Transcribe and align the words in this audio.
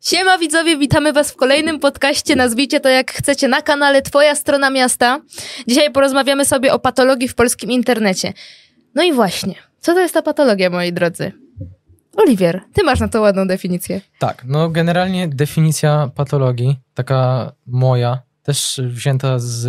Siema 0.00 0.38
widzowie, 0.38 0.78
witamy 0.78 1.12
was 1.12 1.30
w 1.30 1.36
kolejnym 1.36 1.80
podcaście, 1.80 2.36
nazwijcie 2.36 2.80
to 2.80 2.88
jak 2.88 3.12
chcecie, 3.12 3.48
na 3.48 3.62
kanale 3.62 4.02
Twoja 4.02 4.34
Strona 4.34 4.70
Miasta. 4.70 5.20
Dzisiaj 5.66 5.92
porozmawiamy 5.92 6.44
sobie 6.44 6.72
o 6.72 6.78
patologii 6.78 7.28
w 7.28 7.34
polskim 7.34 7.70
internecie. 7.70 8.32
No 8.94 9.02
i 9.02 9.12
właśnie, 9.12 9.54
co 9.80 9.94
to 9.94 10.00
jest 10.00 10.14
ta 10.14 10.22
patologia, 10.22 10.70
moi 10.70 10.92
drodzy? 10.92 11.47
Oliwier, 12.18 12.60
ty 12.72 12.82
masz 12.84 13.00
na 13.00 13.08
to 13.08 13.20
ładną 13.20 13.46
definicję. 13.46 14.00
Tak, 14.18 14.44
no 14.46 14.68
generalnie 14.68 15.28
definicja 15.28 16.10
patologii, 16.14 16.76
taka 16.94 17.52
moja, 17.66 18.22
też 18.42 18.80
wzięta 18.84 19.38
z 19.38 19.68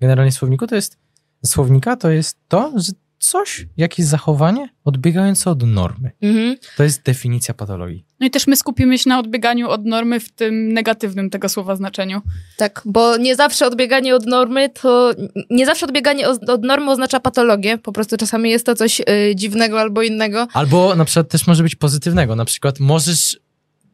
generalnie 0.00 0.32
słowniku, 0.32 0.66
to 0.66 0.74
jest 0.74 0.98
słownika, 1.44 1.96
to 1.96 2.10
jest 2.10 2.38
to, 2.48 2.72
że 2.76 2.92
coś, 3.18 3.66
jakieś 3.76 4.06
zachowanie 4.06 4.68
odbiegające 4.84 5.50
od 5.50 5.62
normy. 5.62 6.10
Mhm. 6.22 6.56
To 6.76 6.82
jest 6.82 7.02
definicja 7.02 7.54
patologii. 7.54 8.04
No 8.20 8.26
i 8.26 8.30
też 8.30 8.46
my 8.46 8.56
skupimy 8.56 8.98
się 8.98 9.08
na 9.10 9.18
odbieganiu 9.18 9.68
od 9.68 9.84
normy 9.84 10.20
w 10.20 10.32
tym 10.32 10.72
negatywnym 10.72 11.30
tego 11.30 11.48
słowa 11.48 11.76
znaczeniu. 11.76 12.22
Tak, 12.56 12.82
bo 12.84 13.16
nie 13.16 13.36
zawsze 13.36 13.66
odbieganie 13.66 14.14
od 14.14 14.26
normy 14.26 14.68
to. 14.68 15.12
Nie 15.50 15.66
zawsze 15.66 15.86
odbieganie 15.86 16.28
od, 16.28 16.50
od 16.50 16.64
normy 16.64 16.90
oznacza 16.90 17.20
patologię. 17.20 17.78
Po 17.78 17.92
prostu 17.92 18.16
czasami 18.16 18.50
jest 18.50 18.66
to 18.66 18.74
coś 18.74 19.00
y, 19.00 19.34
dziwnego 19.34 19.80
albo 19.80 20.02
innego. 20.02 20.48
Albo 20.52 20.94
na 20.96 21.04
przykład 21.04 21.28
też 21.28 21.46
może 21.46 21.62
być 21.62 21.74
pozytywnego. 21.74 22.36
Na 22.36 22.44
przykład 22.44 22.80
możesz 22.80 23.40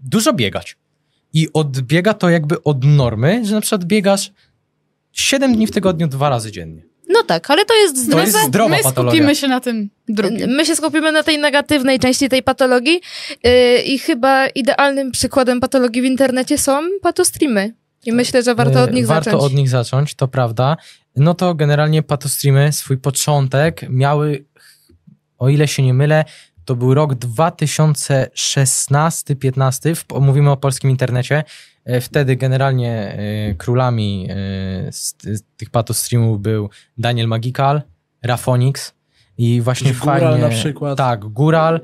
dużo 0.01 0.33
biegać 0.33 0.77
i 1.33 1.49
odbiega 1.53 2.15
to 2.15 2.31
jakby 2.31 2.63
od 2.63 2.85
normy, 2.85 3.43
że 3.45 3.55
na 3.55 3.61
przykład 3.61 3.85
biegasz 3.85 4.33
7 5.13 5.55
dni 5.55 5.67
w 5.67 5.71
tygodniu 5.71 6.09
dwa 6.09 6.29
razy 6.29 6.53
dziennie. 6.53 6.92
No 7.09 7.23
tak, 7.23 7.51
ale 7.51 7.65
to 7.65 7.75
jest 7.75 7.95
To 7.95 8.01
zdrowe. 8.03 8.25
jest 8.25 8.39
zdrowa 8.47 8.77
my 8.77 8.83
patologia. 8.83 9.13
skupimy 9.13 9.35
się 9.37 9.49
na 9.49 9.61
tym 9.61 9.91
drugim. 10.09 10.51
My 10.51 10.67
się 10.67 10.77
skupimy 10.77 11.13
na 11.13 11.23
tej 11.23 11.39
negatywnej 11.39 11.99
części 11.99 12.29
tej 12.29 12.43
patologii 12.43 13.01
yy, 13.45 13.83
i 13.83 13.99
chyba 13.99 14.47
idealnym 14.47 15.13
przykładem 15.13 15.61
patologii 15.61 16.03
w 16.03 16.05
internecie 16.05 16.59
są 16.59 16.83
patostreamy. 17.03 17.75
I 18.07 18.13
myślę, 18.13 18.43
że 18.43 18.55
warto 18.55 18.83
od 18.83 18.93
nich 18.93 19.07
Warto 19.07 19.31
zacząć. 19.31 19.45
od 19.45 19.55
nich 19.55 19.69
zacząć, 19.69 20.15
to 20.15 20.29
prawda. 20.29 20.77
No 21.17 21.35
to 21.35 21.55
generalnie 21.55 22.03
patostreamy 22.03 22.73
swój 22.73 22.99
początek 22.99 23.81
miały, 23.89 24.45
o 25.39 25.49
ile 25.49 25.69
się 25.69 25.83
nie 25.83 25.95
mylę, 25.95 26.25
to 26.65 26.77
był 26.77 26.95
rok 26.95 27.15
2016-15, 27.15 29.95
w- 29.95 30.05
mówimy 30.21 30.51
o 30.51 30.57
polskim 30.57 30.91
internecie. 30.91 31.45
E, 31.85 32.01
Wtedy 32.01 32.37
generalnie 32.37 33.19
e, 33.19 33.55
królami 33.55 34.29
e, 34.31 34.35
z, 34.93 35.15
tych 35.57 35.71
patostreamów 35.71 36.41
był 36.41 36.71
Daniel 36.99 37.29
Magical, 37.29 37.83
Rafonix 38.23 38.95
i 39.39 39.61
właśnie 39.61 39.93
Góral 39.95 40.21
fajnie... 40.21 40.39
na 40.39 40.49
przykład. 40.49 40.99
Tak, 40.99 41.21
Góral. 41.25 41.81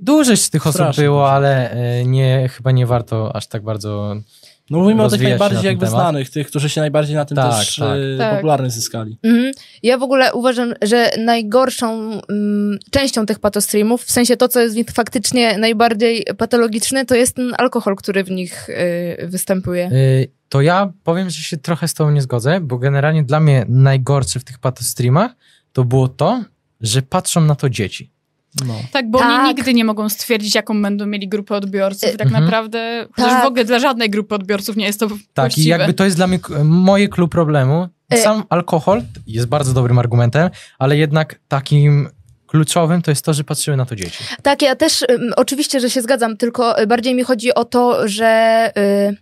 Dużo 0.00 0.36
z 0.36 0.50
tych 0.50 0.66
osób 0.66 0.74
Strasznie 0.74 1.04
było, 1.04 1.18
dużo. 1.18 1.32
ale 1.32 1.76
nie, 2.06 2.48
chyba 2.48 2.72
nie 2.72 2.86
warto 2.86 3.36
aż 3.36 3.46
tak 3.46 3.62
bardzo 3.62 4.16
No 4.72 4.78
mówimy 4.78 5.02
o 5.02 5.08
tych 5.08 5.22
najbardziej 5.22 5.64
jakby 5.64 5.86
temat. 5.86 6.00
znanych, 6.00 6.30
tych, 6.30 6.46
którzy 6.46 6.68
się 6.68 6.80
najbardziej 6.80 7.16
na 7.16 7.24
tym 7.24 7.36
Tak, 7.36 7.58
też 7.58 7.76
tak. 7.76 7.98
e, 8.20 8.38
Tak. 8.58 8.70
zyskali. 8.70 9.18
Mhm. 9.22 9.52
Ja 9.82 9.98
w 9.98 10.02
ogóle 10.02 10.34
uważam, 10.34 10.74
że 10.82 11.10
najgorszą 11.18 12.20
mm, 12.28 12.78
częścią 12.90 13.26
tych 13.26 13.38
patostreamów, 13.38 14.04
w 14.04 14.10
sensie 14.10 14.36
to, 14.36 14.48
co 14.48 14.60
jest 14.60 14.74
w 14.74 14.76
nich 14.76 14.86
faktycznie 14.94 15.58
najbardziej 15.58 16.24
patologiczne, 16.38 17.04
to 17.06 17.14
jest 17.14 17.36
ten 17.36 17.52
alkohol, 17.58 17.96
który 17.96 18.24
w 18.24 18.30
nich 18.30 18.68
yy, 19.18 19.28
występuje. 19.28 19.90
Y, 19.92 20.28
To 20.48 20.60
ja 20.60 20.92
powiem, 21.04 21.30
że 21.30 21.42
się 21.42 21.56
trochę 21.56 21.88
z 21.88 21.94
tobą 21.94 22.10
nie 22.10 22.22
zgodzę, 22.22 22.60
bo 22.60 22.78
generalnie 22.78 23.22
dla 23.22 23.40
mnie 23.40 23.64
najgorsze 23.68 24.40
w 24.40 24.44
tych 24.44 24.58
patostreamach 24.58 25.32
to 25.72 25.84
było 25.84 26.08
to, 26.08 26.44
że 26.80 27.02
patrzą 27.02 27.40
na 27.40 27.54
to 27.54 27.70
dzieci. 27.70 28.11
No. 28.66 28.74
Tak, 28.92 29.10
bo 29.10 29.18
Tak. 29.18 29.28
oni 29.40 29.48
nigdy 29.48 29.74
nie 29.74 29.84
mogą 29.84 30.08
stwierdzić, 30.08 30.54
jaką 30.54 30.82
będą 30.82 31.06
mieli 31.06 31.28
grupę 31.28 31.54
odbiorców. 31.56 32.14
I 32.14 32.16
tak 32.16 32.26
Mhm. 32.26 32.44
naprawdę, 32.44 33.06
chociaż 33.12 33.30
Tak. 33.30 33.42
w 33.42 33.46
ogóle 33.46 33.64
dla 33.64 33.78
żadnej 33.78 34.10
grupy 34.10 34.34
odbiorców 34.34 34.76
nie 34.76 34.84
jest 34.86 35.00
to 35.00 35.08
Tak, 35.08 35.18
właściwe. 35.44 35.66
i 35.66 35.68
jakby 35.68 35.94
to 35.94 36.04
jest 36.04 36.16
dla 36.16 36.26
mnie 36.26 36.38
moje 36.64 37.08
klucz 37.08 37.30
problemu. 37.30 37.88
Y- 38.14 38.16
Sam 38.18 38.42
alkohol 38.50 39.02
jest 39.26 39.46
bardzo 39.46 39.72
dobrym 39.72 39.98
argumentem, 39.98 40.50
ale 40.78 40.96
jednak 40.96 41.40
takim 41.48 42.08
kluczowym 42.46 43.02
to 43.02 43.10
jest 43.10 43.24
to, 43.24 43.34
że 43.34 43.44
patrzyły 43.44 43.76
na 43.76 43.86
to 43.86 43.96
dzieci. 43.96 44.24
Tak, 44.42 44.62
ja 44.62 44.76
też 44.76 45.02
ym, 45.10 45.32
oczywiście, 45.36 45.80
że 45.80 45.90
się 45.90 46.02
zgadzam, 46.02 46.36
tylko 46.36 46.80
y, 46.82 46.86
bardziej 46.86 47.14
mi 47.14 47.22
chodzi 47.24 47.54
o 47.54 47.64
to, 47.64 48.08
że 48.08 48.70
y, 49.10 49.16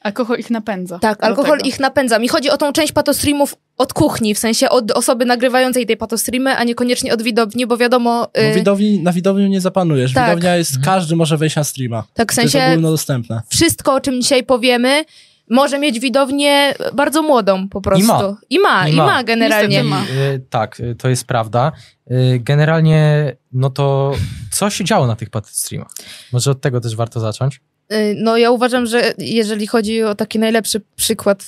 Alkohol 0.00 0.38
ich 0.38 0.50
napędza. 0.50 0.98
tak, 0.98 1.24
alkohol 1.24 1.58
tego. 1.58 1.68
ich 1.68 1.80
napędza. 1.80 2.18
Mi 2.18 2.28
chodzi 2.28 2.50
o 2.50 2.56
tą 2.56 2.72
część 2.72 2.92
patostreamów 2.92 3.54
od 3.78 3.92
kuchni, 3.92 4.34
w 4.34 4.38
sensie 4.38 4.68
od 4.68 4.90
osoby 4.90 5.24
nagrywającej 5.24 5.86
tej 5.86 5.96
patostreamy, 5.96 6.56
a 6.56 6.64
niekoniecznie 6.64 7.14
od 7.14 7.22
widowni, 7.22 7.66
bo 7.66 7.76
wiadomo... 7.76 8.28
No, 8.36 8.42
y, 8.42 8.54
widowni, 8.54 9.00
na 9.02 9.12
widowniu 9.12 9.46
nie 9.48 9.60
zapanujesz. 9.60 10.12
Tak. 10.12 10.28
Widownia 10.28 10.56
jest, 10.56 10.70
Mhm. 10.76 10.84
każdy 10.84 11.16
może 11.16 11.36
wejść 11.36 11.56
na 11.56 11.64
streama. 11.64 12.04
tak, 12.14 12.32
w 12.32 12.34
To 12.36 12.42
jest 12.42 12.52
sensie 12.52 12.68
ogólnodostępne. 12.72 13.42
wszystko, 13.48 13.94
o 13.94 14.00
czym 14.00 14.22
dzisiaj 14.22 14.44
powiemy, 14.44 15.04
może 15.50 15.78
mieć 15.78 16.00
widownię 16.00 16.74
bardzo 16.94 17.22
młodą 17.22 17.68
po 17.68 17.80
prostu. 17.80 18.06
ma. 18.06 18.36
I 18.50 18.58
ma, 18.58 18.88
i 18.88 18.92
I 18.92 18.96
ma, 18.96 19.06
ma. 19.06 19.24
generalnie. 19.24 19.84
Ma. 19.84 20.02
Y, 20.34 20.40
Tak, 20.50 20.80
y, 20.80 20.94
to 20.94 21.08
jest 21.08 21.24
prawda. 21.24 21.72
Y, 22.10 22.38
Generalnie, 22.44 23.32
no 23.52 23.70
to 23.70 24.12
co 24.50 24.70
się 24.70 24.84
działo 24.84 25.06
na 25.06 25.16
tych 25.16 25.30
patostreamach? 25.30 25.90
Może 26.32 26.50
od 26.50 26.60
tego 26.60 26.80
też 26.80 26.96
warto 26.96 27.20
zacząć. 27.20 27.60
Y, 27.92 28.14
No 28.18 28.36
ja 28.36 28.50
uważam, 28.50 28.86
że 28.86 29.12
jeżeli 29.18 29.66
chodzi 29.66 30.02
o 30.02 30.14
taki 30.14 30.38
najlepszy 30.38 30.80
przykład 30.96 31.44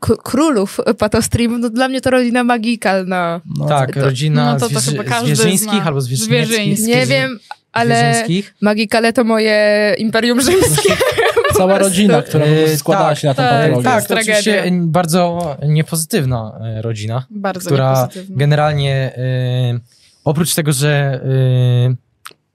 k- 0.00 0.16
królów 0.22 0.80
patostreamów, 0.98 1.58
no 1.60 1.70
dla 1.70 1.88
mnie 1.88 2.00
to 2.00 2.10
rodzina 2.10 2.44
Magical, 2.44 3.06
no. 3.06 3.40
Tak, 3.68 3.94
to- 3.94 4.00
rodzina 4.00 4.52
no 4.52 4.60
to- 4.60 4.68
to 4.68 4.80
zwierzy- 4.80 4.90
chyba 4.90 5.04
każdy 5.04 5.36
zwierzyńskich 5.36 5.70
zna. 5.72 5.84
albo 5.84 6.00
zwierzyńskich. 6.00 6.86
Nie 6.86 7.06
wiem, 7.06 7.38
ale. 7.72 8.24
Magicale 8.60 9.12
to 9.12 9.24
moje 9.24 9.94
imperium 9.98 10.40
rzymskie. 10.40 10.92
Cała 11.56 11.78
rodzina, 11.78 12.22
która 12.22 12.44
E, 12.44 12.76
składała 12.78 13.08
tak, 13.08 13.18
się 13.18 13.28
na 13.28 13.34
tę 13.34 13.42
tak, 13.42 13.60
patologię. 13.62 13.84
Tak, 13.84 14.06
to 14.06 14.14
oczywiście 14.14 14.52
tragedia. 14.52 14.78
bardzo 14.84 15.56
niepozytywna 15.68 16.58
e, 16.78 16.82
rodzina, 16.82 17.26
Bardzo 17.30 17.66
która 17.66 17.90
niepozytywne. 18.00 18.36
generalnie 18.36 18.94
e, 19.16 19.78
oprócz 20.24 20.54
tego, 20.54 20.72
że 20.72 21.20
e, 21.24 21.94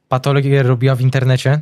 patologię 0.10 0.64
robiła 0.64 0.96
w 0.96 1.02
internecie 1.02 1.62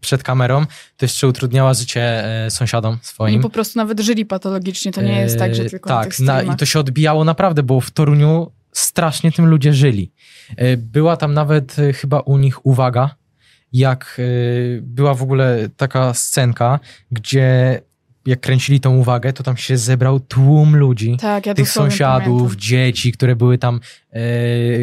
przed 0.00 0.22
kamerą, 0.22 0.66
to 0.96 1.04
jeszcze 1.04 1.28
utrudniała 1.28 1.74
życie 1.74 2.24
e, 2.44 2.50
sąsiadom 2.50 2.92
Oni 2.92 3.00
swoim. 3.02 3.42
po 3.42 3.50
prostu 3.50 3.78
nawet 3.78 4.00
żyli 4.00 4.26
patologicznie, 4.26 4.92
to 4.92 5.02
nie 5.02 5.20
jest 5.20 5.38
tak, 5.38 5.54
że 5.54 5.62
E, 5.62 5.70
tylko 5.70 5.88
tak, 5.88 6.20
na, 6.20 6.42
i 6.42 6.56
to 6.56 6.66
się 6.66 6.80
odbijało 6.80 7.24
naprawdę, 7.24 7.62
bo 7.62 7.80
w 7.80 7.90
Toruniu 7.90 8.52
strasznie 8.72 9.32
tym 9.32 9.46
ludzie 9.46 9.74
żyli. 9.74 10.12
E, 10.56 10.76
Była 10.76 11.16
tam 11.16 11.34
nawet 11.34 11.76
chyba 11.94 12.20
u 12.20 12.38
nich 12.38 12.66
uwaga, 12.66 13.14
jak 13.72 14.20
była 14.82 15.14
w 15.14 15.22
ogóle 15.22 15.68
taka 15.76 16.14
scenka, 16.14 16.80
gdzie 17.10 17.80
jak 18.26 18.40
kręcili 18.40 18.80
tą 18.80 18.96
uwagę, 18.96 19.32
to 19.32 19.42
tam 19.42 19.56
się 19.56 19.76
zebrał 19.76 20.20
tłum 20.20 20.76
ludzi, 20.76 21.16
Tak, 21.20 21.46
ja 21.46 21.54
tych 21.54 21.70
sąsiadów, 21.70 22.36
pamiętam. 22.38 22.58
dzieci, 22.60 23.12
które 23.12 23.36
były 23.36 23.58
tam 23.58 23.80
e, 24.12 24.20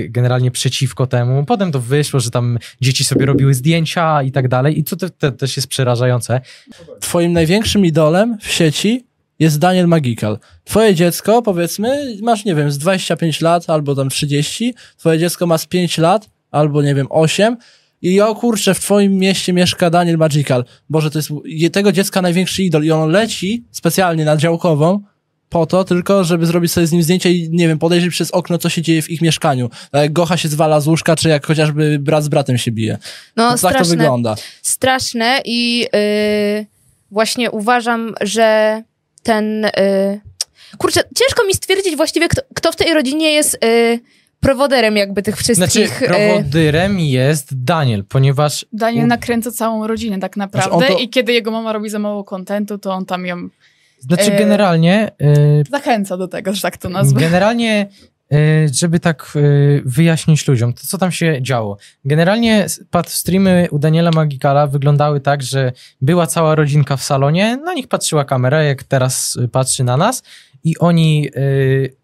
generalnie 0.09 0.51
przeciwko 0.51 1.07
temu. 1.07 1.45
Potem 1.45 1.71
to 1.71 1.79
wyszło, 1.79 2.19
że 2.19 2.31
tam 2.31 2.59
dzieci 2.81 3.03
sobie 3.03 3.25
robiły 3.25 3.53
zdjęcia 3.53 4.23
i 4.23 4.31
tak 4.31 4.47
dalej 4.47 4.79
i 4.79 4.83
co 4.83 4.95
te, 4.95 5.09
te, 5.09 5.31
też 5.31 5.55
jest 5.57 5.67
przerażające. 5.67 6.41
Twoim 6.99 7.33
największym 7.33 7.85
idolem 7.85 8.37
w 8.41 8.47
sieci 8.51 9.05
jest 9.39 9.59
Daniel 9.59 9.87
Magical. 9.87 10.39
Twoje 10.63 10.95
dziecko, 10.95 11.41
powiedzmy, 11.41 12.15
masz, 12.21 12.45
nie 12.45 12.55
wiem, 12.55 12.71
z 12.71 12.77
25 12.77 13.41
lat 13.41 13.69
albo 13.69 13.95
tam 13.95 14.09
30, 14.09 14.73
twoje 14.97 15.19
dziecko 15.19 15.47
ma 15.47 15.57
z 15.57 15.65
5 15.65 15.97
lat 15.97 16.29
albo, 16.51 16.81
nie 16.81 16.95
wiem, 16.95 17.07
8 17.09 17.57
i 18.01 18.21
o 18.21 18.35
kurczę, 18.35 18.73
w 18.73 18.79
twoim 18.79 19.13
mieście 19.17 19.53
mieszka 19.53 19.89
Daniel 19.89 20.17
Magical. 20.17 20.65
Boże, 20.89 21.11
to 21.11 21.19
jest 21.19 21.29
je- 21.45 21.69
tego 21.69 21.91
dziecka 21.91 22.21
największy 22.21 22.63
idol 22.63 22.83
i 22.83 22.91
on 22.91 23.09
leci 23.09 23.63
specjalnie 23.71 24.25
na 24.25 24.37
działkową 24.37 25.01
po 25.49 25.65
to 25.65 25.83
tylko, 25.83 26.23
żeby 26.23 26.45
zrobić 26.45 26.71
sobie 26.71 26.87
z 26.87 26.91
nim 26.91 27.03
zdjęcie 27.03 27.31
i, 27.31 27.49
nie 27.49 27.67
wiem, 27.67 27.79
podejrzeć 27.79 28.09
przez 28.09 28.31
okno, 28.31 28.57
co 28.57 28.69
się 28.69 28.81
dzieje 28.81 29.01
w 29.01 29.09
ich 29.09 29.21
mieszkaniu. 29.21 29.69
Jak 29.93 30.13
Gocha 30.13 30.37
się 30.37 30.49
zwala 30.49 30.79
z 30.81 30.87
łóżka, 30.87 31.15
czy 31.15 31.29
jak 31.29 31.45
chociażby 31.45 31.99
brat 31.99 32.23
z 32.23 32.27
bratem 32.27 32.57
się 32.57 32.71
bije. 32.71 32.97
No, 33.35 33.43
tak 33.43 33.51
to 33.51 33.57
straszne. 33.57 33.95
wygląda. 33.97 34.35
straszne 34.61 35.41
i 35.45 35.87
y, 35.95 36.65
właśnie 37.11 37.51
uważam, 37.51 38.13
że 38.21 38.81
ten. 39.23 39.65
Y, 39.65 39.71
kurczę, 40.77 41.01
ciężko 41.17 41.45
mi 41.47 41.53
stwierdzić 41.53 41.95
właściwie, 41.95 42.27
kto, 42.27 42.41
kto 42.55 42.71
w 42.71 42.75
tej 42.75 42.93
rodzinie 42.93 43.31
jest 43.31 43.57
y, 43.65 43.99
prowoderem 44.51 44.97
jakby 44.97 45.23
tych 45.23 45.35
Znaczy, 45.41 45.53
wszystkich. 45.69 46.01
y, 46.01 46.05
prowodyrem 46.05 46.99
jest 46.99 47.63
Daniel, 47.63 48.03
ponieważ 48.09 48.65
Daniel 48.73 49.03
U- 49.05 49.07
nakręca 49.07 49.51
całą 49.51 49.87
rodzinę 49.87 50.19
tak 50.19 50.37
naprawdę 50.37 50.77
Znaczy, 50.77 50.93
to- 50.93 50.99
i 50.99 51.09
kiedy 51.09 51.33
jego 51.33 51.51
mama 51.51 51.73
robi 51.73 51.89
za 51.89 51.99
mało 51.99 52.23
kontentu, 52.23 52.77
to 52.77 52.93
on 52.93 53.05
tam 53.05 53.25
ją 53.25 53.49
Znaczy 53.99 54.33
E, 54.33 54.39
generalnie, 54.39 55.11
y, 55.21 55.63
zachęca 55.71 56.17
do 56.17 56.27
tego, 56.27 56.53
że 56.53 56.61
tak 56.61 56.77
to 56.77 56.89
nazwę. 56.89 57.19
generalnie 57.19 57.87
y, 58.33 58.69
żeby 58.73 58.99
tak 58.99 59.33
y, 59.35 59.81
wyjaśnić 59.85 60.47
ludziom, 60.47 60.73
to 60.73 60.81
co 60.87 60.97
tam 60.97 61.11
się 61.11 61.41
działo. 61.41 61.77
Generalnie 62.05 62.65
pad 62.91 63.09
streamy 63.09 63.67
u 63.71 63.79
Daniela 63.79 64.11
Magikala 64.11 64.67
wyglądały 64.67 65.19
tak, 65.19 65.43
że 65.43 65.71
była 66.01 66.27
cała 66.27 66.55
rodzinka 66.55 66.97
w 66.97 67.03
salonie, 67.03 67.57
na 67.57 67.73
nich 67.73 67.87
patrzyła 67.87 68.25
kamera, 68.25 68.63
jak 68.63 68.83
teraz 68.83 69.37
patrzy 69.51 69.83
na 69.83 69.97
nas 69.97 70.23
i 70.63 70.77
oni 70.77 71.29
y, 71.37 71.95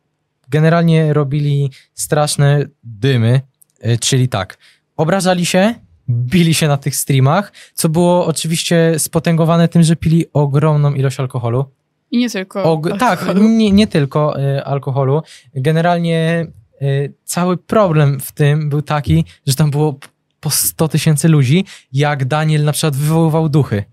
generalnie 0.53 1.13
robili 1.13 1.71
straszne 1.93 2.65
dymy, 2.83 3.41
y, 3.85 3.97
czyli 3.97 4.27
tak, 4.27 4.57
obrażali 4.97 5.45
się, 5.45 5.75
bili 6.09 6.53
się 6.53 6.67
na 6.67 6.77
tych 6.77 6.95
streamach, 6.95 7.53
co 7.73 7.89
było 7.89 8.25
oczywiście 8.25 8.99
spotęgowane 8.99 9.67
tym, 9.67 9.83
że 9.83 9.95
pili 9.95 10.25
ogromną 10.33 10.93
ilość 10.93 11.19
alkoholu. 11.19 11.65
I 12.11 12.17
nie 12.17 12.29
tylko. 12.29 12.63
Og- 12.63 12.97
tak, 12.97 13.25
nie, 13.35 13.71
nie 13.71 13.87
tylko 13.87 14.39
y, 14.39 14.63
alkoholu. 14.63 15.21
Generalnie 15.55 16.47
y, 16.81 17.13
cały 17.23 17.57
problem 17.57 18.19
w 18.19 18.31
tym 18.31 18.69
był 18.69 18.81
taki, 18.81 19.25
że 19.47 19.55
tam 19.55 19.71
było 19.71 19.99
po 20.39 20.49
100 20.49 20.87
tysięcy 20.87 21.27
ludzi, 21.27 21.65
jak 21.93 22.25
Daniel 22.25 22.63
na 22.63 22.71
przykład 22.71 22.95
wywoływał 22.95 23.49
duchy. 23.49 23.83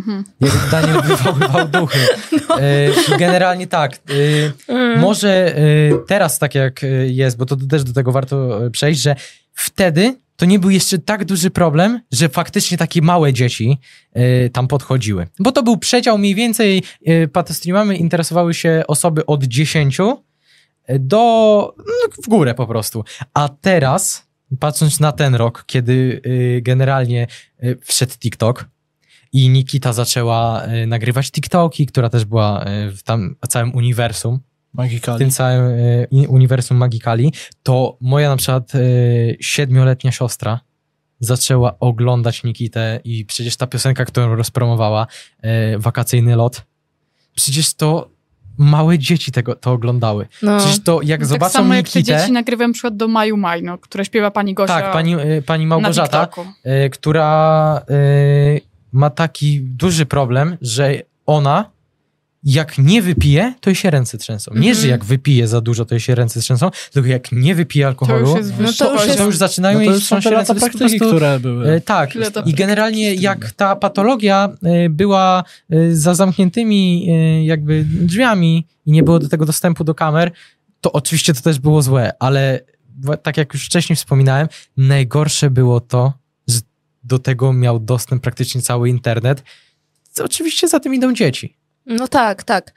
Mhm. 0.00 0.24
Daniel 0.70 1.02
wywoływał 1.02 1.68
duchy. 1.68 1.98
Y, 3.12 3.18
generalnie 3.18 3.66
tak. 3.66 4.00
Y, 4.10 4.52
może 4.96 5.58
y, 5.58 5.92
teraz 6.06 6.38
tak 6.38 6.54
jak 6.54 6.80
jest, 7.06 7.36
bo 7.36 7.46
to 7.46 7.56
też 7.56 7.84
do 7.84 7.92
tego 7.92 8.12
warto 8.12 8.60
przejść, 8.72 9.00
że 9.00 9.16
wtedy 9.54 10.16
to 10.36 10.46
nie 10.46 10.58
był 10.58 10.70
jeszcze 10.70 10.98
tak 10.98 11.24
duży 11.24 11.50
problem, 11.50 12.00
że 12.12 12.28
faktycznie 12.28 12.78
takie 12.78 13.02
małe 13.02 13.32
dzieci 13.32 13.78
y, 14.16 14.50
tam 14.50 14.68
podchodziły. 14.68 15.26
Bo 15.38 15.52
to 15.52 15.62
był 15.62 15.78
przedział 15.78 16.18
mniej 16.18 16.34
więcej, 16.34 16.82
y, 17.08 17.28
patostreamami 17.28 18.00
interesowały 18.00 18.54
się 18.54 18.82
osoby 18.88 19.26
od 19.26 19.44
10 19.44 19.98
do 20.98 21.74
no, 21.78 22.24
w 22.24 22.28
górę 22.28 22.54
po 22.54 22.66
prostu. 22.66 23.04
A 23.34 23.48
teraz, 23.60 24.26
patrząc 24.60 25.00
na 25.00 25.12
ten 25.12 25.34
rok, 25.34 25.64
kiedy 25.66 26.20
y, 26.26 26.60
generalnie 26.62 27.26
y, 27.64 27.78
wszedł 27.82 28.12
TikTok, 28.18 28.64
i 29.32 29.48
Nikita 29.48 29.92
zaczęła 29.92 30.64
y, 30.64 30.86
nagrywać 30.86 31.30
TikToki, 31.30 31.86
która 31.86 32.08
też 32.08 32.24
była 32.24 32.64
y, 32.64 32.90
w 32.90 33.02
tam 33.02 33.36
całym 33.48 33.74
uniwersum, 33.74 34.40
w 34.74 34.76
Magikali. 34.76 35.18
tym 35.18 35.30
całym 35.30 35.64
y, 35.64 36.08
uniwersum 36.28 36.76
Magikali, 36.76 37.32
to 37.62 37.96
moja 38.00 38.28
na 38.28 38.36
przykład 38.36 38.72
siedmioletnia 39.40 40.12
siostra 40.12 40.60
zaczęła 41.20 41.78
oglądać 41.78 42.44
Nikitę 42.44 43.00
i 43.04 43.24
przecież 43.24 43.56
ta 43.56 43.66
piosenka, 43.66 44.04
którą 44.04 44.36
rozpromowała, 44.36 45.06
Wakacyjny 45.78 46.36
lot, 46.36 46.62
przecież 47.34 47.74
to 47.74 48.10
małe 48.58 48.98
dzieci 48.98 49.32
tego 49.32 49.54
to 49.54 49.72
oglądały. 49.72 50.26
No. 50.42 50.58
Przecież 50.58 50.82
to 50.82 51.02
jak 51.02 51.20
tak 51.20 51.28
zobaczą 51.28 51.52
samo 51.52 51.74
jak 51.74 51.88
te 51.88 51.98
Nikitę, 51.98 52.18
dzieci 52.18 52.32
nagrywają 52.32 52.68
na 52.68 52.74
przykład 52.74 52.96
do 52.96 53.08
Maju 53.08 53.36
Maj, 53.36 53.62
no, 53.62 53.78
które 53.78 54.04
śpiewa 54.04 54.30
pani 54.30 54.54
Gosia 54.54 54.80
tak, 54.80 54.92
pani, 54.92 55.16
pani 55.46 55.66
Małgorzata, 55.66 56.28
która 56.92 57.82
ma 58.92 59.10
taki 59.10 59.60
duży 59.60 60.06
problem, 60.06 60.56
że 60.60 60.94
ona 61.26 61.70
jak 62.44 62.78
nie 62.78 63.02
wypije, 63.02 63.54
to 63.60 63.70
jej 63.70 63.74
się 63.74 63.90
ręce 63.90 64.18
trzęsą. 64.18 64.50
Nie, 64.54 64.58
Mhm. 64.58 64.76
że 64.76 64.88
jak 64.88 65.04
wypije 65.04 65.48
za 65.48 65.60
dużo, 65.60 65.84
to 65.84 65.94
jej 65.94 66.00
się 66.00 66.14
ręce 66.14 66.40
trzęsą, 66.40 66.70
tylko 66.92 67.08
jak 67.08 67.32
nie 67.32 67.54
wypije 67.54 67.84
To 67.84 67.88
alkoholu, 67.88 68.20
już 68.28 68.36
jest 68.38 68.50
No 68.50 68.72
to 68.78 68.92
już 68.92 69.02
to, 69.02 69.06
jest- 69.08 69.20
już 69.20 69.36
zaczynają 69.36 69.78
No 69.78 69.84
to 69.84 69.90
jej 69.90 70.00
się 70.00 70.16
ręce. 70.30 70.54
To 70.54 70.60
praktyki, 70.60 70.78
prostu- 70.98 71.06
które 71.16 71.40
były. 71.40 71.70
E, 71.72 71.80
Tak. 71.80 72.10
To 72.34 72.42
I 72.42 72.54
generalnie 72.54 73.14
jak 73.14 73.50
ta 73.52 73.76
patologia 73.76 74.48
e, 74.62 74.88
była 74.88 75.44
e, 75.70 75.94
za 75.96 76.14
zamkniętymi 76.14 77.06
jakby 77.46 77.84
drzwiami 77.84 78.66
i 78.86 78.92
nie 78.92 79.02
było 79.02 79.18
do 79.18 79.28
tego 79.28 79.44
dostępu 79.46 79.84
do 79.84 79.94
kamer, 79.94 80.30
to 80.80 80.92
oczywiście 80.92 81.34
to 81.34 81.40
też 81.40 81.58
było 81.58 81.82
złe, 81.82 82.12
ale 82.18 82.60
tak 83.22 83.36
jak 83.36 83.54
już 83.54 83.66
wcześniej 83.66 83.96
wspominałem, 83.96 84.48
najgorsze 84.76 85.50
było 85.50 85.80
to, 85.80 86.12
do 87.10 87.18
tego 87.18 87.52
miał 87.52 87.80
dostęp 87.80 88.22
praktycznie 88.22 88.62
cały 88.62 88.88
internet. 88.88 89.42
Oczywiście 90.24 90.68
za 90.68 90.80
tym 90.80 90.94
idą 90.94 91.12
dzieci. 91.12 91.56
No 91.86 92.08
tak, 92.08 92.44
tak. 92.44 92.72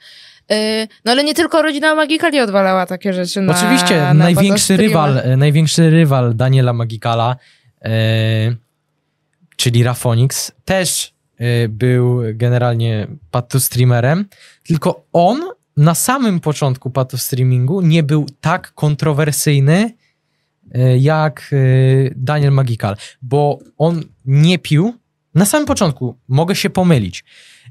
Y, 0.52 0.88
No 1.04 1.12
ale 1.12 1.24
nie 1.24 1.34
tylko 1.34 1.62
rodzina 1.62 1.94
Magikali 1.94 2.40
odwalała 2.40 2.86
takie 2.86 3.12
rzeczy 3.12 3.40
na 3.40 3.52
Oczywiście 3.52 4.00
na 4.00 4.14
największy 4.14 4.76
rywal, 4.76 5.18
e, 5.18 5.36
największy 5.36 5.90
rywal 5.90 6.36
Daniela 6.36 6.72
Magikala, 6.72 7.36
e, 7.82 7.90
czyli 9.56 9.82
Rafonix, 9.82 10.52
też 10.64 11.14
był 11.68 12.22
generalnie 12.34 13.06
patostreamerem, 13.30 14.24
tylko 14.62 15.04
on 15.12 15.40
na 15.76 15.94
samym 15.94 16.40
początku 16.40 16.90
patostreamingu 16.90 17.80
nie 17.80 18.02
był 18.02 18.26
tak 18.40 18.72
kontrowersyjny 18.74 19.90
jak 20.98 21.50
e, 21.52 21.56
Daniel 22.16 22.52
Magikal, 22.52 22.96
bo 23.22 23.58
on 23.78 24.02
nie 24.24 24.58
pił, 24.58 24.94
na 25.34 25.44
samym 25.44 25.66
początku, 25.66 26.18
mogę 26.28 26.54
się 26.54 26.70
pomylić, 26.70 27.24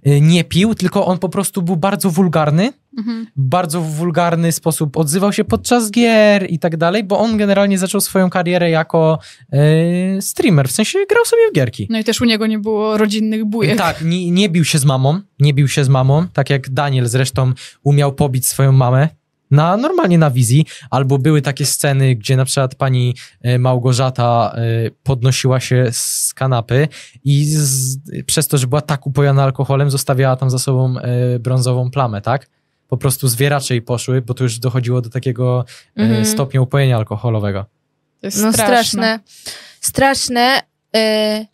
e, 0.04 0.22
nie 0.22 0.44
pił, 0.44 0.76
tylko 0.76 1.06
on 1.06 1.18
po 1.20 1.30
prostu 1.30 1.62
był 1.62 1.76
bardzo 1.78 2.10
wulgarny, 2.10 2.74
Mhm. 2.98 3.28
bardzo 3.36 3.82
w 3.82 3.92
wulgarny 3.92 4.52
sposób 4.52 4.98
odzywał 4.98 5.34
się 5.34 5.44
podczas 5.44 5.92
gier 5.92 6.46
i 6.52 6.60
tak 6.60 6.78
dalej, 6.78 7.04
bo 7.04 7.20
on 7.20 7.38
generalnie 7.38 7.78
zaczął 7.78 8.02
swoją 8.02 8.30
karierę 8.30 8.70
jako 8.70 9.20
e, 9.54 10.22
streamer, 10.22 10.68
w 10.68 10.72
sensie 10.72 11.00
grał 11.10 11.26
sobie 11.26 11.42
w 11.52 11.54
gierki. 11.56 11.88
No 11.90 12.00
i 12.00 12.04
też 12.04 12.22
u 12.22 12.26
niego 12.26 12.48
nie 12.48 12.60
było 12.60 12.98
rodzinnych 12.98 13.46
bujek. 13.46 13.78
Tak, 13.78 14.02
nie, 14.02 14.32
nie 14.32 14.50
bił 14.50 14.66
się 14.66 14.78
z 14.80 14.86
mamą, 14.86 15.22
nie 15.40 15.54
bił 15.54 15.68
się 15.68 15.84
z 15.84 15.90
mamą, 15.90 16.28
tak 16.34 16.50
jak 16.50 16.70
Daniel 16.70 17.08
zresztą 17.08 17.54
umiał 17.84 18.14
pobić 18.14 18.48
swoją 18.48 18.72
mamę. 18.72 19.10
Na, 19.54 19.78
normalnie 19.78 20.18
na 20.18 20.32
wizji, 20.32 20.66
albo 20.90 21.18
były 21.18 21.42
takie 21.42 21.66
sceny, 21.66 22.16
gdzie 22.16 22.38
na 22.38 22.46
przykład 22.46 22.76
pani 22.76 23.16
e, 23.42 23.60
Małgorzata 23.60 24.56
e, 24.56 24.62
podnosiła 25.04 25.60
się 25.60 25.88
z 25.92 26.34
kanapy 26.34 26.88
i 27.24 27.46
z, 27.46 27.98
przez 28.26 28.48
to, 28.48 28.58
że 28.58 28.68
była 28.68 28.82
tak 28.82 29.08
upojona 29.08 29.44
alkoholem, 29.44 29.92
zostawiała 29.92 30.36
tam 30.36 30.50
za 30.50 30.60
sobą 30.60 30.96
e, 31.00 31.40
brązową 31.40 31.92
plamę, 31.92 32.22
tak? 32.22 32.50
Po 32.88 32.98
prostu 32.98 33.28
zwieracze 33.28 33.74
jej 33.74 33.82
poszły, 33.82 34.22
bo 34.22 34.34
to 34.34 34.44
już 34.44 34.60
dochodziło 34.60 35.02
do 35.02 35.10
takiego 35.10 35.66
Mhm. 35.96 36.26
stopnia 36.26 36.62
upojenia 36.62 36.98
alkoholowego. 36.98 37.66
To 38.22 38.28
jest 38.28 38.42
No 38.44 38.54
straszne. 38.54 38.66
straszne. 38.84 39.20
Straszne, 39.82 40.60
y, 40.96 41.46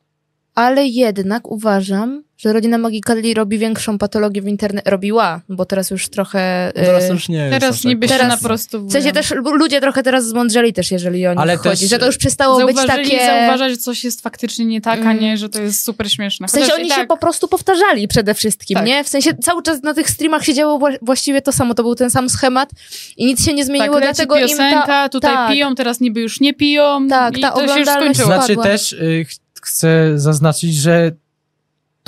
ale 0.55 0.85
jednak 0.85 1.47
uważam, 1.51 2.23
że 2.39 2.53
rodzina 2.53 2.77
Magikali 2.77 3.33
robi 3.33 3.57
większą 3.57 3.97
patologię 3.97 4.41
w 4.41 4.47
internecie. 4.47 4.89
Robiła, 4.89 5.41
bo 5.49 5.65
teraz 5.65 5.89
już 5.91 6.09
trochę... 6.09 6.69
y, 6.69 6.73
Teraz 6.73 7.09
już 7.09 7.29
nie 7.29 7.37
jest. 7.37 7.53
Teraz 7.59 7.75
aż 7.75 7.81
tak 7.81 7.89
niby 7.89 8.07
się 8.07 8.13
Teraz- 8.13 8.41
na 8.41 8.47
prostu 8.47 8.87
W 8.87 8.91
sensie 8.91 9.11
też 9.11 9.33
ludzie 9.43 9.81
trochę 9.81 10.03
teraz 10.03 10.27
zmądrzeli 10.27 10.73
też, 10.73 10.91
jeżeli 10.91 11.27
o 11.27 11.31
nich 11.31 11.39
Ale 11.41 11.57
chodzi, 11.57 11.81
też- 11.81 11.89
że 11.89 11.99
to 11.99 12.05
już 12.05 12.17
przestało 12.17 12.65
być 12.65 12.77
takie... 12.87 13.25
zauważać, 13.25 13.71
że 13.71 13.77
coś 13.77 14.03
jest 14.03 14.21
faktycznie 14.21 14.65
nie 14.65 14.81
tak, 14.81 14.99
a 14.99 15.01
Mm. 15.01 15.19
nie, 15.19 15.37
że 15.37 15.49
to 15.49 15.61
jest 15.61 15.83
super 15.83 16.11
śmieszne. 16.11 16.47
W 16.47 16.51
sensie 16.51 16.65
Chociaż 16.65 16.79
oni 16.79 16.87
i 16.87 16.91
się 16.91 16.95
tak, 16.95 17.07
po 17.07 17.17
prostu 17.17 17.47
powtarzali 17.47 18.07
przede 18.07 18.33
wszystkim, 18.33 18.75
Tak. 18.75 18.85
nie? 18.85 19.03
W 19.03 19.07
sensie 19.09 19.33
cały 19.37 19.63
czas 19.63 19.83
na 19.83 19.93
tych 19.93 20.09
streamach 20.09 20.45
się 20.45 20.53
działo 20.53 20.79
wła- 20.79 20.97
właściwie 21.01 21.41
to 21.41 21.51
samo, 21.51 21.73
to 21.73 21.83
był 21.83 21.95
ten 21.95 22.09
sam 22.09 22.29
schemat 22.29 22.69
i 23.17 23.25
nic 23.25 23.45
się 23.45 23.53
nie 23.53 23.65
zmieniło, 23.65 23.93
tak, 23.95 24.03
dlatego 24.03 24.37
im 24.37 24.47
piosenka, 24.47 24.85
ta... 24.87 25.09
tutaj 25.09 25.33
tak. 25.33 25.51
piją, 25.51 25.75
teraz 25.75 25.99
niby 25.99 26.21
już 26.21 26.39
nie 26.39 26.53
piją 26.53 27.07
Tak, 27.09 27.37
i 27.37 27.41
ta 27.41 27.51
to 27.51 27.67
się 27.67 27.79
już 27.79 27.89
skończyło. 27.89 28.25
Znaczy 28.27 28.55
też 28.55 28.93
y, 28.93 29.25
ch- 29.29 29.61
chcę 29.61 30.11
zaznaczyć, 30.19 30.75
że 30.75 31.11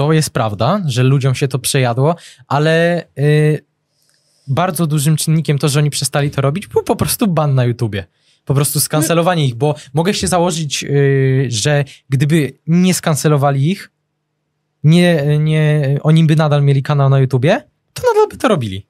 to 0.01 0.13
jest 0.13 0.29
prawda, 0.29 0.81
że 0.85 1.03
ludziom 1.03 1.35
się 1.35 1.47
to 1.47 1.59
przejadło, 1.59 2.15
ale 2.47 3.03
y, 3.19 3.65
bardzo 4.47 4.87
dużym 4.87 5.15
czynnikiem 5.15 5.57
to, 5.57 5.69
że 5.69 5.79
oni 5.79 5.89
przestali 5.89 6.31
to 6.31 6.41
robić, 6.41 6.67
był 6.67 6.83
po 6.83 6.95
prostu 6.95 7.27
ban 7.27 7.55
na 7.55 7.65
YouTubie. 7.65 8.05
Po 8.45 8.53
prostu 8.53 8.79
skancelowanie 8.79 9.45
ich, 9.45 9.55
bo 9.55 9.75
mogę 9.93 10.13
się 10.13 10.27
założyć, 10.27 10.83
y, 10.83 11.47
że 11.49 11.85
gdyby 12.09 12.53
nie 12.67 12.93
skancelowali 12.93 13.71
ich, 13.71 13.91
nie, 14.83 15.37
nie, 15.39 15.97
oni 16.03 16.23
by 16.23 16.35
nadal 16.35 16.63
mieli 16.63 16.83
kanał 16.83 17.09
na 17.09 17.19
YouTubie, 17.19 17.63
to 17.93 18.01
nadal 18.13 18.27
by 18.29 18.37
to 18.37 18.47
robili. 18.47 18.87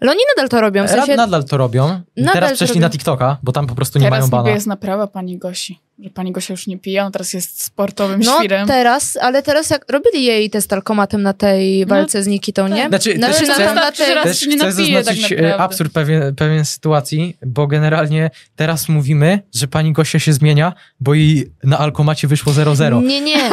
Ale 0.00 0.10
oni 0.10 0.20
nadal 0.36 0.48
to 0.48 0.60
robią, 0.60 0.86
w 0.86 0.90
sensie... 0.90 1.16
Nadal 1.16 1.44
to 1.44 1.56
robią. 1.56 2.00
Nadal 2.16 2.34
Teraz 2.34 2.52
przeszli 2.52 2.74
robią. 2.74 2.86
na 2.86 2.90
TikToka, 2.90 3.36
bo 3.42 3.52
tam 3.52 3.66
po 3.66 3.74
prostu 3.74 3.98
nie 3.98 4.04
Teraz 4.04 4.18
mają 4.30 4.30
bana. 4.30 4.54
jest 4.54 4.66
naprawa 4.66 5.06
pani 5.06 5.38
Gosi, 5.38 5.78
że 6.04 6.10
pani 6.10 6.32
Gosia 6.32 6.52
już 6.54 6.66
nie 6.66 6.78
pije, 6.78 7.04
on 7.04 7.12
teraz 7.12 7.32
jest 7.34 7.62
sportowym 7.64 8.20
No 8.24 8.38
świrem. 8.38 8.68
teraz, 8.68 9.16
ale 9.20 9.42
teraz 9.42 9.70
jak 9.70 9.92
robili 9.92 10.24
jej 10.24 10.50
test 10.50 10.72
alkomatem 10.72 11.22
na 11.22 11.32
tej 11.32 11.80
No, 11.80 11.86
walce 11.86 12.22
z 12.22 12.26
Nikitą, 12.26 12.68
nie? 12.68 12.88
Znaczy, 12.88 13.16
Znaczy, 13.16 13.38
też 13.38 13.48
na, 13.48 13.54
chcę- 13.54 13.64
tam 13.64 13.74
na 13.74 13.92
tej... 13.92 14.06
Też 14.22 14.40
się 14.40 14.46
nie 14.46 14.56
chcę 14.56 14.66
napije, 14.68 15.04
zaznaczyć 15.04 15.28
tak 15.28 15.60
absurd 15.60 15.92
pewien, 15.92 16.34
pewien 16.34 16.64
sytuacji, 16.64 17.36
bo 17.46 17.66
generalnie 17.66 18.30
teraz 18.56 18.88
mówimy, 18.88 19.40
że 19.54 19.68
pani 19.68 19.92
Gosia 19.92 20.18
się 20.18 20.32
zmienia, 20.32 20.72
bo 21.00 21.14
jej 21.14 21.52
na 21.64 21.78
alkomacie 21.78 22.28
wyszło 22.28 22.52
0-0. 22.52 23.02
Nie, 23.02 23.20
nie. 23.20 23.36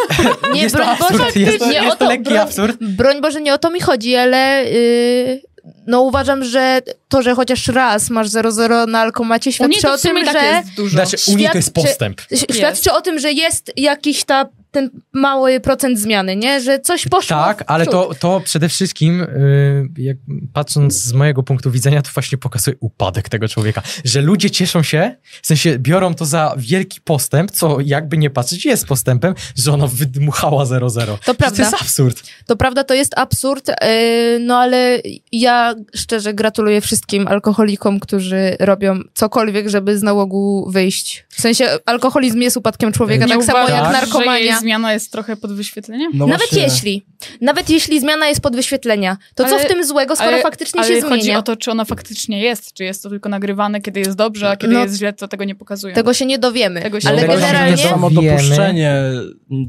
Nie, 0.54 0.62
jest 0.62 0.75
to 0.75 0.82
broń 0.84 0.90
absurd, 1.00 1.24
Boże, 1.24 1.40
jest 1.40 1.60
to, 1.60 1.66
nie 1.68 1.74
jest 1.74 1.88
o 1.88 1.92
to 1.92 1.96
to, 1.96 2.06
lekki 2.08 2.24
broń, 2.24 2.38
absurd. 2.38 2.78
broń 2.84 3.22
Boże, 3.22 3.42
nie 3.42 3.54
o 3.54 3.58
to 3.58 3.72
mi 3.72 3.80
chodzi, 3.82 4.16
ale 4.16 4.66
yy, 4.66 5.42
no 5.88 6.01
uważam, 6.01 6.43
że 6.43 6.81
to, 7.07 7.22
że 7.22 7.36
chociaż 7.36 7.67
raz 7.67 8.10
masz 8.10 8.27
0-0 8.27 8.88
na 8.88 9.00
alkomacie 9.00 9.51
świadczy 9.53 9.89
o 9.91 9.98
tym, 9.98 10.25
tak 10.25 10.39
że... 10.39 10.45
jest 10.45 10.74
dużo. 10.75 11.05
Znaczy, 11.05 11.17
u 11.31 11.36
nich 11.36 11.51
to 11.51 11.57
jest 11.57 11.74
postęp. 11.74 12.22
Świadczy 12.51 12.91
o 12.91 13.01
tym, 13.01 13.19
że 13.19 13.31
jest 13.31 13.72
jakiś 13.75 14.24
ta 14.24 14.50
ten 14.75 14.89
mały 15.13 15.60
procent 15.60 16.00
zmiany, 16.00 16.36
nie? 16.36 16.62
Że 16.62 16.79
coś 16.79 17.08
poszło 17.08 17.38
Tak, 17.38 17.60
w 17.60 17.63
ale 17.67 17.86
to, 17.86 18.10
to 18.20 18.41
przede 18.46 18.70
wszystkim, 18.70 19.22
y, 19.22 19.88
jak, 19.98 20.17
patrząc 20.53 20.94
z 20.94 21.13
mojego 21.13 21.44
punktu 21.44 21.72
widzenia, 21.72 22.01
to 22.01 22.10
właśnie 22.13 22.38
pokazuje 22.38 22.77
upadek 22.79 23.29
tego 23.29 23.48
człowieka. 23.48 23.82
Że 24.03 24.22
ludzie 24.22 24.51
cieszą 24.51 24.84
się, 24.84 25.15
w 25.41 25.48
sensie 25.48 25.79
biorą 25.79 26.13
to 26.13 26.25
za 26.25 26.55
wielki 26.58 27.01
postęp, 27.01 27.51
co 27.51 27.77
jakby 27.82 28.17
nie 28.17 28.29
patrzeć 28.29 28.65
jest 28.65 28.88
postępem, 28.88 29.34
że 29.55 29.74
ona 29.74 29.88
wydmuchała 29.88 30.63
0-0. 30.63 31.17
To 31.25 31.36
prawda. 31.36 31.58
To 31.58 31.62
jest 31.62 31.82
absurd. 31.82 32.24
To 32.46 32.55
prawda, 32.55 32.84
to 32.84 32.94
jest 32.94 33.17
absurd, 33.17 33.67
yy, 33.67 34.39
no 34.39 34.58
ale 34.58 35.01
ja 35.32 35.75
szczerze 35.96 36.34
gratuluję 36.34 36.82
wszystkim 36.82 37.27
alkoholikom, 37.27 38.00
którzy 38.00 38.58
robią 38.60 39.00
cokolwiek, 39.13 39.70
żeby 39.70 39.98
z 39.98 40.03
nałogu 40.03 40.72
wyjść. 40.72 41.25
W 41.29 41.41
sensie 41.41 41.65
alkoholizm 41.86 42.41
jest 42.41 42.58
upadkiem 42.58 42.91
człowieka, 42.91 43.25
Nie 43.25 43.34
tak 43.34 43.44
samo 43.44 43.70
jak 43.70 43.91
narkomania. 43.91 44.60
Zmiana 44.65 44.93
jest 44.93 45.12
trochę 45.12 45.36
pod 45.36 45.53
wyświetleniem? 45.53 46.12
No 46.13 46.27
Nawet 46.27 46.50
właśnie. 46.50 46.62
jeśli, 46.63 47.05
nawet 47.41 47.69
jeśli 47.69 48.00
zmiana 48.00 48.27
jest 48.27 48.41
pod 48.41 48.55
wyświetlenia, 48.55 49.17
to 49.36 49.43
co 49.45 49.55
Ale- 49.55 49.65
w 49.65 49.67
tym 49.67 49.86
złego, 49.86 50.15
skoro 50.15 50.31
ale- 50.31 50.41
faktycznie 50.41 50.79
Ale 50.81 50.95
się 50.95 51.01
chodzi 51.01 51.24
zmienia? 51.24 51.39
o 51.39 51.41
to, 51.41 51.55
czy 51.55 51.72
ona 51.72 51.86
faktycznie 51.86 52.41
jest, 52.41 52.74
czy 52.74 52.84
jest 52.84 53.03
to 53.03 53.10
tylko 53.10 53.29
nagrywane, 53.29 53.81
kiedy 53.81 54.00
jest 54.00 54.15
dobrze, 54.15 54.50
a 54.50 54.57
kiedy 54.57 54.74
No, 54.74 54.84
jest 54.84 54.95
źle, 54.98 55.13
to 55.13 55.27
tego 55.27 55.43
nie 55.43 55.55
pokazują. 55.55 55.95
Tego 55.95 56.13
się 56.13 56.25
nie 56.25 56.39
dowiemy. 56.39 56.81
Tego 56.81 57.01
się 57.01 57.10
ale 57.10 57.27
generalnie 57.27 57.77
samo 57.77 58.10
dopuszczenie 58.10 58.95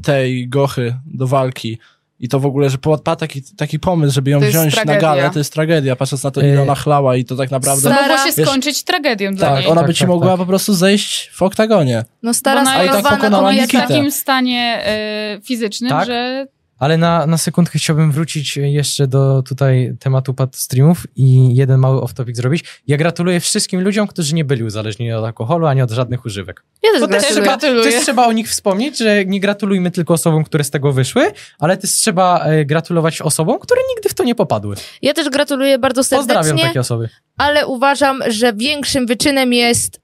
tej 0.03 0.47
gochy 0.49 0.95
do 1.05 1.27
walki 1.27 1.77
i 2.19 2.29
to 2.29 2.39
w 2.39 2.45
ogóle, 2.45 2.69
że 2.69 2.77
padł 2.77 3.15
taki, 3.19 3.41
taki 3.57 3.79
pomysł, 3.79 4.13
żeby 4.15 4.31
ją 4.31 4.39
To 4.39 4.45
jest 4.45 4.57
wziąć 4.57 4.75
na 4.75 4.81
tragedia. 4.83 5.01
galę, 5.09 5.29
to 5.33 5.39
jest 5.39 5.53
tragedia, 5.53 5.95
patrząc 5.95 6.23
na 6.23 6.31
to, 6.31 6.41
ile 6.41 6.53
Y- 6.53 6.61
ona 6.61 6.75
chlała 6.75 7.15
i 7.15 7.25
to 7.25 7.35
tak 7.35 7.51
naprawdę... 7.51 7.89
To 7.89 7.95
Stara- 7.95 8.01
mogło 8.07 8.17
się 8.25 8.31
Wiesz- 8.37 8.47
skończyć 8.47 8.83
tragedią 8.83 9.35
dla 9.35 9.47
Tak, 9.49 9.59
niej. 9.59 9.67
ona 9.71 9.81
Tak, 9.81 9.87
by 9.87 9.93
ci 9.93 9.99
tak, 9.99 10.07
mogła 10.09 10.29
tak. 10.29 10.37
po 10.37 10.45
prostu 10.45 10.73
zejść 10.73 11.29
w 11.33 11.41
oktagonie. 11.41 12.05
no 12.23 12.33
stara, 12.33 12.63
Bo 12.63 12.69
ona 12.69 12.83
jest- 12.83 13.03
tak 13.03 13.15
pokonała 13.15 13.51
w 13.53 13.71
takim 13.71 14.11
stanie 14.11 14.81
e, 14.85 15.39
fizycznym, 15.43 15.89
Tak? 15.89 16.05
że 16.07 16.47
Ale 16.79 16.97
na, 16.97 17.25
na 17.25 17.37
sekundkę 17.37 17.79
chciałbym 17.79 18.11
wrócić 18.11 18.57
jeszcze 18.57 19.07
do 19.07 19.43
tutaj 19.43 19.93
tematu 19.99 20.33
pad 20.33 20.55
streamów 20.55 21.07
i 21.15 21.55
jeden 21.55 21.79
mały 21.79 22.01
off-topic 22.01 22.35
zrobić. 22.35 22.63
Ja 22.87 22.97
gratuluję 22.97 23.39
wszystkim 23.39 23.81
ludziom, 23.81 24.07
którzy 24.07 24.35
nie 24.35 24.45
byli 24.45 24.63
uzależnieni 24.63 25.13
od 25.13 25.25
alkoholu 25.25 25.65
ani 25.65 25.81
od 25.81 25.91
żadnych 25.91 26.25
używek. 26.25 26.63
Ja 26.83 26.91
też 26.91 26.99
też, 26.99 27.09
gratuluję. 27.09 27.31
trzeba, 27.33 27.45
gratuluję. 27.57 27.91
też 27.91 28.03
trzeba 28.03 28.27
o 28.27 28.31
nich 28.31 28.49
wspomnieć, 28.49 28.97
że 28.97 29.25
nie 29.25 29.39
gratulujmy 29.39 29.91
tylko 29.91 30.13
osobom, 30.13 30.43
które 30.43 30.63
z 30.63 30.69
tego 30.69 30.91
wyszły, 30.91 31.31
ale 31.59 31.77
też 31.77 31.91
trzeba 31.91 32.39
e, 32.39 32.65
gratulować 32.65 33.21
osobom, 33.21 33.59
które 33.59 33.81
nigdy 33.95 34.09
w 34.09 34.13
to 34.13 34.23
nie 34.23 34.35
popadły. 34.35 34.75
Ja 35.01 35.13
też 35.13 35.29
gratuluję 35.29 35.79
bardzo 35.79 36.01
Pozdrawiam 36.01 36.43
serdecznie, 36.43 36.67
takie 36.67 36.79
osoby. 36.79 37.09
ale 37.37 37.67
uważam, 37.67 38.23
że 38.27 38.53
większym 38.53 39.05
wyczynem 39.05 39.53
jest 39.53 40.01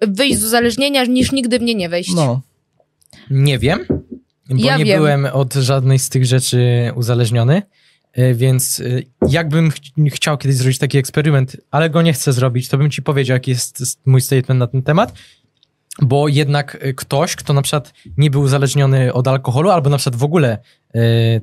wyjść 0.00 0.38
z 0.38 0.44
uzależnienia, 0.44 1.04
niż 1.04 1.32
nigdy 1.32 1.58
w 1.58 1.62
nie 1.62 1.74
nie 1.74 1.88
wejść. 1.88 2.14
No. 2.14 2.40
Nie 3.30 3.58
wiem, 3.58 3.86
bo 4.50 4.56
Ja 4.64 4.76
nie 4.76 4.84
wiem. 4.84 4.98
byłem 4.98 5.26
od 5.32 5.54
żadnej 5.54 5.98
z 5.98 6.08
tych 6.08 6.26
rzeczy 6.26 6.92
uzależniony, 6.94 7.62
e, 8.12 8.34
więc 8.34 8.80
e, 8.80 8.84
jakbym 9.28 9.70
ch 9.70 9.74
chciał 10.12 10.38
kiedyś 10.38 10.56
zrobić 10.56 10.78
taki 10.78 10.98
eksperyment, 10.98 11.56
ale 11.70 11.90
go 11.90 12.02
nie 12.02 12.12
chcę 12.12 12.32
zrobić, 12.32 12.68
to 12.68 12.78
bym 12.78 12.90
ci 12.90 13.02
powiedział, 13.02 13.34
jaki 13.34 13.50
jest 13.50 14.00
mój 14.06 14.20
statement 14.20 14.58
na 14.58 14.66
ten 14.66 14.82
temat. 14.82 15.12
Bo 16.02 16.28
jednak 16.28 16.78
e, 16.80 16.92
ktoś, 16.92 17.36
kto 17.36 17.52
na 17.52 17.62
przykład 17.62 17.92
nie 18.16 18.30
był 18.30 18.40
uzależniony 18.42 19.12
od 19.12 19.28
alkoholu, 19.28 19.70
albo 19.70 19.90
na 19.90 19.96
przykład 19.98 20.16
w 20.20 20.24
ogóle 20.24 20.58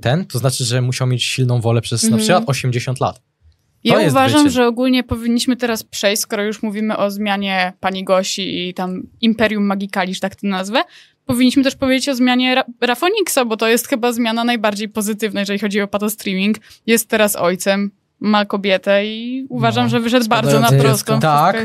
ten, 0.01 0.25
to 0.25 0.39
znaczy, 0.39 0.65
że 0.65 0.81
musiał 0.81 1.07
mieć 1.07 1.23
silną 1.23 1.61
wolę 1.61 1.81
przez 1.81 2.03
na 2.03 2.07
Mhm. 2.07 2.21
przykład 2.21 2.43
80 2.47 2.99
lat. 2.99 3.21
Ja 3.83 3.99
uważam, 3.99 4.49
że 4.49 4.67
ogólnie 4.67 5.03
powinniśmy 5.03 5.55
teraz 5.55 5.83
przejść, 5.83 6.21
skoro 6.21 6.43
już 6.43 6.63
mówimy 6.63 6.97
o 6.97 7.11
zmianie 7.11 7.73
pani 7.79 8.03
Gosi 8.03 8.67
i 8.69 8.73
tam 8.73 9.03
Imperium 9.21 9.63
Magikali, 9.65 10.13
że 10.15 10.19
tak 10.19 10.35
to 10.35 10.47
nazwę, 10.47 10.83
powinniśmy 11.29 11.63
też 11.63 11.75
powiedzieć 11.75 12.09
o 12.09 12.15
zmianie 12.15 12.55
Ra 12.55 12.63
Rafoniksa, 12.81 13.45
bo 13.45 13.57
to 13.57 13.67
jest 13.67 13.87
chyba 13.87 14.11
zmiana 14.11 14.43
najbardziej 14.43 14.89
pozytywna, 14.89 15.39
jeżeli 15.39 15.59
chodzi 15.59 15.81
o 15.81 15.87
patostreaming. 15.87 16.57
Jest 16.87 17.09
teraz 17.09 17.35
ojcem, 17.35 17.91
ma 18.19 18.45
kobietę 18.45 19.05
i 19.05 19.45
uważam, 19.49 19.83
No, 19.83 19.89
że 19.89 19.99
wyszedł 19.99 20.27
bardzo 20.27 20.59
na 20.59 20.71
prostą. 20.71 21.19
Tak. 21.19 21.55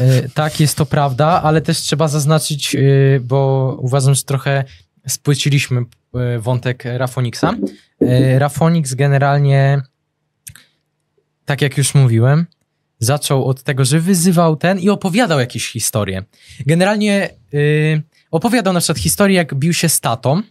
E, 0.00 0.28
tak, 0.34 0.60
jest 0.60 0.76
to 0.76 0.86
prawda, 0.86 1.42
ale 1.42 1.60
też 1.60 1.78
trzeba 1.78 2.08
zaznaczyć, 2.08 2.74
e, 2.74 2.80
bo 3.20 3.76
uważam, 3.80 4.14
że 4.14 4.22
trochę 4.22 4.64
spłyciliśmy 5.06 5.80
e, 6.14 6.38
wątek 6.38 6.84
Rafoniksa. 6.84 7.54
Rafonix 8.38 8.94
generalnie, 8.94 9.82
tak 11.44 11.62
jak 11.62 11.78
już 11.78 11.94
mówiłem, 11.94 12.46
zaczął 12.98 13.44
od 13.44 13.62
tego, 13.62 13.84
że 13.84 14.00
wyzywał 14.00 14.56
ten 14.56 14.78
i 14.78 14.90
opowiadał 14.90 15.40
jakieś 15.40 15.72
historie. 15.72 16.24
Generalnie 16.66 17.30
opowiadał 18.30 18.72
na 18.72 18.80
przykład 18.80 18.98
historię, 18.98 19.36
jak 19.36 19.54
bił 19.54 19.74
się 19.74 19.88
z 19.88 20.00
tatą, 20.00 20.42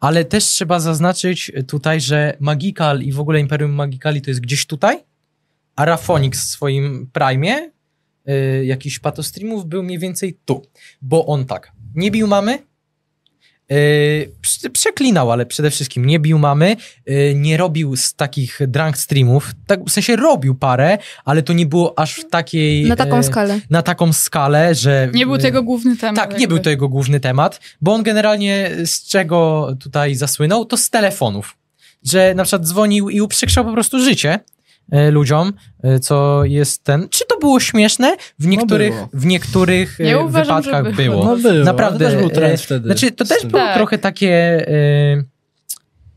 ale 0.00 0.24
też 0.24 0.44
trzeba 0.44 0.80
zaznaczyć 0.80 1.52
tutaj, 1.68 2.00
że 2.00 2.36
Magical 2.40 3.02
i 3.02 3.12
w 3.12 3.20
ogóle 3.20 3.40
Imperium 3.40 3.70
Magicali 3.70 4.22
to 4.22 4.30
jest 4.30 4.40
gdzieś 4.40 4.66
tutaj, 4.66 4.98
a 5.76 5.84
Rafonix 5.84 6.40
w 6.40 6.48
swoim 6.48 7.10
prime 7.12 7.70
y, 8.28 8.64
jakichś 8.64 8.98
patostreamów 8.98 9.66
był 9.66 9.82
mniej 9.82 9.98
więcej 9.98 10.38
tu. 10.44 10.62
Bo 11.02 11.26
on 11.26 11.44
tak, 11.44 11.72
nie 11.94 12.10
bił 12.10 12.26
mamy, 12.26 12.58
y, 13.72 14.32
prze- 14.42 14.70
przeklinał, 14.70 15.32
ale 15.32 15.46
przede 15.46 15.70
wszystkim 15.70 16.04
nie 16.04 16.18
bił 16.18 16.38
mamy, 16.38 16.76
y, 17.10 17.32
nie 17.36 17.56
robił 17.56 17.96
z 17.96 18.14
takich 18.14 18.60
drunk 18.68 18.98
streamów, 18.98 19.52
tak, 19.66 19.84
w 19.84 19.90
sensie 19.90 20.16
robił 20.16 20.54
parę, 20.54 20.98
ale 21.24 21.42
to 21.42 21.52
nie 21.52 21.66
było 21.66 21.98
aż 21.98 22.14
w 22.14 22.30
takiej... 22.30 22.84
Na 22.84 22.96
taką 22.96 23.16
e, 23.18 23.22
skalę. 23.22 23.60
Na 23.70 23.82
taką 23.82 24.12
skalę, 24.12 24.74
że... 24.74 25.10
Nie 25.14 25.26
był 25.26 25.34
y, 25.34 25.38
tego 25.38 25.62
główny 25.62 25.96
temat. 25.96 26.16
tak, 26.16 26.30
nie 26.30 26.40
jakby. 26.40 26.54
był 26.54 26.64
to 26.64 26.70
jego 26.70 26.88
główny 26.88 27.20
temat, 27.20 27.60
bo 27.80 27.94
on 27.94 28.02
generalnie 28.02 28.70
z 28.84 29.08
czego 29.08 29.68
tutaj 29.80 30.14
zasłynął, 30.14 30.64
to 30.64 30.76
z 30.76 30.90
telefonów. 30.90 31.56
Że 32.02 32.34
na 32.34 32.44
przykład 32.44 32.66
dzwonił 32.68 33.10
i 33.10 33.20
uprzykrzał 33.20 33.64
po 33.64 33.72
prostu 33.72 34.00
życie 34.00 34.40
ludziom, 35.10 35.52
e, 35.82 35.98
co 35.98 36.44
jest 36.44 36.84
ten. 36.84 37.08
Czy 37.08 37.24
to 37.28 37.38
było 37.38 37.60
śmieszne? 37.60 38.16
W 38.38 38.46
niektórych, 38.46 38.94
było. 38.94 39.08
w 39.12 39.26
niektórych 39.26 39.98
Nie 39.98 40.14
e, 40.16 40.18
uważam, 40.24 40.62
wypadkach 40.62 40.94
było. 40.94 41.20
było. 41.20 41.24
No 41.24 41.36
było, 41.36 41.64
Naprawdę, 41.64 42.06
ale 42.06 42.14
też 42.14 42.22
był 42.24 42.30
trend 42.30 42.54
e, 42.54 42.56
wtedy. 42.64 42.86
Znaczy, 42.86 43.12
to 43.12 43.24
też 43.24 43.40
tym. 43.40 43.50
było 43.50 43.62
Tak. 43.62 43.76
trochę 43.76 43.98
takie 43.98 44.32
e, 44.68 45.22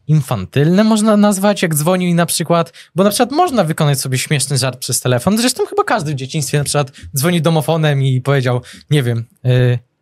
infantylne, 0.07 0.83
można 0.83 1.17
nazwać, 1.17 1.61
jak 1.61 1.75
dzwonił 1.75 2.09
i 2.09 2.13
na 2.13 2.25
przykład, 2.25 2.73
bo 2.95 3.03
na 3.03 3.09
przykład 3.09 3.31
można 3.31 3.63
wykonać 3.63 3.99
sobie 3.99 4.17
śmieszny 4.17 4.57
żart 4.57 4.79
przez 4.79 4.99
telefon. 5.01 5.37
Zresztą 5.37 5.65
chyba 5.65 5.83
każdy 5.83 6.11
w 6.11 6.15
dzieciństwie 6.15 6.57
na 6.57 6.63
przykład 6.63 6.91
dzwoni 7.17 7.41
domofonem 7.41 8.01
i 8.03 8.21
powiedział, 8.21 8.61
nie 8.91 9.03
wiem, 9.03 9.25
e, 9.45 9.49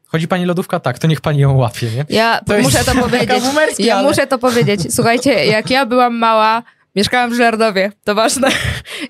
chodzi 0.07 0.27
pani 0.27 0.45
lodówka? 0.45 0.79
Tak, 0.79 0.99
to 0.99 1.07
niech 1.07 1.21
pani 1.21 1.39
ją 1.39 1.57
łapie, 1.57 1.87
nie? 1.95 2.05
Ja 2.09 2.41
To 2.45 2.57
jest 2.57 2.71
muszę 2.73 2.85
to 2.85 2.95
powiedzieć. 3.09 3.43
Ja 3.79 3.95
ale- 3.97 4.07
muszę 4.09 4.27
to 4.27 4.37
powiedzieć. 4.39 4.93
Słuchajcie, 4.95 5.45
jak 5.45 5.69
ja 5.69 5.85
byłam 5.85 6.15
mała, 6.17 6.63
mieszkałam 6.97 7.29
w 7.29 7.33
Żlardowie, 7.33 7.91
to 8.03 8.15
ważne. 8.15 8.47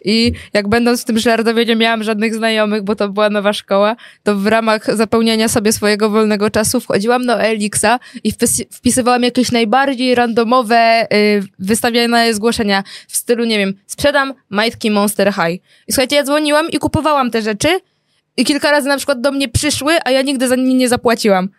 I 0.06 0.32
jak 0.54 0.68
będąc 0.68 1.02
w 1.02 1.06
tym 1.06 1.20
Żlardowie 1.20 1.66
nie 1.66 1.76
miałam 1.76 2.04
żadnych 2.04 2.36
znajomych, 2.36 2.84
bo 2.84 2.96
to 2.96 3.10
była 3.10 3.30
nowa 3.30 3.54
szkoła, 3.54 3.96
to 4.24 4.36
w 4.36 4.48
ramach 4.48 4.96
zapełniania 4.96 5.48
sobie 5.48 5.74
swojego 5.74 6.10
wolnego 6.10 6.50
czasu 6.50 6.80
wchodziłam 6.80 7.26
do 7.26 7.42
Elixa 7.42 8.00
i 8.24 8.34
wpis- 8.34 8.66
wpisywałam 8.72 9.24
jakieś 9.24 9.52
najbardziej 9.52 10.16
randomowe 10.16 11.08
y, 11.14 11.44
wystawiane 11.60 12.34
zgłoszenia 12.34 12.84
w 13.08 13.18
stylu, 13.18 13.46
nie 13.46 13.58
wiem, 13.58 13.74
sprzedam 13.86 14.34
majtki 14.50 14.92
Monster 14.92 15.34
High. 15.34 15.62
I 15.88 15.94
słuchajcie, 15.94 16.16
ja 16.16 16.24
dzwoniłam 16.24 16.70
i 16.70 16.78
kupowałam 16.78 17.32
te 17.32 17.42
rzeczy 17.42 17.80
i 18.38 18.46
kilka 18.46 18.72
razy 18.72 18.88
na 18.88 18.98
przykład 18.98 19.22
do 19.22 19.32
mnie 19.32 19.48
przyszły, 19.50 19.94
a 20.06 20.12
ja 20.12 20.22
nigdy 20.22 20.48
za 20.48 20.56
nie 20.56 20.74
nie 20.74 20.90
zapłaciłam. 20.90 21.50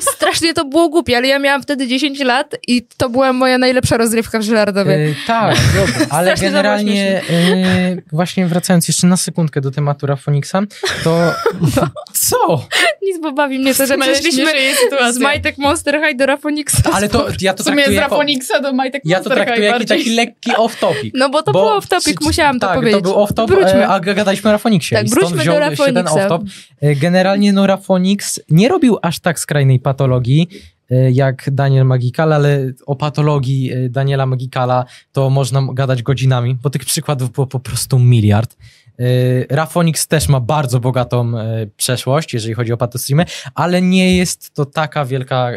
Strasznie 0.00 0.54
to 0.54 0.64
było 0.64 0.88
głupie, 0.88 1.16
ale 1.16 1.28
ja 1.28 1.38
miałam 1.38 1.62
wtedy 1.62 1.88
10 1.88 2.20
lat 2.20 2.54
i 2.68 2.86
to 2.96 3.08
była 3.08 3.32
moja 3.32 3.58
najlepsza 3.58 3.96
rozrywka 3.96 4.38
w 4.38 4.42
Żelardowie. 4.42 4.94
E, 4.94 5.14
tak, 5.26 5.56
ale 6.10 6.26
Strasznie 6.26 6.48
generalnie 6.48 7.22
e, 7.30 7.96
właśnie 8.12 8.46
wracając 8.46 8.88
jeszcze 8.88 9.06
na 9.06 9.16
sekundkę 9.16 9.60
do 9.60 9.70
tematu 9.70 10.06
Rafoniksa, 10.06 10.62
to 11.04 11.34
co? 12.28 12.66
Nic, 13.02 13.20
bo 13.22 13.32
bawi 13.32 13.58
mnie 13.58 13.74
to, 13.74 13.86
że 13.86 13.98
przeszliśmy 13.98 14.50
z 15.12 15.18
Majtek 15.18 15.58
Monster 15.58 16.00
High 16.06 16.16
do 16.18 16.26
Rafoniksa. 16.26 16.90
Ale 16.92 17.08
to 17.08 17.26
ja 17.40 17.54
to 17.54 17.62
W 17.62 17.66
sumie 17.66 17.76
z 17.82 17.84
traktuję 17.84 18.00
Rafoniksa 18.00 18.60
do 18.60 18.72
Majtek 18.72 19.02
ja 19.04 19.16
to 19.20 19.22
Monster 19.30 19.36
traktuję 19.44 19.56
High 19.56 19.64
jako 19.66 19.78
bardziej. 19.78 19.98
taki 19.98 20.16
lekki 20.16 20.50
off-topic. 20.50 21.10
No 21.14 21.28
bo 21.28 21.42
to 21.42 21.52
Bo 21.52 21.60
było 21.60 21.80
w 21.80 21.86
topic, 21.86 22.18
czy- 22.18 22.24
musiałam 22.24 22.60
to 22.60 22.66
tak, 22.66 22.76
powiedzieć. 22.76 23.02
to 23.02 23.02
był 23.02 23.24
off-top, 23.24 23.62
e, 23.76 23.88
a 23.88 24.00
gadaliśmy 24.00 24.50
o 24.50 24.52
Rafoniksie. 24.52 24.94
Tak, 24.94 25.08
wróćmy 25.08 25.36
do 25.36 25.42
się 25.44 25.50
ten 25.50 25.60
Rafoniksa. 25.60 26.28
off-top. 26.28 26.42
Generalnie 26.82 27.52
no 27.52 27.66
Rafonix 27.66 28.40
nie 28.50 28.68
robił 28.68 28.98
aż 29.02 29.18
tak 29.18 29.38
skrajnej 29.66 29.80
patologii, 29.80 30.48
e, 30.90 31.10
jak 31.10 31.50
Daniel 31.52 31.84
Magikal, 31.84 32.32
ale 32.32 32.72
o 32.86 32.96
patologii 32.96 33.72
e, 33.72 33.88
Daniela 33.88 34.26
Magikala 34.26 34.84
to 35.12 35.30
można 35.30 35.62
gadać 35.74 36.02
godzinami, 36.02 36.54
bo 36.54 36.70
tych 36.70 36.84
przykładów 36.84 37.32
było 37.32 37.46
po 37.46 37.60
prostu 37.60 37.98
miliard. 37.98 38.56
E, 38.98 39.56
Rafonix 39.56 40.06
też 40.06 40.28
ma 40.28 40.40
bardzo 40.40 40.80
bogatą 40.80 41.32
przeszłość, 41.76 42.34
jeżeli 42.34 42.54
chodzi 42.54 42.72
o 42.72 42.76
patostreamy, 42.76 43.24
ale 43.54 43.82
nie 43.82 44.16
jest 44.16 44.54
to 44.54 44.64
taka 44.64 45.04
wielka 45.04 45.50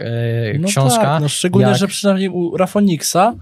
No 0.60 0.68
książka. 0.68 1.02
Tak, 1.04 1.22
no 1.22 1.30
szczególnie, 1.30 1.68
jak- 1.68 1.78
że 1.78 1.88
przynajmniej 1.88 2.30
u 2.30 2.58
Rafoniksa 2.58 3.36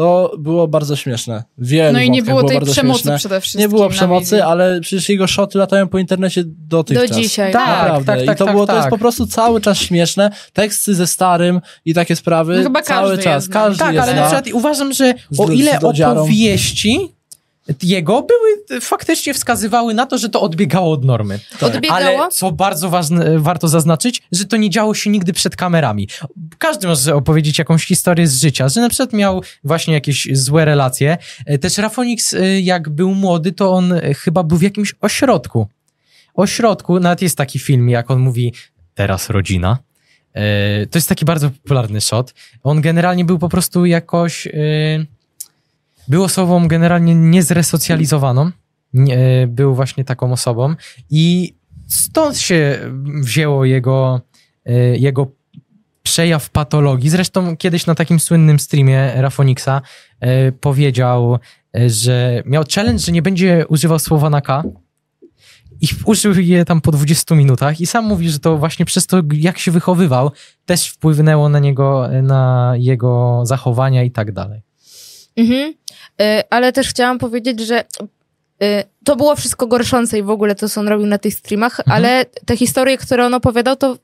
to 0.00 0.32
było 0.38 0.68
bardzo 0.68 0.96
śmieszne. 0.96 1.44
Wielu 1.58 1.92
No 1.92 2.00
i 2.00 2.10
nie 2.10 2.22
było 2.22 2.42
tej 2.44 2.60
przemocy 2.60 3.00
śmieszne. 3.00 3.18
przede 3.18 3.40
wszystkim. 3.40 3.60
Nie 3.60 3.68
było 3.68 3.88
przemocy, 3.88 4.44
ale 4.44 4.80
przecież 4.80 5.08
jego 5.08 5.26
szoty 5.26 5.58
latają 5.58 5.88
po 5.88 5.98
internecie 5.98 6.42
dotychczas. 6.46 7.10
Do 7.10 7.14
dzisiaj. 7.14 7.52
Tak, 7.52 7.68
Naprawdę. 7.68 8.04
tak, 8.16 8.26
tak, 8.26 8.36
I 8.36 8.38
to 8.38 8.44
tak, 8.44 8.54
było, 8.54 8.66
to 8.66 8.72
jest 8.72 8.84
tak. 8.84 8.90
po 8.90 8.98
prostu 8.98 9.26
cały 9.26 9.60
czas 9.60 9.78
śmieszne. 9.78 10.30
Teksty 10.52 10.94
ze 10.94 11.06
starym 11.06 11.60
i 11.84 11.94
takie 11.94 12.16
sprawy. 12.16 12.56
No 12.56 12.62
chyba 12.62 12.82
cały 12.82 13.08
każdy 13.08 13.24
czas. 13.24 13.42
je 13.44 13.46
zna. 13.46 13.54
Każdy 13.54 13.78
Tak, 13.78 13.94
je 13.94 14.02
ale 14.02 14.14
na 14.14 14.22
przykład 14.22 14.48
uważam, 14.52 14.92
że 14.92 15.14
o 15.38 15.48
ile 15.48 15.80
opowieści 15.80 17.14
jego 17.82 18.22
były, 18.22 18.80
faktycznie 18.80 19.34
wskazywały 19.34 19.94
na 19.94 20.06
to, 20.06 20.18
że 20.18 20.28
to 20.28 20.40
odbiegało 20.40 20.92
od 20.92 21.04
normy. 21.04 21.40
Tak. 21.50 21.62
Odbiegało? 21.62 22.00
Ale 22.00 22.28
co 22.30 22.52
bardzo 22.52 22.90
ważne, 22.90 23.38
warto 23.38 23.68
zaznaczyć, 23.68 24.22
że 24.32 24.44
to 24.44 24.56
nie 24.56 24.70
działo 24.70 24.94
się 24.94 25.10
nigdy 25.10 25.32
przed 25.32 25.56
kamerami. 25.56 26.08
Każdy 26.58 26.86
może 26.86 27.14
opowiedzieć 27.14 27.58
jakąś 27.58 27.86
historię 27.86 28.26
z 28.26 28.40
życia, 28.40 28.68
że 28.68 28.80
na 28.80 28.88
przykład 28.88 29.12
miał 29.12 29.42
właśnie 29.64 29.94
jakieś 29.94 30.28
złe 30.32 30.64
relacje. 30.64 31.18
E, 31.46 31.58
Też 31.58 31.78
Rafonix, 31.78 32.34
e, 32.34 32.60
jak 32.60 32.88
był 32.88 33.14
młody, 33.14 33.52
to 33.52 33.72
on 33.72 33.92
e, 33.92 34.14
chyba 34.14 34.42
był 34.42 34.58
w 34.58 34.62
jakimś 34.62 34.94
ośrodku. 35.00 35.68
Ośrodku, 36.34 37.00
nawet 37.00 37.22
jest 37.22 37.36
taki 37.36 37.58
film, 37.58 37.88
jak 37.88 38.10
on 38.10 38.18
mówi, 38.18 38.54
teraz 38.94 39.30
rodzina. 39.30 39.78
To 40.90 40.98
jest 40.98 41.08
taki 41.08 41.24
bardzo 41.24 41.50
popularny 41.50 42.00
shot. 42.00 42.34
On 42.62 42.80
generalnie 42.80 43.24
był 43.24 43.38
po 43.38 43.48
prostu 43.48 43.86
jakoś... 43.86 44.48
Był 46.10 46.24
osobą 46.24 46.68
generalnie 46.68 47.14
niezresocjalizowaną. 47.14 48.50
Nie, 48.92 49.18
e, 49.18 49.46
Był 49.46 49.74
właśnie 49.74 50.04
taką 50.04 50.32
osobą 50.32 50.74
i 51.10 51.54
stąd 51.88 52.38
się 52.38 52.78
wzięło 53.20 53.64
jego, 53.64 54.20
e, 54.64 54.72
jego 54.96 55.26
przejaw 56.02 56.50
patologii. 56.50 57.10
Zresztą 57.10 57.56
kiedyś 57.56 57.86
na 57.86 57.94
takim 57.94 58.20
słynnym 58.20 58.58
streamie 58.58 59.12
Rafoniksa 59.16 59.82
e, 60.20 60.52
powiedział, 60.52 61.38
że 61.86 62.42
miał 62.46 62.64
challenge, 62.74 62.98
że 62.98 63.12
nie 63.12 63.22
będzie 63.22 63.64
używał 63.68 63.98
słowa 63.98 64.30
na 64.30 64.40
K 64.40 64.62
i 65.80 65.86
użył 66.04 66.32
je 66.34 66.64
tam 66.64 66.80
po 66.80 66.92
20 66.92 67.34
minutach 67.34 67.80
i 67.80 67.86
sam 67.86 68.04
mówi, 68.04 68.30
że 68.30 68.38
to 68.38 68.58
właśnie 68.58 68.84
przez 68.84 69.06
to, 69.06 69.22
jak 69.32 69.58
się 69.58 69.70
wychowywał, 69.70 70.30
też 70.66 70.88
wpłynęło 70.88 71.48
na 71.48 71.58
niego, 71.58 72.08
na 72.22 72.74
jego 72.76 73.42
zachowania 73.46 74.02
i 74.02 74.10
tak 74.10 74.32
dalej. 74.32 74.62
Mhm. 75.36 75.74
Y, 76.22 76.24
ale 76.50 76.72
też 76.72 76.88
chciałam 76.88 77.18
powiedzieć, 77.18 77.60
że 77.60 77.80
y, 77.80 78.84
to 79.04 79.16
było 79.16 79.36
wszystko 79.36 79.66
gorszące 79.66 80.18
i 80.18 80.22
w 80.22 80.30
ogóle 80.30 80.54
to, 80.54 80.68
co 80.68 80.80
on 80.80 80.88
robił 80.88 81.06
na 81.06 81.18
tych 81.18 81.34
streamach, 81.34 81.80
Mhm. 81.80 81.96
ale 81.96 82.24
te 82.46 82.56
historie, 82.56 82.98
które 82.98 83.26
on 83.26 83.34
opowiadał, 83.34 83.76
to 83.76 83.96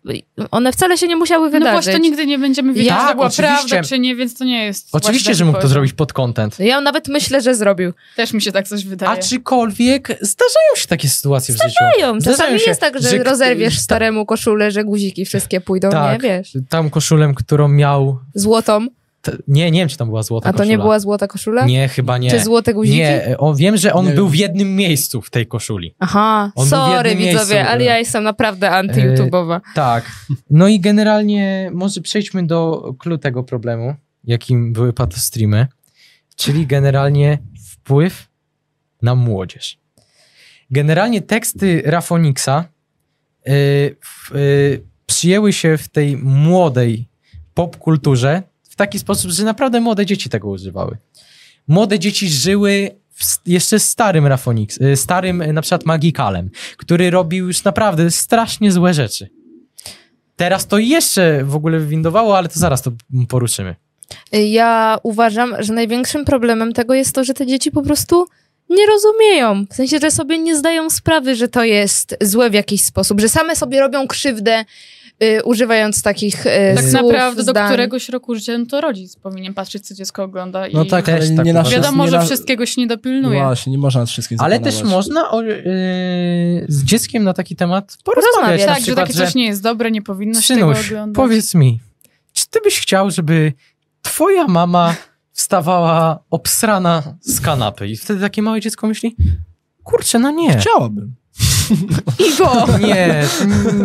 one 0.50 0.72
wcale 0.72 0.98
się 0.98 1.08
nie 1.08 1.16
musiały 1.16 1.46
No 1.46 1.50
wydarzyć. 1.52 1.72
właśnie, 1.72 1.92
to 1.92 1.98
nigdy 1.98 2.26
nie 2.26 2.38
będziemy 2.38 2.72
wiedzieć, 2.72 2.88
Tak, 2.88 3.00
czy 3.02 3.08
to 3.08 3.14
była 3.14 3.26
oczywiście. 3.26 3.68
prawda, 3.68 3.88
czy 3.88 3.98
nie, 3.98 4.16
więc 4.16 4.34
to 4.34 4.44
nie 4.44 4.64
jest. 4.64 4.88
Oczywiście, 4.92 5.34
że 5.34 5.44
mógł 5.44 5.60
to 5.60 5.68
zrobić 5.68 5.92
pod 5.92 6.12
content. 6.12 6.58
Ja 6.58 6.80
nawet 6.80 7.08
myślę, 7.08 7.40
że 7.40 7.54
zrobił. 7.54 7.92
Też 8.16 8.32
mi 8.32 8.42
się 8.42 8.52
tak 8.52 8.68
coś 8.68 8.84
wydaje. 8.84 9.12
Aczkolwiek 9.12 10.08
zdarzają 10.20 10.76
się 10.76 10.86
takie 10.88 11.08
sytuacje 11.08 11.54
w 11.54 11.58
życiu. 11.58 11.70
Zdarzają 11.70 12.18
Czasami 12.20 12.60
się, 12.60 12.68
jest 12.70 12.80
tak, 12.80 13.02
że, 13.02 13.08
że- 13.08 13.22
rozerwiesz 13.24 13.74
ta- 13.74 13.80
staremu 13.80 14.26
koszulę, 14.26 14.70
że 14.70 14.84
guziki 14.84 15.24
wszystkie 15.24 15.60
pójdą, 15.60 15.90
Tak. 15.90 16.22
nie 16.22 16.28
wiesz. 16.28 16.52
Tam 16.68 16.90
koszulę, 16.90 17.32
którą 17.36 17.68
miał. 17.68 18.18
Złotą. 18.34 18.86
Nie, 19.48 19.70
nie 19.70 19.80
wiem, 19.80 19.88
czy 19.88 19.96
tam 19.96 20.08
była 20.08 20.22
złota 20.22 20.48
A 20.48 20.52
to 20.52 20.58
koszula. 20.58 20.70
nie 20.70 20.78
była 20.78 21.00
złota 21.00 21.26
koszula? 21.26 21.66
Nie, 21.66 21.88
chyba 21.88 22.18
nie. 22.18 22.30
Czy 22.30 22.40
złote 22.44 22.74
guziki? 22.74 22.98
Nie, 22.98 23.34
on, 23.38 23.56
wiem, 23.56 23.76
że 23.76 23.92
on 23.92 24.06
Nie 24.06 24.12
był 24.12 24.24
wiem. 24.26 24.32
w 24.32 24.36
jednym 24.36 24.76
miejscu 24.76 25.22
w 25.22 25.30
tej 25.30 25.46
koszuli. 25.46 25.94
Aha, 25.98 26.52
On 26.54 26.66
sorry 26.68 27.16
widzowie, 27.16 27.34
miejscu, 27.34 27.54
ale 27.70 27.80
e, 27.80 27.84
ja 27.84 27.98
jestem 27.98 28.24
naprawdę 28.24 28.70
anty-YouTube'owa. 28.70 29.60
Tak. 29.74 30.10
No 30.50 30.68
i 30.68 30.80
generalnie 30.80 31.70
może 31.74 32.00
przejdźmy 32.00 32.46
do 32.46 32.92
clue 32.98 33.18
tego 33.18 33.42
problemu, 33.44 33.94
jakim 34.24 34.72
były 34.72 34.92
patostreamy, 34.92 35.66
czyli 36.36 36.66
generalnie 36.66 37.38
wpływ 37.70 38.28
na 39.02 39.14
młodzież. 39.14 39.78
Generalnie 40.70 41.22
teksty 41.22 41.82
Rafoniksa 41.84 42.64
y, 43.48 43.96
w, 44.00 44.34
y, 44.36 44.82
przyjęły 45.06 45.52
się 45.52 45.76
w 45.78 45.88
tej 45.88 46.16
młodej 46.16 47.08
popkulturze 47.54 48.42
w 48.76 48.78
taki 48.78 48.98
sposób, 48.98 49.30
że 49.30 49.44
naprawdę 49.44 49.80
młode 49.80 50.06
dzieci 50.06 50.28
tego 50.28 50.48
używały. 50.48 50.96
Młode 51.68 51.98
dzieci 51.98 52.28
żyły 52.28 52.90
jeszcze 53.46 53.78
starym 53.78 54.26
Rafonix, 54.26 54.80
y, 54.80 54.96
starym 54.96 55.42
y, 55.42 55.52
na 55.52 55.62
przykład 55.62 55.86
Magikalem, 55.86 56.50
który 56.76 57.10
robił 57.10 57.46
już 57.46 57.64
naprawdę 57.64 58.10
strasznie 58.10 58.72
złe 58.72 58.94
rzeczy. 58.94 59.28
Teraz 60.36 60.66
to 60.66 60.78
jeszcze 60.78 61.44
w 61.44 61.56
ogóle 61.56 61.78
wywindowało, 61.78 62.38
ale 62.38 62.48
to 62.48 62.58
zaraz 62.58 62.82
to 62.82 62.92
poruszymy. 63.28 63.74
Ja 64.32 64.98
uważam, 65.02 65.54
że 65.58 65.72
największym 65.72 66.24
problemem 66.24 66.72
tego 66.72 66.94
jest 66.94 67.14
to, 67.14 67.24
że 67.24 67.34
te 67.34 67.46
dzieci 67.46 67.70
po 67.70 67.82
prostu 67.82 68.26
nie 68.70 68.86
rozumieją. 68.86 69.66
W 69.70 69.74
sensie, 69.74 69.98
że 69.98 70.10
sobie 70.10 70.38
nie 70.38 70.56
zdają 70.56 70.90
sprawy, 70.90 71.36
że 71.36 71.48
to 71.48 71.64
jest 71.64 72.16
złe 72.20 72.50
w 72.50 72.54
jakiś 72.54 72.84
sposób, 72.84 73.20
że 73.20 73.28
same 73.28 73.56
sobie 73.56 73.80
robią 73.80 74.06
krzywdę, 74.06 74.64
y, 75.22 75.44
używając 75.44 76.02
takich 76.02 76.46
y, 76.46 76.50
tak 76.74 76.84
słów, 76.84 76.92
naprawdę 76.92 77.44
do 77.44 77.50
zdań. 77.50 77.68
któregoś 77.68 78.08
roku 78.08 78.34
życia 78.34 78.58
no 78.58 78.66
to 78.66 78.80
rodzic 78.80 79.16
powinien 79.16 79.54
patrzeć, 79.54 79.86
co 79.86 79.94
dziecko 79.94 80.22
ogląda. 80.22 80.64
No 80.72 80.84
i 80.84 80.86
tak, 80.86 81.06
Też 81.06 81.26
ale 81.26 81.36
tak 81.36 81.46
nie 81.46 81.52
na. 81.52 81.62
Wiadomo, 81.62 82.04
nie 82.04 82.10
że 82.10 82.18
na... 82.18 82.24
wszystkiego 82.24 82.66
się 82.66 82.80
nie 82.80 82.86
dopilnuje. 82.86 83.40
Właśnie, 83.42 83.72
nie 83.72 83.78
można 83.78 84.00
nad 84.00 84.10
wszystkim 84.10 84.38
Ale 84.40 84.60
też 84.60 84.82
można 84.82 85.30
o, 85.30 85.42
y, 85.42 86.66
z 86.68 86.84
dzieckiem 86.84 87.24
na 87.24 87.32
taki 87.32 87.56
temat 87.56 87.96
porozmawiać. 88.04 88.64
Tak, 88.64 88.76
że 88.76 88.82
przykład, 88.82 89.06
takie 89.06 89.18
coś 89.18 89.34
nie 89.34 89.46
jest 89.46 89.62
dobre, 89.62 89.90
nie 89.90 90.02
powinno 90.02 90.40
się 90.40 90.54
Synuś, 90.54 90.76
tego 90.76 90.88
oglądać. 90.88 91.16
powiedz 91.16 91.54
mi, 91.54 91.80
czy 92.32 92.48
ty 92.50 92.58
byś 92.64 92.80
chciał, 92.80 93.10
żeby 93.10 93.52
twoja 94.02 94.46
mama 94.46 94.94
wstawała 95.32 96.18
obsrana 96.30 97.02
z 97.20 97.40
kanapy 97.40 97.88
i 97.88 97.96
wtedy 97.96 98.20
takie 98.20 98.42
małe 98.42 98.60
dziecko 98.60 98.86
myśli, 98.86 99.16
kurczę, 99.84 100.18
no 100.18 100.30
nie. 100.30 100.58
Chciałabym. 100.58 101.14
Iwo! 102.28 102.66
Nie, 102.80 103.24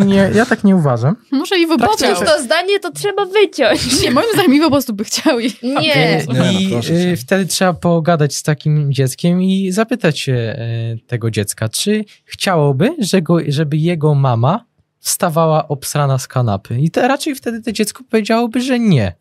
nie, 0.06 0.32
ja 0.36 0.46
tak 0.46 0.64
nie 0.64 0.76
uważam. 0.76 1.16
Może 1.32 1.60
Iwo 1.60 1.78
by 1.78 1.86
Chociaż 1.86 2.16
chciał. 2.18 2.28
to 2.38 2.44
zdanie 2.44 2.80
to 2.80 2.92
trzeba 2.92 3.26
wyciąć. 3.26 4.02
Nie, 4.02 4.12
moim 4.12 4.28
zdaniem 4.34 4.54
Iwo 4.54 4.66
po 4.66 4.72
prostu 4.72 4.94
by 4.94 5.04
chciał. 5.04 5.40
I... 5.40 5.54
Nie. 5.64 5.72
Nie, 5.72 6.26
no, 6.34 6.52
I 6.52 6.76
y, 7.14 7.18
wtedy 7.18 7.46
trzeba 7.46 7.74
pogadać 7.74 8.36
z 8.36 8.44
takim 8.44 8.94
dzieckiem 8.94 9.42
i 9.42 9.72
zapytać 9.72 10.20
się 10.20 10.34
y, 10.34 11.08
tego 11.08 11.32
dziecka, 11.32 11.70
czy 11.70 12.06
chciałoby, 12.26 12.90
że 13.00 13.22
go, 13.22 13.38
żeby 13.48 13.78
jego 13.78 14.16
mama 14.16 14.66
wstawała 15.00 15.68
obsrana 15.68 16.18
z 16.18 16.28
kanapy. 16.28 16.80
I 16.80 16.92
te, 16.92 17.08
raczej 17.08 17.36
wtedy 17.36 17.62
to 17.62 17.72
dziecko 17.72 18.04
powiedziałoby, 18.10 18.62
że 18.62 18.80
nie. 18.80 19.14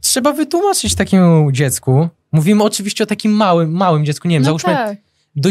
Trzeba 0.00 0.32
wytłumaczyć 0.32 0.94
takiemu 0.94 1.52
dziecku. 1.52 2.08
Mówimy 2.32 2.64
oczywiście 2.64 3.04
o 3.04 3.06
takim 3.06 3.32
małym, 3.32 3.70
małym 3.72 4.04
dziecku, 4.04 4.28
nie 4.28 4.36
wiem, 4.36 4.42
No 4.42 4.46
załóżmy 4.46 4.72
tak. 4.72 4.98
do 5.36 5.50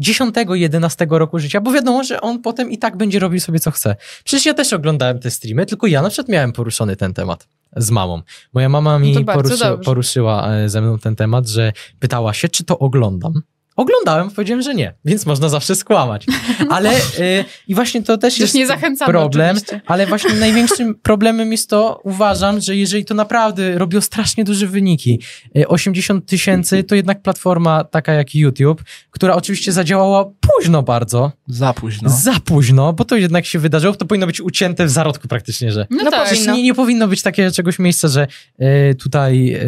10-11 0.00 1.06
roku 1.10 1.38
życia, 1.38 1.60
bo 1.60 1.72
wiadomo, 1.72 2.04
że 2.04 2.20
on 2.20 2.42
potem 2.42 2.70
i 2.70 2.78
tak 2.78 2.96
będzie 2.96 3.18
robił 3.18 3.40
sobie 3.40 3.60
co 3.60 3.70
chce. 3.70 3.96
Przecież 4.24 4.46
ja 4.46 4.54
też 4.54 4.72
oglądałem 4.72 5.18
te 5.18 5.30
streamy, 5.30 5.66
tylko 5.66 5.86
ja 5.86 6.02
na 6.02 6.08
przykład 6.08 6.28
miałem 6.28 6.52
poruszony 6.52 6.96
ten 6.96 7.14
temat 7.14 7.48
z 7.76 7.90
mamą. 7.90 8.22
Moja 8.52 8.68
mama 8.68 8.98
mi 8.98 9.12
No 9.12 9.20
to 9.20 9.24
bardzo 9.24 9.56
poruszy, 9.56 9.84
poruszyła 9.84 10.54
e, 10.54 10.68
ze 10.68 10.80
mną 10.80 10.98
ten 10.98 11.16
temat, 11.16 11.48
że 11.48 11.72
pytała 11.98 12.34
się, 12.34 12.48
czy 12.48 12.64
to 12.64 12.78
oglądam. 12.78 13.32
Oglądałem, 13.76 14.30
powiedziałem, 14.30 14.62
że 14.62 14.74
nie, 14.74 14.94
więc 15.04 15.26
można 15.26 15.48
zawsze 15.48 15.74
skłamać. 15.76 16.26
Ale 16.70 16.90
e, 16.90 17.44
i 17.68 17.74
właśnie 17.74 18.02
to 18.02 18.18
też 18.18 18.34
Przecież 18.34 18.54
jest 18.54 18.72
problem, 19.06 19.56
oczywiście. 19.56 19.80
ale 19.86 20.06
właśnie 20.06 20.34
największym 20.46 20.94
problemem 20.94 21.52
jest 21.52 21.70
to, 21.70 22.00
uważam, 22.04 22.60
że 22.60 22.76
jeżeli 22.76 23.04
to 23.04 23.14
naprawdę 23.14 23.78
robiło 23.78 24.02
strasznie 24.02 24.44
duże 24.44 24.66
wyniki, 24.66 25.20
e, 25.56 25.68
80 25.68 26.26
tysięcy 26.26 26.84
to 26.84 26.94
jednak 26.94 27.22
platforma 27.22 27.84
taka 27.84 28.12
jak 28.12 28.34
YouTube, 28.34 28.82
która 29.10 29.34
oczywiście 29.34 29.72
zadziałała 29.72 30.30
późno 30.40 30.82
bardzo, 30.82 31.32
Za 31.48 31.72
późno. 31.74 32.10
za 32.10 32.40
późno, 32.44 32.92
bo 32.92 33.04
to 33.04 33.16
jednak 33.16 33.46
się 33.46 33.58
wydarzyło, 33.58 33.94
to 33.94 34.04
powinno 34.06 34.26
być 34.26 34.40
ucięte 34.40 34.86
w 34.86 34.90
zarodku 34.90 35.28
praktycznie, 35.28 35.72
że 35.72 35.86
No, 35.90 36.04
No 36.04 36.10
tak. 36.10 36.46
Nie, 36.46 36.62
nie 36.62 36.74
powinno 36.74 37.08
być 37.08 37.22
takiego 37.22 37.52
czegoś 37.52 37.78
miejsca, 37.78 38.08
że 38.08 38.26
e, 38.58 38.94
tutaj 38.94 39.52
e, 39.52 39.58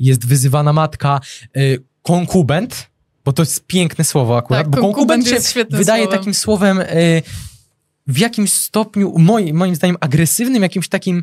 jest 0.00 0.26
wyzywana 0.26 0.72
matka 0.72 1.20
konkubent, 2.02 2.87
bo 3.28 3.32
to 3.32 3.42
jest 3.42 3.66
piękne 3.66 4.04
słowo 4.04 4.36
akurat, 4.38 4.62
Tak, 4.62 4.68
bo 4.70 4.76
konkubent 4.80 5.24
konkubent 5.24 5.46
się 5.46 5.64
wydaje 5.70 6.02
słowem. 6.02 6.18
takim 6.18 6.34
słowem 6.34 6.80
e, 6.80 6.86
w 8.06 8.18
jakimś 8.18 8.52
stopniu, 8.52 9.14
moim, 9.18 9.56
moim 9.56 9.74
zdaniem, 9.74 9.96
agresywnym, 10.00 10.62
jakimś 10.62 10.88
takim, 10.88 11.22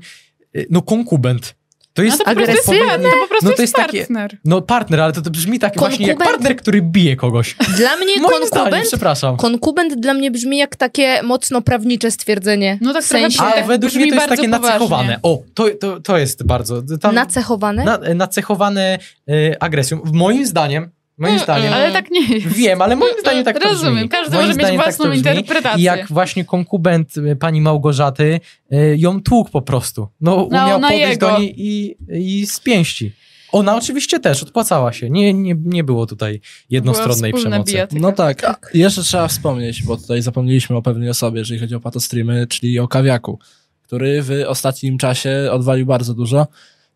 e, 0.56 0.60
no 0.70 0.82
konkubent. 0.82 1.56
To 1.94 2.04
jest 2.04 2.20
No 2.20 2.26
to 2.26 2.32
po 2.32 2.36
prostu 2.36 2.52
jest 2.52 2.70
agresywne. 2.70 2.90
partner, 2.90 3.12
to 3.12 3.18
po 3.22 3.28
prostu 3.28 3.46
No 3.46 3.56
to 3.56 3.62
jest 3.62 3.74
jest 3.74 3.74
takie- 3.76 3.98
partner. 4.00 4.38
No 4.46 4.62
partner, 4.62 5.02
ale 5.02 5.14
to, 5.14 5.22
to 5.22 5.30
brzmi 5.30 5.60
tak 5.60 5.80
właśnie 5.80 6.08
jak 6.08 6.18
Konkubent? 6.18 6.38
partner, 6.42 6.58
który 6.62 6.82
bije 6.82 7.16
kogoś. 7.16 7.56
Dla 7.78 7.96
mnie 7.98 8.06
Moim 8.06 8.26
zdaniem, 8.48 8.50
konkubent, 8.50 8.88
przepraszam. 8.88 9.38
konkubent 9.38 9.94
dla 10.02 10.14
mnie 10.14 10.32
brzmi 10.32 10.58
jak 10.58 10.76
takie 10.76 11.24
mocno 11.24 11.62
prawnicze 11.62 12.12
stwierdzenie. 12.12 12.78
No 12.82 12.94
tak 12.94 13.04
w 13.04 13.08
sensie. 13.08 13.44
A 13.44 13.64
według 13.68 13.94
mnie 13.94 14.08
to 14.10 14.16
jest 14.16 14.28
takie 14.28 14.44
poważnie. 14.50 14.68
nacechowane. 14.68 15.20
O, 15.24 15.44
to, 15.54 15.70
to, 15.80 16.00
to 16.00 16.18
jest 16.18 16.44
bardzo... 16.44 16.82
Tam, 17.02 17.16
nacechowane. 17.16 17.84
na, 17.84 18.00
nacechowane 18.16 19.00
y, 19.30 19.56
agresją. 19.60 20.02
Moim 20.14 20.46
zdaniem, 20.46 20.90
moim 21.18 21.40
zdaniem, 21.40 21.74
Ale 21.74 21.92
tak 21.92 22.12
nie 22.12 22.28
jest. 22.28 22.48
wiem, 22.48 22.82
ale 22.82 22.96
moim 22.96 23.14
zdaniem 23.20 23.44
tak 23.44 23.60
to 23.60 23.70
Rozumiem, 23.70 24.10
każdy 24.10 24.36
moim 24.36 24.48
może 24.48 24.58
mieć 24.58 24.66
zdaniem 24.66 24.80
tak 24.82 24.86
własną 24.86 25.06
brzmi. 25.06 25.18
interpretację. 25.18 25.80
I 25.82 25.84
jak 25.84 26.08
właśnie 26.08 26.46
konkubent 26.46 27.18
y, 27.18 27.36
pani 27.36 27.62
Małgorzaty 27.62 28.40
y, 28.74 28.96
ją 28.98 29.22
tłukł 29.22 29.52
po 29.52 29.62
prostu. 29.62 30.08
No, 30.22 30.36
umiał 30.36 30.80
na 30.80 30.88
podejść 30.88 31.10
jego. 31.12 31.28
do 31.32 31.40
niej 31.40 31.54
i, 31.58 31.96
i 32.10 32.46
z 32.48 32.60
pięści. 32.60 33.12
Ona 33.52 33.76
oczywiście 33.76 34.20
też 34.20 34.44
odpłacała 34.44 34.94
się. 34.94 35.10
Nie, 35.10 35.34
nie, 35.34 35.56
nie 35.66 35.84
było 35.84 36.06
tutaj 36.06 36.42
jednostronnej 36.70 37.34
przemocy. 37.34 37.72
bijatyka. 37.74 38.02
No 38.02 38.12
tak. 38.12 38.72
Jeszcze 38.74 39.04
trzeba 39.04 39.28
wspomnieć, 39.28 39.84
bo 39.84 39.98
tutaj 39.98 40.22
zapomnieliśmy 40.22 40.76
o 40.76 40.82
pewnej 40.82 41.10
osobie, 41.10 41.40
jeżeli 41.40 41.60
chodzi 41.60 41.76
o 41.76 41.80
patostreamy, 41.80 42.48
czyli 42.48 42.80
o 42.80 42.88
Kawiaku, 42.88 43.40
który 43.82 44.22
w 44.22 44.32
ostatnim 44.48 44.98
czasie 44.98 45.48
odwalił 45.52 45.86
bardzo 45.86 46.14
dużo. 46.14 46.48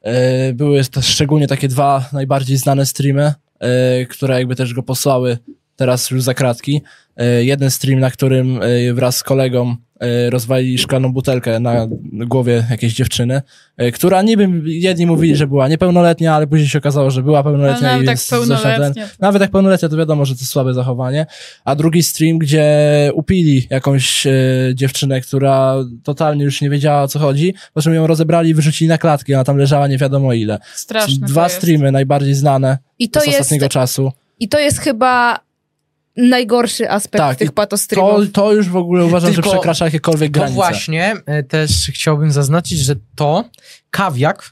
E, 0.01 0.53
Były 0.53 0.83
też 0.83 1.05
szczególnie 1.05 1.47
takie 1.47 1.67
dwa 1.67 2.05
najbardziej 2.13 2.57
znane 2.57 2.85
streamy, 2.85 3.33
które 4.09 4.35
jakby 4.35 4.55
też 4.55 4.73
go 4.73 4.83
posłały 4.83 5.37
teraz 5.75 6.11
już 6.11 6.23
za 6.23 6.33
kratki. 6.33 6.81
E, 7.17 7.43
Jeden 7.43 7.71
stream, 7.71 7.99
na 7.99 8.11
którym 8.11 8.59
e, 8.61 8.93
wraz 8.93 9.17
z 9.17 9.23
kolegą 9.23 9.75
e, 9.99 10.29
rozwalili 10.29 10.77
szklaną 10.77 11.13
butelkę 11.13 11.59
na 11.59 11.87
głowie 12.11 12.65
jakiejś 12.71 12.93
dziewczyny, 12.93 13.41
e, 13.77 13.91
która 13.91 14.21
niby 14.21 14.47
jedni 14.65 15.05
mówili, 15.05 15.35
że 15.35 15.47
była 15.47 15.67
niepełnoletnia, 15.67 16.35
ale 16.35 16.47
później 16.47 16.69
się 16.69 16.79
okazało, 16.79 17.11
że 17.11 17.23
była 17.23 17.37
Ale 17.39 17.43
pełnoletnia 17.43 17.87
nawet 17.87 18.03
i 18.03 18.05
tak 18.05 18.17
zeszła 18.17 18.77
ten- 18.77 18.93
nawet 19.19 19.41
jak 19.41 19.51
pełnoletnia, 19.51 19.89
to 19.89 19.97
wiadomo, 19.97 20.25
że 20.25 20.35
to 20.35 20.45
słabe 20.45 20.73
zachowanie. 20.73 21.25
A 21.65 21.75
drugi 21.75 22.03
stream, 22.03 22.37
gdzie 22.37 22.65
upili 23.13 23.67
jakąś 23.69 24.27
e, 24.27 24.31
dziewczynę, 24.73 25.21
która 25.21 25.75
totalnie 26.03 26.43
już 26.43 26.61
nie 26.61 26.69
wiedziała 26.69 27.03
o 27.03 27.07
co 27.07 27.19
chodzi, 27.19 27.53
po 27.73 27.81
czym 27.81 27.93
ją 27.93 28.07
rozebrali 28.07 28.49
i 28.49 28.53
wyrzucili 28.53 28.87
na 28.87 28.97
klatki, 28.97 29.33
ona 29.33 29.43
tam 29.43 29.57
leżała 29.57 29.87
nie 29.87 29.97
wiadomo 29.97 30.33
ile. 30.33 30.59
Straszne 30.75 31.27
Dwa 31.27 31.49
streamy 31.49 31.91
najbardziej 31.91 32.33
znane 32.33 32.77
I 32.99 33.09
to 33.09 33.19
z 33.21 33.25
jest, 33.25 33.39
ostatniego 33.39 33.69
czasu. 33.69 34.11
i 34.39 34.47
to 34.49 34.59
jest 34.59 34.79
chyba 34.79 35.39
najgorszy 36.19 36.89
aspekt 36.89 37.17
Tak, 37.17 37.37
tych 37.37 37.49
i 37.49 37.51
patostreamów. 37.51 38.25
To, 38.31 38.41
to 38.41 38.53
już 38.53 38.69
w 38.69 38.75
ogóle 38.75 39.05
uważam, 39.05 39.33
Tylko 39.33 39.49
że 39.49 39.55
przekracza 39.55 39.85
jakiekolwiek 39.85 40.31
To 40.33 40.39
granice. 40.39 40.55
właśnie 40.55 41.13
e, 41.25 41.43
też 41.43 41.71
chciałbym 41.93 42.31
zaznaczyć, 42.31 42.79
że 42.79 42.95
to 43.15 43.49
kawiak, 43.89 44.51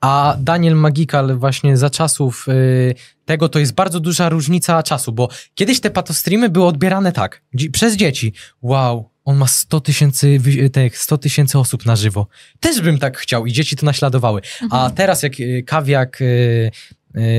a 0.00 0.36
Daniel 0.40 0.74
Magikal 0.74 1.36
właśnie 1.38 1.76
za 1.76 1.90
czasów 1.90 2.46
y, 2.48 2.94
tego 3.24 3.48
to 3.48 3.58
jest 3.58 3.74
bardzo 3.74 4.00
duża 4.00 4.28
różnica 4.28 4.82
czasu, 4.82 5.12
bo 5.12 5.28
kiedyś 5.54 5.80
te 5.80 5.90
patostreamy 5.90 6.48
były 6.48 6.66
odbierane 6.66 7.12
tak, 7.12 7.42
dzi- 7.54 7.70
przez 7.70 7.96
dzieci. 7.96 8.32
Wow, 8.62 9.10
on 9.24 9.36
ma 9.36 9.46
100 9.46 9.80
tysięcy 9.80 10.38
wy- 10.38 10.70
tych 10.70 10.98
100 10.98 11.18
tysięcy 11.18 11.58
osób 11.58 11.86
na 11.86 11.96
żywo. 11.96 12.26
Też 12.60 12.80
bym 12.80 12.98
tak 12.98 13.18
chciał 13.18 13.46
i 13.46 13.52
dzieci 13.52 13.76
to 13.76 13.86
naśladowały. 13.86 14.40
A 14.70 14.90
teraz 14.90 15.22
jak 15.22 15.40
y, 15.40 15.62
kawiak 15.66 16.18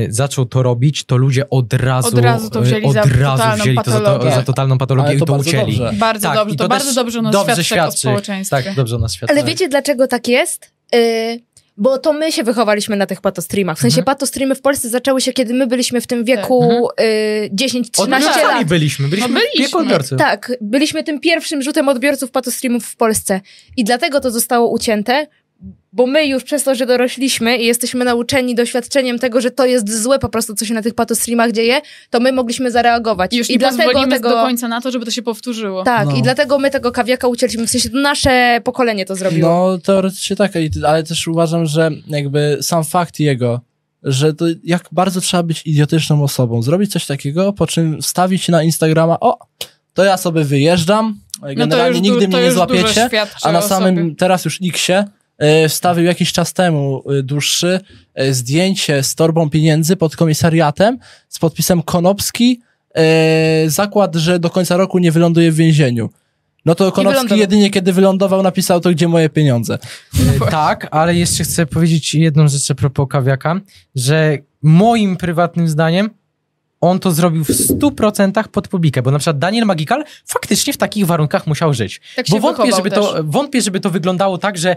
zaczął 0.08 0.46
to 0.46 0.62
robić, 0.62 1.04
to 1.04 1.16
ludzie 1.16 1.50
od 1.50 1.72
razu, 1.72 2.08
Od 2.08 2.18
razu 2.18 2.50
to 2.50 2.58
y, 2.60 2.62
wzięli 2.62 2.84
od 2.84 2.92
za 2.92 3.02
razu 3.02 3.14
totalną 3.36 3.62
wzięli 3.62 3.76
to 3.84 3.90
za, 3.90 4.00
to, 4.00 4.30
za 4.30 4.42
totalną 4.42 4.78
patologię 4.78 5.06
Ale 5.08 5.16
i 5.16 5.18
to 5.20 5.26
to 5.26 5.32
bardzo 5.32 5.50
ucięli. 5.50 5.76
dobrze. 5.76 5.92
Bardzo 5.98 6.28
Tak, 6.28 6.36
dobrze, 6.36 6.56
to, 6.56 6.64
to 6.64 6.68
bardzo 6.68 6.94
dobrze 6.94 7.22
nas 7.22 7.32
dobrze 7.32 7.64
świadczy. 7.64 8.08
Tak, 8.50 8.74
dobrze 8.74 8.98
nas 8.98 9.14
świadczy. 9.14 9.34
Ale 9.34 9.44
wiecie, 9.44 9.68
dlaczego 9.68 10.06
tak 10.06 10.28
jest? 10.28 10.70
Y, 10.94 11.40
bo 11.76 11.98
to 11.98 12.12
my 12.12 12.32
się 12.32 12.42
wychowaliśmy 12.44 12.96
na 12.96 13.06
tych 13.06 13.20
patostreamach. 13.20 13.76
W 13.78 13.80
sensie 13.80 14.00
Mhm. 14.00 14.04
patostreamy 14.16 14.54
w 14.54 14.60
Polsce 14.60 14.88
zaczęły 14.88 15.20
się, 15.20 15.32
kiedy 15.32 15.54
my 15.54 15.66
byliśmy 15.66 16.00
w 16.00 16.06
tym 16.06 16.24
wieku 16.24 16.88
y, 17.00 17.50
10-13 17.52 18.02
Odbiorcami 18.02 18.42
lat. 18.42 18.64
byliśmy, 18.68 19.08
byliśmy, 19.08 19.28
No 19.34 19.40
byliśmy. 19.54 19.78
odbiorców. 19.80 20.18
Tak, 20.18 20.52
byliśmy 20.60 21.04
tym 21.04 21.20
pierwszym 21.20 21.62
rzutem 21.62 21.88
odbiorców 21.88 22.30
patostreamów 22.30 22.84
w 22.86 22.96
Polsce. 22.96 23.40
I 23.76 23.84
dlatego 23.84 24.20
to 24.20 24.30
zostało 24.30 24.68
ucięte, 24.70 25.26
bo 25.92 26.06
my 26.06 26.26
już 26.26 26.44
przez 26.44 26.64
to, 26.64 26.74
że 26.74 26.86
dorośliśmy 26.86 27.56
i 27.58 27.66
jesteśmy 27.66 28.04
nauczeni 28.04 28.54
doświadczeniem 28.54 29.18
tego, 29.18 29.40
że 29.40 29.50
to 29.50 29.66
jest 29.66 30.02
złe 30.02 30.18
po 30.18 30.28
prostu, 30.28 30.54
co 30.54 30.64
się 30.64 30.74
na 30.74 30.82
tych 30.82 30.94
patostreamach 30.94 31.52
dzieje, 31.52 31.80
to 32.10 32.20
my 32.20 32.32
mogliśmy 32.32 32.70
zareagować. 32.70 33.32
I 33.32 33.36
już 33.36 33.48
I 33.50 33.52
nie 33.52 33.58
dlatego 33.58 34.06
tego... 34.06 34.28
do 34.28 34.34
końca 34.34 34.68
na 34.68 34.80
to, 34.80 34.90
żeby 34.90 35.04
to 35.04 35.10
się 35.10 35.22
powtórzyło. 35.22 35.82
Tak, 35.84 36.06
No. 36.08 36.16
i 36.16 36.22
dlatego 36.22 36.58
my 36.58 36.70
tego 36.70 36.92
kawiaka 36.92 37.28
ucięliśmy. 37.28 37.66
W 37.66 37.70
sensie 37.70 37.90
to 37.90 37.98
nasze 37.98 38.60
pokolenie 38.64 39.06
to 39.06 39.16
zrobiło. 39.16 39.48
No, 39.50 39.78
teoretycznie 39.78 40.36
tak, 40.36 40.52
ale 40.86 41.02
też 41.02 41.28
uważam, 41.28 41.66
że 41.66 41.90
jakby 42.06 42.58
sam 42.60 42.84
fakt 42.84 43.20
jego, 43.20 43.60
że 44.02 44.34
to 44.34 44.44
jak 44.64 44.88
bardzo 44.92 45.20
trzeba 45.20 45.42
być 45.42 45.66
idiotyczną 45.66 46.22
osobą, 46.24 46.62
zrobić 46.62 46.92
coś 46.92 47.06
takiego, 47.06 47.52
po 47.52 47.66
czym 47.66 48.02
wstawić 48.02 48.48
na 48.48 48.62
Instagrama, 48.62 49.20
o, 49.20 49.38
to 49.94 50.04
ja 50.04 50.16
sobie 50.16 50.44
wyjeżdżam, 50.44 51.20
No 51.42 51.48
to 51.48 51.54
generalnie 51.54 51.98
już, 51.98 52.02
nigdy 52.08 52.20
du- 52.20 52.26
mnie 52.26 52.36
to 52.36 52.42
nie 52.42 52.52
złapiecie, 52.52 53.08
a 53.42 53.52
na 53.52 53.62
samym 53.62 53.96
sobie. 53.96 54.14
teraz 54.16 54.44
już 54.44 54.58
Xie 54.68 55.04
wstawił 55.68 56.04
jakiś 56.04 56.32
czas 56.32 56.52
temu 56.52 57.02
e, 57.10 57.22
dłuższy 57.22 57.80
e, 58.14 58.34
zdjęcie 58.34 59.02
z 59.02 59.14
torbą 59.14 59.50
pieniędzy 59.50 59.96
pod 59.96 60.16
komisariatem 60.16 60.98
z 61.28 61.38
podpisem 61.38 61.82
Konopski, 61.82 62.60
e, 62.94 63.70
zakład, 63.70 64.16
że 64.16 64.38
do 64.38 64.50
końca 64.50 64.76
roku 64.76 64.98
nie 64.98 65.12
wyląduje 65.12 65.52
w 65.52 65.56
więzieniu. 65.56 66.10
No 66.64 66.74
to 66.74 66.92
Konopski 66.92 67.38
jedynie 67.38 67.70
kiedy 67.70 67.92
wylądował 67.92 68.42
napisał 68.42 68.80
to, 68.80 68.90
gdzie 68.90 69.08
moje 69.08 69.28
pieniądze. 69.28 69.78
E, 70.44 70.50
tak, 70.50 70.88
ale 70.90 71.14
jeszcze 71.14 71.44
chcę 71.44 71.66
powiedzieć 71.66 72.14
jedną 72.14 72.48
rzecz 72.48 72.70
a 72.70 72.74
propos 72.74 73.08
kawiaka, 73.10 73.60
że 73.94 74.38
moim 74.62 75.16
prywatnym 75.16 75.68
zdaniem 75.68 76.10
on 76.80 76.98
to 77.00 77.10
zrobił 77.10 77.44
w 77.44 77.48
100% 77.48 78.48
pod 78.48 78.68
publikę, 78.68 79.02
bo 79.02 79.10
na 79.10 79.18
przykład 79.18 79.38
Daniel 79.38 79.64
Magikal 79.66 80.04
faktycznie 80.26 80.72
w 80.72 80.76
takich 80.76 81.06
warunkach 81.06 81.46
musiał 81.46 81.74
żyć. 81.74 82.00
Tak 82.16 82.26
się 82.26 82.32
Bo 82.32 82.40
wątpię 82.40 82.76
żeby, 82.76 82.90
też. 82.90 82.98
to, 82.98 83.14
wątpię, 83.24 83.62
żeby 83.62 83.80
to 83.80 83.90
wyglądało 83.90 84.38
tak, 84.38 84.58
że 84.58 84.70
e, 84.70 84.76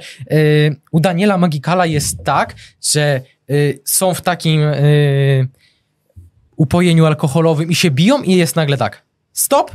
u 0.92 1.00
Daniela 1.00 1.38
Magikala 1.38 1.86
jest 1.86 2.24
tak, 2.24 2.56
że 2.94 3.02
e, 3.02 3.54
są 3.86 4.14
w 4.14 4.22
takim 4.22 4.62
e, 4.64 4.76
upojeniu 6.56 7.06
alkoholowym 7.06 7.72
i 7.72 7.76
się 7.76 7.92
biją 7.92 8.22
i 8.22 8.36
jest 8.36 8.56
nagle 8.56 8.78
tak. 8.78 9.04
Stop, 9.34 9.72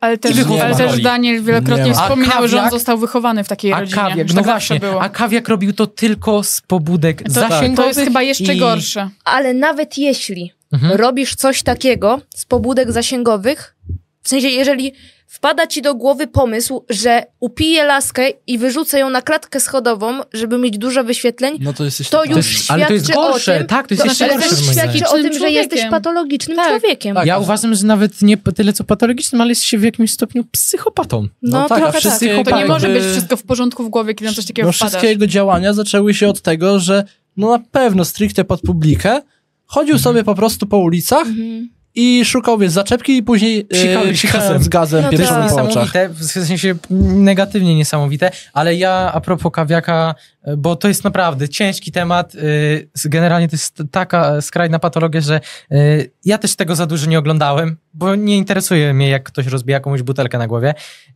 Ale 0.00 0.18
też, 0.18 0.32
ale 0.62 0.74
też. 0.76 1.02
Daniel 1.02 1.42
wielokrotnie 1.42 1.84
Nie 1.84 1.94
wspominał, 1.94 2.44
A 2.44 2.48
że 2.48 2.58
on 2.58 2.64
kawiak- 2.64 2.70
został 2.70 2.98
wychowany 2.98 3.44
w 3.44 3.48
takiej 3.48 3.72
a 3.72 3.80
rodzinie. 3.80 4.02
kawiak, 4.02 4.28
że 4.28 4.34
no 4.34 4.40
tak 4.42 4.50
właśnie, 4.50 4.80
było. 4.80 5.02
a 5.02 5.08
kawiak 5.08 5.48
robił 5.48 5.72
to 5.72 5.86
tylko 5.86 6.42
z 6.42 6.60
pobudek 6.60 7.22
to, 7.22 7.30
zasięgowych. 7.32 7.76
to 7.76 7.86
jest 7.86 8.00
chyba 8.00 8.22
jeszcze 8.22 8.54
i... 8.54 8.58
gorsze. 8.58 9.10
Ale 9.24 9.54
nawet 9.54 9.98
jeśli 9.98 10.52
Mhm. 10.74 10.92
robisz 11.00 11.34
coś 11.34 11.62
takiego 11.62 12.20
z 12.36 12.44
pobudek 12.44 12.92
zasięgowych, 12.92 13.76
w 14.22 14.28
sensie 14.28 14.48
jeżeli 14.48 14.92
wpada 15.26 15.66
ci 15.66 15.82
do 15.82 15.94
głowy 15.94 16.26
pomysł, 16.26 16.84
że 16.90 17.22
upiję 17.40 17.84
laskę 17.84 18.28
i 18.46 18.58
wyrzucę 18.58 18.98
ją 18.98 19.10
na 19.10 19.22
klatkę 19.22 19.60
schodową, 19.60 20.20
żeby 20.32 20.58
mieć 20.58 20.78
dużo 20.78 21.04
wyświetleń, 21.04 21.58
No 21.60 21.72
to 21.72 21.84
jesteś 21.84 22.08
To 22.08 22.24
już 22.24 22.52
jest- 22.52 22.70
ale 22.70 22.86
to 22.86 22.92
jest 22.92 23.12
gorsze, 23.12 23.58
tym- 23.58 23.66
tak, 23.66 23.88
to 23.88 23.94
jest 23.94 24.02
to 24.02 24.08
jeszcze 24.08 24.24
ale 24.24 24.34
gorsze 24.34 24.56
to 24.56 24.72
świadczy 24.72 25.06
o 25.08 25.12
tym, 25.12 25.38
że 25.38 25.50
jesteś 25.50 25.80
patologicznym 25.90 26.56
Tak. 26.56 26.68
człowiekiem. 26.80 27.14
Tak. 27.16 27.26
Ja 27.26 27.38
uważam, 27.38 27.74
że 27.74 27.86
nawet 27.86 28.22
nie 28.22 28.36
tyle 28.36 28.72
co 28.72 28.84
patologicznym, 28.84 29.40
ale 29.40 29.50
jest 29.50 29.62
się 29.62 29.78
w 29.78 29.82
jakimś 29.82 30.12
stopniu 30.12 30.44
psychopatą. 30.44 31.22
No, 31.42 31.60
No 31.60 31.68
tak, 31.68 31.78
a 31.78 31.80
trochę 31.82 31.98
wszyscy- 32.00 32.28
tak. 32.36 32.48
To 32.48 32.58
nie 32.58 32.66
może 32.66 32.88
być 32.88 33.02
wszystko 33.04 33.36
w 33.36 33.42
porządku 33.42 33.84
w 33.84 33.88
głowie, 33.88 34.14
kiedy 34.14 34.30
na 34.30 34.36
coś 34.36 34.46
takiego 34.46 34.68
No 34.68 34.72
wpadasz. 34.72 34.90
wszystkie 34.92 35.08
jego 35.08 35.26
działania 35.26 35.72
zaczęły 35.72 36.14
się 36.14 36.28
od 36.28 36.40
tego, 36.40 36.80
że 36.80 37.04
no 37.36 37.50
na 37.50 37.58
pewno 37.58 38.04
stricte 38.04 38.44
pod 38.44 38.60
publikę 38.60 39.20
chodził 39.66 39.98
sobie 39.98 40.24
po 40.24 40.34
prostu 40.34 40.66
po 40.66 40.78
ulicach 40.78 41.26
Mhm. 41.26 41.68
i 41.96 42.24
szukał, 42.24 42.58
wiesz, 42.58 42.70
zaczepki 42.72 43.16
i 43.16 43.22
później 43.22 43.64
Psikał 43.64 44.02
e, 44.04 44.06
się 44.06 44.28
psikając 44.28 44.68
gazem. 44.68 45.02
No 45.02 45.08
To 45.10 45.12
jest 45.16 45.22
pierwszym 45.22 45.48
tak. 45.48 45.48
po 45.50 45.54
oczach. 45.54 45.66
niesamowite, 45.94 46.08
w 46.08 46.24
sensie 46.24 46.74
negatywnie 46.90 47.74
niesamowite, 47.74 48.30
ale 48.52 48.74
ja 48.74 49.10
a 49.14 49.20
propos 49.20 49.52
kawiaka, 49.52 50.14
bo 50.56 50.76
to 50.76 50.88
jest 50.88 51.04
naprawdę 51.04 51.48
ciężki 51.48 51.92
temat, 51.92 52.34
y, 52.34 52.88
generalnie 53.04 53.48
to 53.48 53.54
jest 53.54 53.82
taka 53.90 54.40
skrajna 54.40 54.78
patologia, 54.78 55.20
że 55.20 55.40
y, 55.72 56.10
ja 56.24 56.38
też 56.38 56.56
tego 56.56 56.76
za 56.76 56.86
dużo 56.86 57.06
nie 57.06 57.18
oglądałem, 57.18 57.76
bo 57.94 58.14
nie 58.14 58.36
interesuje 58.36 58.94
mnie, 58.94 59.08
jak 59.08 59.22
ktoś 59.22 59.46
rozbija 59.46 59.80
komuś 59.80 60.02
butelkę 60.02 60.38
na 60.38 60.46
głowie, 60.46 60.74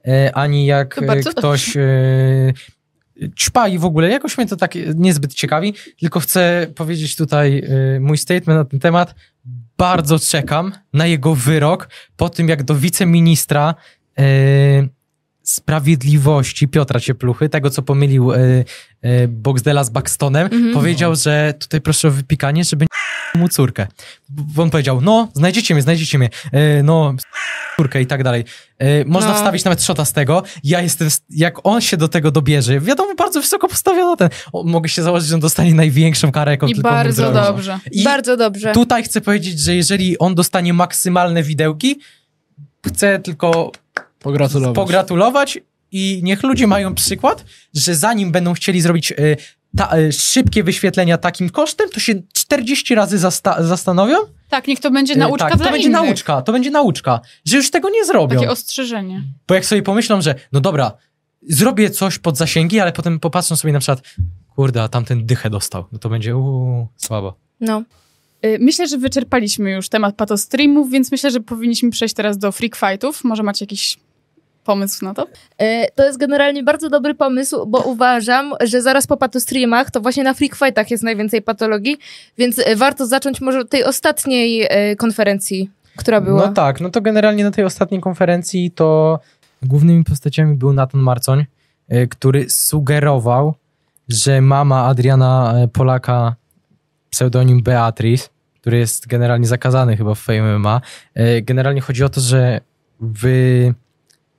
y, 0.08 0.34
ani 0.34 0.66
jak 0.66 1.00
ktoś 1.36 1.76
y, 1.76 2.52
ćpa 3.36 3.68
i 3.68 3.78
w 3.78 3.84
ogóle, 3.84 4.08
jakoś 4.10 4.38
mnie 4.38 4.46
to 4.46 4.56
tak 4.56 4.74
niezbyt 4.94 5.34
ciekawi, 5.34 5.74
tylko 6.00 6.20
chcę 6.20 6.66
powiedzieć 6.74 7.16
tutaj 7.16 7.58
y, 7.96 8.00
mój 8.00 8.18
statement 8.18 8.58
na 8.58 8.64
ten 8.64 8.80
temat. 8.80 9.14
Bardzo 9.78 10.18
czekam 10.18 10.72
na 10.92 11.06
jego 11.06 11.34
wyrok 11.34 11.88
po 12.16 12.28
tym, 12.28 12.48
jak 12.48 12.62
do 12.62 12.74
wiceministra 12.74 13.74
y, 14.20 14.88
sprawiedliwości 15.42 16.68
Piotra 16.68 17.00
Ciepluchy, 17.00 17.48
tego 17.48 17.70
co 17.70 17.82
pomylił 17.82 18.32
y, 18.32 18.64
y, 19.04 19.28
Boxdela 19.28 19.84
z 19.84 19.90
Buxtonem, 19.90 20.46
Mhm. 20.52 20.74
powiedział, 20.74 21.16
że 21.16 21.54
tutaj 21.58 21.80
proszę 21.80 22.08
o 22.08 22.10
wypikanie, 22.10 22.64
żeby 22.64 22.86
mu 23.34 23.48
córkę. 23.48 23.86
Bo 24.28 24.62
on 24.62 24.70
powiedział, 24.70 25.00
no, 25.00 25.28
znajdziecie 25.34 25.74
mnie, 25.74 25.82
znajdziecie 25.82 26.18
mnie, 26.18 26.28
y, 26.78 26.82
no, 26.82 27.14
córkę 27.76 28.02
i 28.02 28.06
tak 28.06 28.22
dalej. 28.24 28.44
Y, 28.82 29.04
można 29.06 29.30
No. 29.30 29.36
wstawić 29.36 29.64
nawet 29.64 29.82
szota 29.82 30.04
z 30.04 30.12
tego. 30.12 30.42
Ja 30.64 30.80
jestem, 30.80 31.08
jak 31.30 31.66
on 31.66 31.80
się 31.80 31.96
do 31.96 32.08
tego 32.08 32.30
dobierze, 32.30 32.80
wiadomo, 32.80 33.14
bardzo 33.14 33.40
wysoko 33.40 33.68
postawiony 33.68 34.16
ten. 34.16 34.28
O, 34.52 34.64
mogę 34.64 34.88
się 34.88 35.02
założyć, 35.02 35.28
że 35.28 35.34
on 35.34 35.40
dostanie 35.40 35.74
największą 35.74 36.32
karę, 36.32 36.50
jaką 36.52 36.66
I 36.66 36.74
tylko 36.74 36.90
bardzo 36.90 37.32
dobrze. 37.32 37.78
I 37.92 38.04
Bardzo 38.04 38.36
dobrze. 38.36 38.72
tutaj 38.72 39.02
chcę 39.02 39.20
powiedzieć, 39.20 39.60
że 39.60 39.74
jeżeli 39.74 40.18
on 40.18 40.34
dostanie 40.34 40.72
maksymalne 40.72 41.42
widełki, 41.42 41.98
chcę 42.86 43.18
tylko 43.18 43.72
Pogratulować. 44.18 44.74
pogratulować 44.74 45.58
i 45.92 46.20
niech 46.22 46.42
ludzie 46.42 46.66
mają 46.66 46.94
przykład, 46.94 47.44
że 47.74 47.94
zanim 47.94 48.32
będą 48.32 48.54
chcieli 48.54 48.80
zrobić 48.80 49.12
y, 49.12 49.36
ta, 49.76 49.98
y, 49.98 50.12
szybkie 50.12 50.62
wyświetlenia 50.64 51.18
takim 51.18 51.50
kosztem, 51.50 51.88
to 51.90 52.00
się 52.00 52.14
40 52.32 52.94
razy 52.94 53.16
zasta- 53.18 53.62
zastanowią. 53.62 54.16
Tak, 54.48 54.66
niech 54.68 54.80
to 54.80 54.90
będzie 54.90 55.14
Y, 55.14 55.16
nauczka 55.16 55.48
tak, 55.48 55.56
dla 55.56 55.66
to 55.66 55.72
będzie 55.72 55.88
innych. 55.88 56.02
nauczka, 56.02 56.42
to 56.42 56.52
będzie 56.52 56.70
nauczka, 56.70 57.20
że 57.44 57.56
już 57.56 57.70
tego 57.70 57.90
nie 57.90 58.04
zrobią. 58.04 58.36
Takie 58.38 58.50
ostrzeżenie. 58.50 59.22
Bo 59.48 59.54
jak 59.54 59.64
sobie 59.66 59.82
pomyślą, 59.82 60.22
że 60.22 60.34
no 60.52 60.60
dobra, 60.60 60.92
zrobię 61.48 61.90
coś 61.90 62.18
pod 62.18 62.36
zasięgi, 62.36 62.80
ale 62.80 62.92
potem 62.92 63.20
popatrzą 63.20 63.56
sobie 63.56 63.72
na 63.72 63.78
przykład, 63.78 64.02
kurde, 64.56 64.82
a 64.82 64.88
tamten 64.88 65.26
dychę 65.26 65.50
dostał, 65.50 65.84
no 65.92 65.98
to 65.98 66.08
będzie 66.08 66.36
uuu, 66.36 66.88
słabo. 66.96 67.34
No. 67.60 67.82
Y, 68.46 68.58
Myślę, 68.60 68.88
że 68.88 68.98
wyczerpaliśmy 68.98 69.70
już 69.70 69.88
temat 69.88 70.16
patostreamów, 70.16 70.90
więc 70.90 71.10
myślę, 71.12 71.30
że 71.30 71.40
powinniśmy 71.40 71.90
przejść 71.90 72.14
teraz 72.14 72.38
do 72.38 72.52
freak 72.52 72.76
fightów. 72.76 73.24
Może 73.24 73.42
macie 73.42 73.64
jakiś 73.64 73.96
pomysł 74.68 75.04
na 75.04 75.14
to? 75.14 75.26
E, 75.58 75.90
To 75.94 76.04
jest 76.06 76.18
generalnie 76.18 76.62
bardzo 76.62 76.90
dobry 76.90 77.14
pomysł, 77.14 77.66
bo 77.66 77.78
uważam, 77.78 78.54
że 78.60 78.82
zaraz 78.82 79.06
po 79.06 79.16
patostreamach 79.16 79.90
to 79.90 80.00
właśnie 80.00 80.24
na 80.24 80.34
freak 80.34 80.54
fightach 80.54 80.90
jest 80.90 81.02
najwięcej 81.02 81.42
patologii, 81.42 81.96
więc 82.38 82.58
e, 82.58 82.76
warto 82.76 83.06
zacząć 83.06 83.40
może 83.40 83.60
od 83.60 83.70
tej 83.70 83.84
ostatniej 83.84 84.66
e, 84.68 84.96
konferencji, 84.96 85.70
która 85.96 86.20
była. 86.20 86.46
No 86.46 86.52
tak, 86.52 86.80
no 86.80 86.90
to 86.90 87.00
generalnie 87.00 87.44
na 87.44 87.50
tej 87.50 87.64
ostatniej 87.64 88.00
konferencji 88.00 88.70
to 88.70 89.20
głównymi 89.62 90.04
postaciami 90.04 90.56
był 90.56 90.72
Nathan 90.72 91.00
Marcoń, 91.00 91.44
który 92.10 92.50
sugerował, 92.50 93.54
że 94.08 94.40
mama 94.40 94.84
Adriana 94.84 95.54
Polaka, 95.72 96.34
pseudonim 97.10 97.62
Beatrice, 97.62 98.28
który 98.60 98.78
jest 98.78 99.06
generalnie 99.06 99.46
zakazany 99.46 99.96
chyba 99.96 100.14
w 100.14 100.18
Fame 100.18 100.58
MMA, 100.58 100.80
generalnie 101.42 101.80
chodzi 101.80 102.04
o 102.04 102.08
to, 102.08 102.20
że 102.20 102.60
w, 103.00 103.24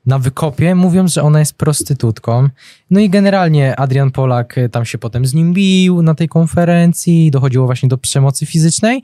na 0.09 0.19
wykopie 0.19 0.75
mówią, 0.75 1.07
że 1.07 1.23
ona 1.23 1.39
jest 1.39 1.53
prostytutką. 1.53 2.49
No 2.91 2.99
i 2.99 3.09
generalnie 3.09 3.75
Adrian 3.79 4.11
Polak 4.11 4.57
y, 4.57 4.69
tam 4.69 4.85
się 4.85 4.97
potem 4.97 5.25
z 5.25 5.33
nim 5.33 5.53
bił 5.53 6.01
na 6.01 6.15
tej 6.15 6.27
konferencji, 6.27 7.31
dochodziło 7.31 7.65
właśnie 7.65 7.89
do 7.89 7.97
przemocy 7.97 8.45
fizycznej. 8.45 9.03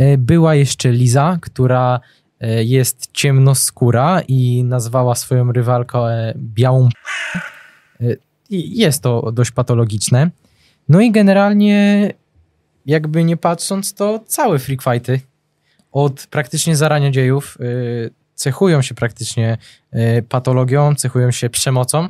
Y, 0.00 0.18
Była 0.18 0.54
jeszcze 0.54 0.92
Liza, 0.92 1.38
która 1.40 2.00
e, 2.40 2.64
jest 2.64 3.08
ciemnoskóra 3.12 4.20
i 4.28 4.64
nazwała 4.64 5.14
swoją 5.14 5.52
rywalkę 5.52 5.98
e, 5.98 6.34
białą. 6.36 6.88
E, 8.00 8.04
Jest 8.50 9.02
to 9.02 9.32
dość 9.32 9.50
patologiczne. 9.50 10.30
No 10.88 11.00
i 11.00 11.10
generalnie, 11.12 12.12
jakby 12.86 13.24
nie 13.24 13.36
patrząc, 13.36 13.94
to 13.94 14.20
całe 14.26 14.58
freak 14.58 14.82
fighty 14.82 15.20
od 15.92 16.26
praktycznie 16.30 16.76
zarania 16.76 17.10
dziejów 17.10 17.58
e, 17.60 17.64
cechują 18.38 18.82
się 18.82 18.94
praktycznie 18.94 19.58
e, 19.90 20.22
patologią, 20.22 20.94
cechują 20.94 21.30
się 21.30 21.50
przemocą. 21.50 22.08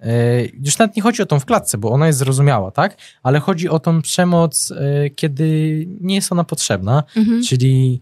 E, 0.00 0.44
Już 0.62 0.78
nawet 0.78 0.96
nie 0.96 1.02
chodzi 1.02 1.22
o 1.22 1.26
tą 1.26 1.40
w 1.40 1.44
klatce, 1.44 1.78
bo 1.78 1.90
ona 1.90 2.06
jest 2.06 2.18
zrozumiała, 2.18 2.70
tak? 2.70 2.96
Ale 3.22 3.40
chodzi 3.40 3.68
o 3.68 3.78
tą 3.78 4.02
przemoc, 4.02 4.70
e, 4.72 5.10
kiedy 5.10 5.86
nie 6.00 6.14
jest 6.14 6.32
ona 6.32 6.44
potrzebna 6.44 7.02
Mhm. 7.16 7.42
czyli 7.42 8.00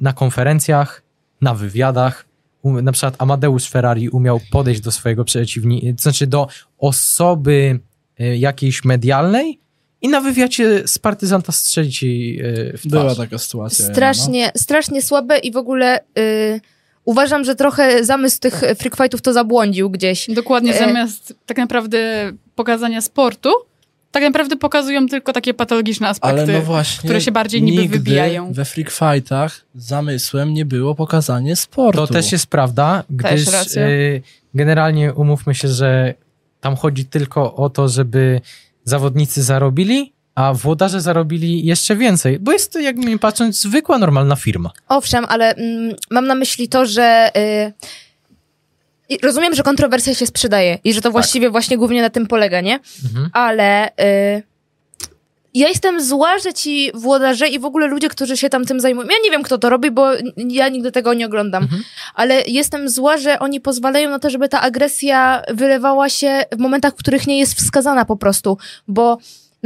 na 0.00 0.12
konferencjach, 0.12 1.02
na 1.40 1.54
wywiadach. 1.54 2.24
Na 2.64 2.92
przykład 2.92 3.14
Amadeusz 3.18 3.68
Ferrari 3.68 4.08
umiał 4.08 4.40
podejść 4.50 4.80
do 4.80 4.90
swojego 4.90 5.24
przeciwnika, 5.24 5.86
to 5.96 6.02
znaczy 6.02 6.26
do 6.26 6.48
osoby 6.78 7.80
jakiejś 8.18 8.84
medialnej 8.84 9.60
i 10.02 10.08
na 10.08 10.20
wywiadzie 10.20 10.82
z 10.88 10.98
partyzanta 10.98 11.52
strzelić 11.52 12.02
jej 12.02 12.40
e, 12.40 12.42
w 12.76 12.80
twarz. 12.80 13.02
Była 13.02 13.14
taka 13.14 13.38
sytuacja. 13.38 13.88
no. 13.88 13.94
Strasznie, 13.94 14.52
strasznie 14.56 15.02
słabe 15.02 15.38
i 15.38 15.52
w 15.52 15.56
ogóle 15.56 16.00
y, 16.18 16.60
uważam, 17.04 17.44
że 17.44 17.54
trochę 17.54 18.04
zamysł 18.04 18.40
tych 18.40 18.54
freak 18.54 18.96
fightów 18.96 19.22
to 19.22 19.32
zabłądził 19.32 19.90
gdzieś. 19.90 20.26
Dokładnie, 20.34 20.74
E. 20.74 20.78
zamiast 20.78 21.34
tak 21.46 21.56
naprawdę 21.56 22.32
pokazania 22.54 23.00
sportu, 23.00 23.50
tak 24.10 24.22
naprawdę 24.22 24.56
pokazują 24.56 25.06
tylko 25.06 25.32
takie 25.32 25.54
patologiczne 25.54 26.08
aspekty. 26.08 26.42
Ale 26.42 26.52
no 26.52 26.62
właśnie, 26.62 27.04
które 27.04 27.20
się 27.20 27.32
bardziej 27.32 27.62
niby 27.62 27.82
nigdy 27.82 27.98
wybijają. 27.98 28.52
we 28.52 28.64
freak 28.64 28.90
fightach 28.90 29.64
zamysłem 29.74 30.54
nie 30.54 30.64
było 30.64 30.94
pokazanie 30.94 31.56
sportu. 31.56 32.06
To 32.06 32.12
też 32.12 32.32
jest 32.32 32.46
prawda, 32.46 33.04
gdyż 33.10 33.48
e, 33.48 33.88
generalnie 34.54 35.14
umówmy 35.14 35.54
się, 35.54 35.68
że 35.68 36.14
tam 36.60 36.76
chodzi 36.76 37.04
tylko 37.04 37.54
o 37.54 37.70
to, 37.70 37.88
żeby 37.88 38.40
zawodnicy 38.88 39.42
zarobili, 39.42 40.12
a 40.34 40.54
włodarze 40.54 41.00
zarobili 41.00 41.66
jeszcze 41.66 41.96
więcej, 41.96 42.38
bo 42.38 42.52
jest 42.52 42.72
to, 42.72 42.78
jak 42.78 42.96
mi 42.96 43.18
patrząc, 43.18 43.60
zwykła, 43.60 43.98
normalna 43.98 44.36
firma. 44.36 44.70
Owszem, 44.88 45.24
ale 45.28 45.54
mm, 45.54 45.96
mam 46.10 46.26
na 46.26 46.34
myśli 46.34 46.68
to, 46.68 46.86
że 46.86 47.30
y, 47.36 47.72
i 49.08 49.18
rozumiem, 49.22 49.54
że 49.54 49.62
kontrowersja 49.62 50.14
się 50.14 50.26
sprzedaje 50.26 50.78
i 50.84 50.92
że 50.92 51.00
to 51.00 51.10
właściwie 51.10 51.50
właśnie 51.50 51.78
głównie 51.78 52.02
na 52.02 52.10
tym 52.10 52.26
polega, 52.26 52.60
nie? 52.60 52.80
Mhm. 53.04 53.30
Ale 53.32 53.88
y, 53.88 54.42
ja 55.54 55.68
jestem 55.68 56.00
zła, 56.04 56.38
że 56.38 56.52
ci 56.54 56.90
włodarze 56.94 57.48
i 57.48 57.58
w 57.58 57.64
ogóle 57.64 57.86
ludzie, 57.86 58.08
którzy 58.08 58.36
się 58.36 58.48
tam 58.50 58.64
tym 58.64 58.80
zajmują, 58.80 59.08
ja 59.08 59.16
nie 59.24 59.30
wiem, 59.30 59.42
kto 59.42 59.58
to 59.58 59.70
robi, 59.70 59.90
bo 59.90 60.06
ja 60.36 60.68
nigdy 60.68 60.92
tego 60.92 61.14
nie 61.14 61.26
oglądam, 61.26 61.62
Mhm. 61.62 61.82
ale 62.14 62.42
jestem 62.46 62.88
zła, 62.88 63.16
że 63.18 63.38
oni 63.38 63.60
pozwalają 63.60 64.10
na 64.10 64.18
to, 64.18 64.30
żeby 64.30 64.48
ta 64.48 64.60
agresja 64.60 65.42
wylewała 65.54 66.08
się 66.08 66.44
w 66.52 66.58
momentach, 66.58 66.92
w 66.92 66.96
których 66.96 67.26
nie 67.26 67.38
jest 67.38 67.54
wskazana 67.54 68.04
po 68.04 68.16
prostu, 68.16 68.58
bo 68.88 69.18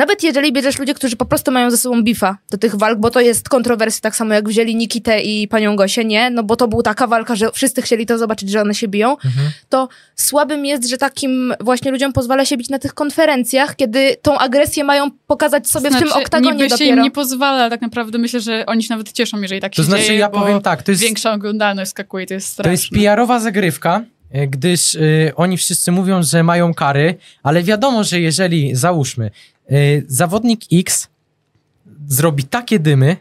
nawet 0.03 0.23
jeżeli 0.23 0.53
bierzesz 0.53 0.79
ludzi, 0.79 0.95
którzy 0.95 1.17
po 1.17 1.25
prostu 1.25 1.53
mają 1.53 1.71
ze 1.71 1.77
sobą 1.77 2.03
bifa 2.03 2.39
do 2.51 2.59
tych 2.59 2.77
walk, 2.77 2.99
bo 2.99 3.11
to 3.11 3.21
jest 3.21 3.49
kontrowersja, 3.49 4.01
tak 4.01 4.17
samo 4.17 4.35
jak 4.35 4.49
wzięli 4.49 4.77
Nikitę 4.77 5.21
i 5.21 5.49
panią 5.49 5.77
Gosię, 5.77 6.05
nie? 6.05 6.31
No 6.31 6.43
bo 6.43 6.57
to 6.57 6.69
była 6.69 6.83
taka 6.83 7.07
walka, 7.07 7.37
że 7.37 7.51
wszyscy 7.53 7.83
chcieli 7.83 8.07
to 8.07 8.19
zobaczyć, 8.19 8.51
że 8.51 8.61
one 8.61 8.75
się 8.75 8.89
biją 8.89 9.11
Mhm. 9.13 9.51
to 9.69 9.89
słabym 10.17 10.67
jest, 10.67 10.89
że 10.89 10.97
takim 10.99 11.55
właśnie 11.61 11.91
ludziom 11.91 12.13
pozwala 12.13 12.45
się 12.45 12.57
bić 12.57 12.69
na 12.69 12.79
tych 12.79 12.95
konferencjach, 12.95 13.77
kiedy 13.77 14.17
tą 14.23 14.39
agresję 14.39 14.85
mają 14.85 15.11
pokazać 15.27 15.67
sobie 15.69 15.91
w 15.91 15.93
tym 15.99 16.09
Znaczy, 16.09 16.23
oktagonie 16.25 16.53
niby 16.53 16.65
się 16.65 16.69
dopiero. 16.71 16.97
im 16.97 17.03
nie 17.03 17.11
pozwala, 17.11 17.61
ale 17.61 17.71
tak 17.71 17.81
naprawdę 17.83 18.19
myślę, 18.19 18.41
że 18.41 18.67
oni 18.67 18.83
się 18.83 18.95
nawet 18.95 19.13
cieszą, 19.13 19.41
jeżeli 19.41 19.61
tak 19.61 19.73
To 19.73 19.77
się 19.77 19.83
znaczy, 19.83 20.05
dzieje, 20.05 20.19
ja 20.19 20.29
bo 20.29 20.41
powiem 20.41 20.61
tak, 20.61 20.83
to 20.83 20.91
jest, 20.93 21.03
większa 21.03 21.33
oglądalność 21.33 21.91
skakuje, 21.91 22.27
to 22.27 22.35
jest 22.35 22.47
to 22.47 22.53
straszne. 22.53 22.71
jest 22.73 22.89
PR-owa 22.91 23.41
zagrywka, 23.41 24.05
e, 24.33 24.47
gdyż 24.47 24.95
e, 24.95 25.01
oni 25.37 25.57
wszyscy 25.57 25.93
mówią, 25.93 26.23
że 26.23 26.43
mają 26.43 26.75
kary, 26.75 27.15
ale 27.43 27.63
wiadomo, 27.63 28.05
że 28.05 28.21
jeżeli, 28.21 28.75
załóżmy, 28.77 29.31
zawodnik 30.07 30.61
X 30.73 31.09
zrobi 32.09 32.45
takie 32.45 32.79
dymy, 32.79 33.17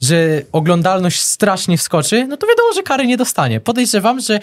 że 0.00 0.42
oglądalność 0.52 1.20
strasznie 1.22 1.78
wskoczy, 1.78 2.26
no 2.26 2.36
to 2.36 2.46
wiadomo, 2.46 2.72
że 2.74 2.82
kary 2.82 3.06
nie 3.06 3.16
dostanie. 3.16 3.60
Podejrzewam, 3.60 4.20
że 4.20 4.40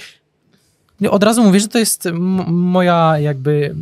od 1.10 1.24
razu 1.24 1.44
mówię, 1.44 1.60
że 1.60 1.68
to 1.68 1.80
jest 1.80 2.08
moja 2.48 3.20
jakby... 3.20 3.76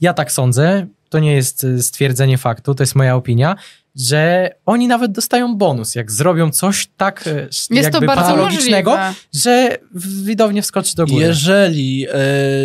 Ja 0.00 0.14
tak 0.14 0.32
sądzę, 0.32 0.86
to 1.08 1.18
nie 1.18 1.32
jest 1.32 1.64
e, 1.64 1.82
stwierdzenie 1.82 2.38
faktu, 2.38 2.74
to 2.74 2.82
jest 2.82 2.94
moja 2.94 3.16
opinia, 3.16 3.56
że 3.96 4.50
oni 4.66 4.88
nawet 4.88 5.12
dostają 5.12 5.56
bonus, 5.56 5.94
jak 5.94 6.12
zrobią 6.12 6.50
coś 6.50 6.88
tak 6.96 7.26
e, 7.26 7.48
Jest 7.50 7.70
jakby 7.70 8.06
patologicznego, 8.06 8.90
możliwe. 8.90 9.14
że 9.34 9.78
widownie 10.24 10.62
wskoczy 10.62 10.96
do 10.96 11.06
góry. 11.06 11.26
Jeżeli 11.26 12.06
e, 12.08 12.12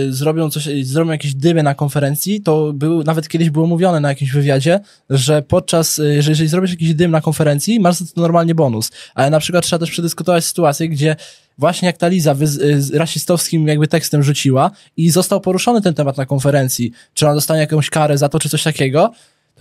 zrobią 0.10 0.50
coś, 0.50 0.70
zrobią 0.84 1.12
jakieś 1.12 1.36
dymy 1.36 1.64
na 1.64 1.76
konferencji, 1.76 2.42
to 2.42 2.74
był, 2.74 3.04
nawet 3.04 3.28
kiedyś 3.28 3.50
było 3.50 3.68
mówione 3.68 4.00
na 4.00 4.10
jakimś 4.10 4.32
wywiadzie, 4.32 4.80
że 5.10 5.42
podczas, 5.42 6.00
e, 6.00 6.22
że 6.22 6.32
jeżeli 6.32 6.50
zrobisz 6.50 6.72
jakiś 6.72 6.94
dym 6.94 7.12
na 7.12 7.22
konferencji, 7.22 7.80
masz 7.80 7.96
za 7.96 8.06
to 8.16 8.22
normalnie 8.22 8.56
bonus. 8.56 8.92
Ale 9.16 9.30
na 9.30 9.40
przykład 9.40 9.66
trzeba 9.66 9.80
też 9.80 9.92
przedyskutować 9.92 10.46
sytuację, 10.46 10.90
gdzie 10.90 11.16
właśnie 11.58 11.86
jak 11.86 11.98
ta 11.98 12.08
Liza 12.08 12.36
z 12.78 12.94
rasistowskim 12.94 13.68
jakby 13.68 13.88
tekstem 13.88 14.24
rzuciła 14.24 14.72
i 14.98 15.10
został 15.10 15.42
poruszony 15.42 15.82
ten 15.82 15.94
temat 15.94 16.18
na 16.18 16.26
konferencji, 16.26 16.92
czy 17.14 17.26
ona 17.26 17.36
dostanie 17.36 17.62
jakąś 17.62 17.90
karę 17.90 18.18
za 18.18 18.30
to, 18.30 18.40
czy 18.40 18.50
coś 18.50 18.64
takiego, 18.64 19.12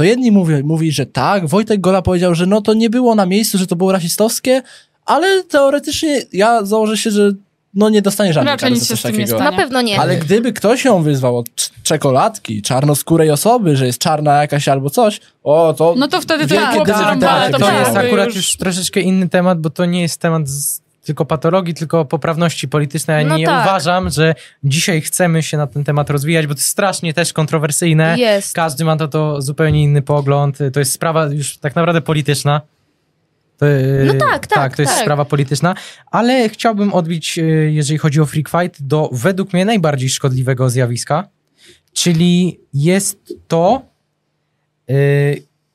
to 0.00 0.04
jedni 0.04 0.32
mówi, 0.32 0.54
mówi, 0.64 0.92
że 0.92 1.06
tak, 1.06 1.46
Wojtek 1.46 1.80
Gola 1.80 2.02
powiedział, 2.02 2.34
że 2.34 2.46
no 2.46 2.60
to 2.60 2.74
nie 2.74 2.90
było 2.90 3.14
na 3.14 3.26
miejscu, 3.26 3.58
że 3.58 3.66
to 3.66 3.76
było 3.76 3.92
rasistowskie, 3.92 4.62
ale 5.06 5.44
teoretycznie 5.44 6.22
ja 6.32 6.64
założę 6.64 6.96
się, 6.96 7.10
że 7.10 7.32
no 7.74 7.88
nie 7.88 8.02
dostanie 8.02 8.32
żadnej 8.32 8.52
Raczej 8.52 8.68
kary 8.68 8.80
za 8.80 8.86
coś 8.86 9.02
takiego. 9.02 9.38
Na 9.38 9.52
pewno 9.52 9.82
nie. 9.82 10.00
Ale 10.00 10.16
gdyby 10.16 10.52
ktoś 10.52 10.84
ją 10.84 11.02
wyzwał 11.02 11.38
od 11.38 11.48
cz- 11.48 11.70
czekoladki, 11.82 12.62
czarnoskórej 12.62 13.30
osoby, 13.30 13.76
że 13.76 13.86
jest 13.86 13.98
czarna 13.98 14.40
jakaś 14.40 14.68
albo 14.68 14.90
coś, 14.90 15.20
o 15.42 15.74
to... 15.78 15.94
No 15.98 16.08
to 16.08 16.20
wtedy 16.20 16.46
to 16.46 16.54
dymy 16.54 16.84
przerąbane, 16.84 17.50
tak, 17.50 17.60
to 17.60 17.72
jest 17.72 17.96
akurat 17.96 18.26
już- 18.26 18.36
już... 18.36 18.56
troszeczkę 18.56 19.00
inny 19.00 19.28
temat, 19.28 19.60
bo 19.60 19.70
to 19.70 19.84
nie 19.84 20.02
jest 20.02 20.20
temat 20.20 20.48
z, 20.48 20.80
tylko 21.10 21.24
patologii, 21.24 21.74
tylko 21.74 22.04
poprawności 22.04 22.68
politycznej. 22.68 23.22
Ja 23.22 23.28
No 23.28 23.36
nie 23.38 23.46
tak. 23.46 23.66
uważam, 23.66 24.10
że 24.10 24.34
dzisiaj 24.64 25.00
chcemy 25.00 25.42
się 25.42 25.56
na 25.56 25.66
ten 25.66 25.84
temat 25.84 26.10
rozwijać, 26.10 26.46
bo 26.46 26.54
to 26.54 26.58
jest 26.58 26.68
strasznie 26.68 27.14
też 27.14 27.32
kontrowersyjne. 27.32 28.16
Jest. 28.18 28.54
Każdy 28.54 28.84
ma 28.84 28.96
na 28.96 29.08
to 29.08 29.42
zupełnie 29.42 29.82
inny 29.82 30.02
pogląd. 30.02 30.58
To 30.72 30.80
jest 30.80 30.92
sprawa 30.92 31.26
już 31.26 31.58
tak 31.58 31.76
naprawdę 31.76 32.00
polityczna. 32.00 32.60
To, 33.58 33.66
No 34.06 34.14
tak, 34.14 34.46
tak, 34.46 34.76
to 34.76 34.82
jest 34.82 34.94
tak. 34.94 35.02
sprawa 35.02 35.24
polityczna, 35.24 35.74
ale 36.10 36.48
chciałbym 36.48 36.92
odbić, 36.94 37.38
e, 37.38 37.42
jeżeli 37.70 37.98
chodzi 37.98 38.20
o 38.20 38.26
freak 38.26 38.48
fight, 38.48 38.82
do 38.82 39.10
według 39.12 39.52
mnie 39.52 39.64
najbardziej 39.64 40.08
szkodliwego 40.08 40.70
zjawiska, 40.70 41.28
czyli 41.92 42.60
jest 42.74 43.34
to, 43.48 43.82
e, 44.90 44.94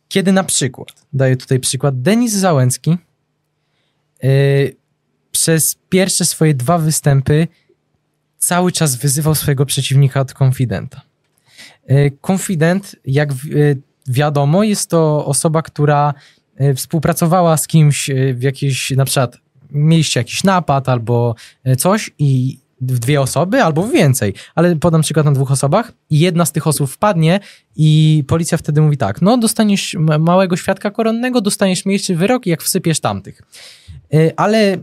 kiedy 0.08 0.32
na 0.32 0.44
przykład, 0.44 0.88
daję 1.14 1.38
tutaj 1.38 1.60
przykład, 1.60 2.02
Denis 2.02 2.34
Załęcki 2.34 2.98
e, 4.24 4.28
przez 5.36 5.76
pierwsze 5.90 6.26
swoje 6.26 6.54
dwa 6.54 6.78
występy 6.78 7.48
cały 8.38 8.72
czas 8.72 8.96
wyzywał 8.96 9.36
swojego 9.36 9.66
przeciwnika 9.66 10.22
od 10.22 10.34
konfidenta. 10.34 11.02
E, 11.88 12.12
Konfident, 12.12 12.96
jak 13.06 13.32
e, 13.32 13.36
wiadomo, 14.08 14.64
jest 14.64 14.90
to 14.90 15.26
osoba, 15.26 15.62
która 15.62 16.14
e, 16.56 16.74
współpracowała 16.74 17.58
z 17.58 17.68
kimś 17.68 18.10
w 18.34 18.42
jakiejś, 18.42 18.92
na 18.92 19.06
przykład 19.06 19.38
mieliście 19.72 20.20
jakiś 20.20 20.44
napad 20.44 20.90
albo 20.90 21.36
coś 21.78 22.12
i 22.20 22.60
w 22.82 23.00
dwie 23.00 23.22
osoby 23.22 23.64
albo 23.64 23.84
w 23.84 23.92
więcej, 23.92 24.34
ale 24.56 24.76
podam 24.76 25.02
przykład 25.02 25.26
na 25.26 25.32
dwóch 25.32 25.52
osobach 25.52 25.92
i 26.10 26.20
jedna 26.20 26.46
z 26.46 26.52
tych 26.52 26.68
osób 26.68 26.92
wpadnie 26.92 27.40
i 27.76 28.24
policja 28.28 28.58
wtedy 28.58 28.82
mówi 28.82 28.98
tak, 28.98 29.22
no 29.22 29.38
dostaniesz 29.38 29.96
małego 30.20 30.58
świadka 30.58 30.92
koronnego, 30.92 31.42
dostaniesz 31.42 31.86
mniejszy 31.86 32.16
wyrok, 32.16 32.46
jak 32.46 32.64
wsypiesz 32.64 33.00
tamtych. 33.00 33.42
Y, 34.14 34.34
Ale 34.36 34.74
y, 34.74 34.80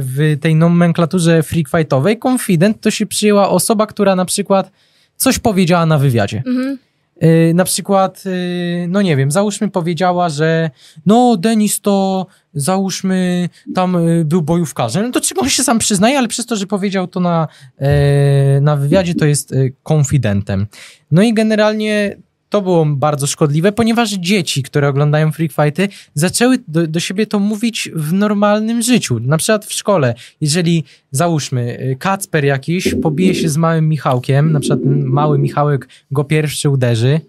w 0.00 0.36
tej 0.40 0.54
nomenklaturze 0.54 1.42
freak 1.42 1.68
fightowej 1.68 2.18
confident 2.26 2.80
to 2.80 2.90
się 2.90 3.06
przyjęła 3.06 3.48
osoba, 3.48 3.86
która 3.86 4.16
na 4.16 4.24
przykład 4.24 4.70
coś 5.16 5.38
powiedziała 5.38 5.86
na 5.86 5.98
wywiadzie. 5.98 6.42
Mhm. 6.46 6.78
Y, 7.22 7.54
na 7.54 7.64
przykład, 7.64 8.24
y, 8.26 8.86
no 8.88 9.02
nie 9.02 9.16
wiem, 9.16 9.30
załóżmy 9.30 9.70
powiedziała, 9.70 10.28
że 10.28 10.70
no 11.06 11.36
Denis 11.36 11.80
to 11.80 12.26
załóżmy 12.54 13.48
tam 13.74 14.08
y, 14.08 14.24
był 14.24 14.42
bojówkarzem, 14.42 15.02
no 15.06 15.10
to 15.10 15.20
czego 15.20 15.40
on 15.40 15.48
się 15.48 15.62
sam 15.62 15.78
przyznaje, 15.78 16.18
ale 16.18 16.28
przez 16.28 16.46
to, 16.46 16.56
że 16.56 16.66
powiedział 16.66 17.06
to 17.06 17.20
na, 17.20 17.48
e, 17.78 18.60
na 18.60 18.76
wywiadzie, 18.76 19.14
to 19.14 19.26
jest 19.26 19.54
konfidentem. 19.82 20.66
No 21.10 21.22
i 21.22 21.34
generalnie 21.34 22.16
to 22.54 22.62
było 22.62 22.86
bardzo 22.86 23.26
szkodliwe, 23.26 23.72
ponieważ 23.72 24.10
dzieci, 24.10 24.62
które 24.62 24.88
oglądają 24.88 25.32
freak 25.32 25.52
fighty, 25.52 25.88
zaczęły 26.14 26.58
do, 26.68 26.86
do 26.86 27.00
siebie 27.00 27.26
to 27.26 27.38
mówić 27.38 27.90
w 27.94 28.12
normalnym 28.12 28.82
życiu. 28.82 29.20
Na 29.20 29.36
przykład 29.36 29.64
w 29.64 29.72
szkole, 29.72 30.14
jeżeli 30.40 30.84
załóżmy, 31.10 31.80
y, 31.80 31.96
Kacper 31.96 32.44
jakiś 32.44 32.94
pobije 33.02 33.34
się 33.34 33.48
z 33.48 33.56
małym 33.56 33.88
Michałkiem, 33.88 34.52
na 34.52 34.60
przykład 34.60 34.80
mały 35.04 35.38
Michałek 35.38 35.88
go 36.10 36.24
pierwszy 36.24 36.70
uderzy 36.70 37.20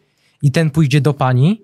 i 0.41 0.51
ten 0.51 0.69
pójdzie 0.69 1.01
do 1.01 1.13
pani, 1.13 1.61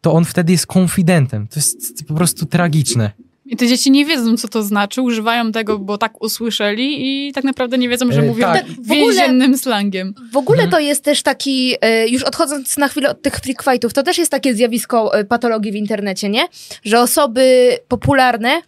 to 0.00 0.12
on 0.12 0.24
wtedy 0.24 0.52
jest 0.52 0.66
konfidentem. 0.66 1.46
To 1.46 1.54
jest 1.56 2.06
po 2.08 2.14
prostu 2.14 2.46
tragiczne. 2.46 3.10
I 3.46 3.56
te 3.56 3.66
dzieci 3.66 3.90
nie 3.90 4.04
wiedzą, 4.04 4.36
co 4.36 4.48
to 4.48 4.62
znaczy, 4.62 5.02
używają 5.02 5.52
tego, 5.52 5.78
bo 5.78 5.98
tak 5.98 6.22
usłyszeli 6.22 6.96
i 7.28 7.32
tak 7.32 7.44
naprawdę 7.44 7.78
nie 7.78 7.88
wiedzą, 7.88 8.12
że 8.12 8.20
E, 8.20 8.24
mówią 8.24 8.46
tak. 8.52 8.66
w 8.66 8.90
ogóle- 8.92 8.96
więziennym 8.96 9.58
slangiem. 9.58 10.14
W 10.32 10.36
ogóle 10.36 10.62
Mhm. 10.62 10.70
to 10.70 10.78
jest 10.88 11.04
też 11.04 11.22
taki, 11.22 11.74
e, 11.80 12.08
już 12.08 12.22
odchodząc 12.22 12.76
na 12.76 12.88
chwilę 12.88 13.10
od 13.10 13.22
tych 13.22 13.34
freak 13.36 13.62
fightów, 13.64 13.92
to 13.92 14.02
też 14.02 14.18
jest 14.18 14.30
takie 14.30 14.54
zjawisko 14.54 15.18
e, 15.18 15.24
patologii 15.24 15.72
w 15.72 15.76
internecie, 15.76 16.28
nie? 16.28 16.46
Że 16.84 17.00
osoby 17.00 17.72
popularne 17.88 18.62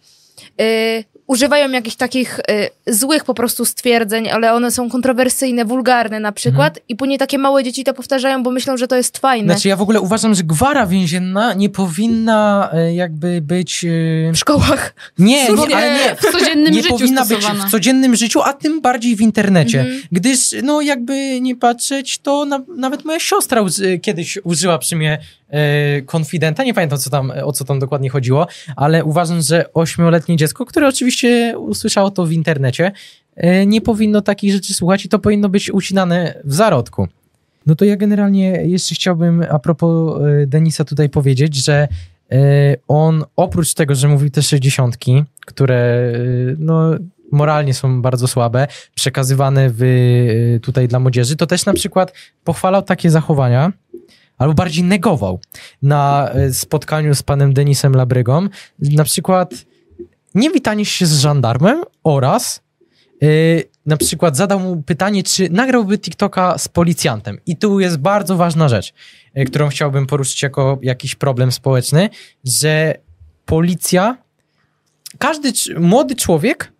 e, 0.61 1.03
używają 1.27 1.71
jakichś 1.71 1.95
takich 1.95 2.39
e, 2.39 2.69
złych 2.93 3.23
po 3.23 3.33
prostu 3.33 3.65
stwierdzeń, 3.65 4.29
ale 4.29 4.53
one 4.53 4.71
są 4.71 4.89
kontrowersyjne, 4.89 5.65
wulgarne 5.65 6.19
na 6.19 6.31
przykład 6.31 6.79
i 6.89 6.95
później 6.95 7.17
takie 7.17 7.37
małe 7.37 7.63
dzieci 7.63 7.83
to 7.83 7.93
powtarzają, 7.93 8.43
bo 8.43 8.51
myślą, 8.51 8.77
że 8.77 8.87
to 8.87 8.95
jest 8.95 9.17
fajne. 9.17 9.53
Znaczy 9.53 9.67
ja 9.67 9.75
w 9.75 9.81
ogóle 9.81 10.01
uważam, 10.01 10.35
że 10.35 10.43
gwara 10.43 10.87
więzienna 10.87 11.53
nie 11.53 11.69
powinna 11.69 12.69
e, 12.73 12.95
jakby 12.95 13.41
być... 13.41 13.85
e, 13.85 14.31
w 14.33 14.37
szkołach. 14.37 14.93
Nie, 15.19 15.49
nie, 15.49 15.75
ale 15.75 15.93
nie. 15.93 16.15
w 16.15 16.31
codziennym 16.31 16.73
nie 16.73 16.83
życiu 16.83 16.97
powinna 16.97 17.25
stosowana. 17.25 17.59
być 17.59 17.67
w 17.67 17.71
codziennym 17.71 18.15
życiu, 18.15 18.41
a 18.41 18.53
tym 18.53 18.81
bardziej 18.81 19.15
w 19.15 19.21
internecie. 19.21 19.79
Mhm. 19.79 20.01
Gdyż, 20.11 20.39
no 20.63 20.81
jakby 20.81 21.41
nie 21.41 21.55
patrzeć, 21.55 22.17
to 22.17 22.45
na, 22.45 22.61
nawet 22.77 23.05
moja 23.05 23.19
siostra 23.19 23.61
uży, 23.61 23.99
kiedyś 23.99 24.37
użyła 24.43 24.77
przy 24.77 24.95
mnie 24.95 25.19
e, 25.49 26.01
konfidenta. 26.01 26.63
Nie 26.63 26.73
pamiętam, 26.73 26.99
co 26.99 27.09
tam, 27.09 27.33
o 27.43 27.51
co 27.51 27.65
tam 27.65 27.79
dokładnie 27.79 28.09
chodziło, 28.09 28.47
ale 28.75 29.03
uważam, 29.03 29.41
że 29.41 29.73
ośmioletnie 29.73 30.37
dziecko, 30.37 30.65
które 30.65 30.87
oczywiście 30.87 31.16
usłyszało 31.57 32.11
to 32.11 32.25
w 32.25 32.31
internecie, 32.31 32.91
e, 33.35 33.65
nie 33.65 33.81
powinno 33.81 34.21
takich 34.21 34.51
rzeczy 34.51 34.73
słuchać 34.73 35.05
i 35.05 35.09
to 35.09 35.19
powinno 35.19 35.49
być 35.49 35.71
ucinane 35.71 36.41
w 36.43 36.53
zarodku. 36.53 37.07
No 37.65 37.75
to 37.75 37.85
ja 37.85 37.95
generalnie 37.95 38.49
jeszcze 38.65 38.95
chciałbym 38.95 39.45
a 39.49 39.59
propos 39.59 40.21
e, 40.21 40.47
Denisa 40.47 40.83
tutaj 40.83 41.09
powiedzieć, 41.09 41.55
że 41.65 41.87
e, 42.31 42.37
on 42.87 43.23
oprócz 43.35 43.73
tego, 43.73 43.95
że 43.95 44.07
mówił 44.07 44.29
te 44.29 44.41
60, 44.41 44.97
które 45.45 46.11
no, 46.57 46.91
moralnie 47.31 47.73
są 47.73 48.01
bardzo 48.01 48.27
słabe, 48.27 48.67
przekazywane 48.95 49.69
w, 49.73 50.59
tutaj 50.61 50.87
dla 50.87 50.99
młodzieży, 50.99 51.35
to 51.35 51.47
też 51.47 51.65
na 51.65 51.73
przykład 51.73 52.13
pochwalał 52.43 52.81
takie 52.81 53.09
zachowania, 53.09 53.73
albo 54.37 54.53
bardziej 54.53 54.83
negował 54.83 55.39
na 55.81 56.29
spotkaniu 56.51 57.15
z 57.15 57.23
panem 57.23 57.53
Denisem 57.53 57.95
Labrygą. 57.95 58.47
Na 58.79 59.03
przykład 59.03 59.65
nie 60.37 60.49
witanie 60.49 60.85
się 60.85 61.05
z 61.05 61.19
żandarmem 61.19 61.83
oraz 62.03 62.67
Yy, 63.21 63.63
na 63.85 63.97
przykład 63.97 64.37
zadał 64.37 64.59
mu 64.59 64.83
pytanie, 64.83 65.23
czy 65.23 65.49
nagrałby 65.49 65.99
TikToka 65.99 66.57
z 66.57 66.67
policjantem. 66.67 67.39
I 67.45 67.57
tu 67.57 67.79
jest 67.79 67.97
bardzo 67.97 68.37
ważna 68.37 68.69
rzecz, 68.69 68.93
yy, 69.35 69.45
którą 69.45 69.69
chciałbym 69.69 70.07
poruszyć 70.07 70.43
jako 70.43 70.79
jakiś 70.81 71.15
problem 71.15 71.51
społeczny, 71.51 72.09
że 72.43 72.93
policja, 73.45 74.17
każdy 75.17 75.51
młody 75.79 76.15
człowiek, 76.15 76.73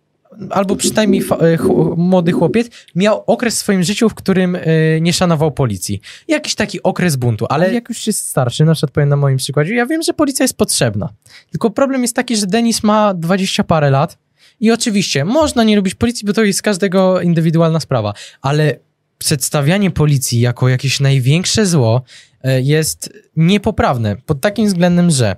albo 0.50 0.76
przynajmniej 0.76 1.22
ch- 1.22 1.96
młody 1.96 2.32
chłopiec, 2.32 2.68
miał 2.94 3.24
okres 3.26 3.54
w 3.54 3.58
swoim 3.58 3.82
życiu, 3.82 4.08
w 4.08 4.14
którym 4.14 4.54
yy, 4.54 5.00
nie 5.00 5.12
szanował 5.12 5.52
policji. 5.52 6.00
Jakiś 6.28 6.54
taki 6.54 6.82
okres 6.82 7.16
buntu, 7.16 7.46
ale 7.48 7.74
jak 7.74 7.88
już 7.88 8.06
jest 8.06 8.26
starszy, 8.26 8.64
na 8.64 8.74
przykład 8.74 8.90
powiem 8.90 9.08
na 9.08 9.16
moim 9.16 9.36
przykładzie, 9.36 9.74
ja 9.74 9.86
wiem, 9.86 10.02
że 10.02 10.14
policja 10.14 10.44
jest 10.44 10.56
potrzebna. 10.56 11.08
Tylko 11.50 11.70
problem 11.70 12.02
jest 12.02 12.16
taki, 12.16 12.36
że 12.36 12.46
Denis 12.46 12.82
ma 12.82 13.14
20 13.14 13.64
parę 13.64 13.90
lat, 13.90 14.18
i 14.60 14.70
oczywiście, 14.70 15.24
można 15.24 15.64
nie 15.64 15.76
lubić 15.76 15.94
policji, 15.94 16.26
bo 16.26 16.32
to 16.32 16.44
jest 16.44 16.62
każdego 16.62 17.20
indywidualna 17.20 17.80
sprawa, 17.80 18.14
ale 18.42 18.76
przedstawianie 19.18 19.90
policji 19.90 20.40
jako 20.40 20.68
jakieś 20.68 21.00
największe 21.00 21.66
zło 21.66 22.02
e, 22.42 22.60
jest 22.60 23.12
niepoprawne 23.36 24.16
pod 24.16 24.40
takim 24.40 24.66
względem, 24.66 25.10
że 25.10 25.36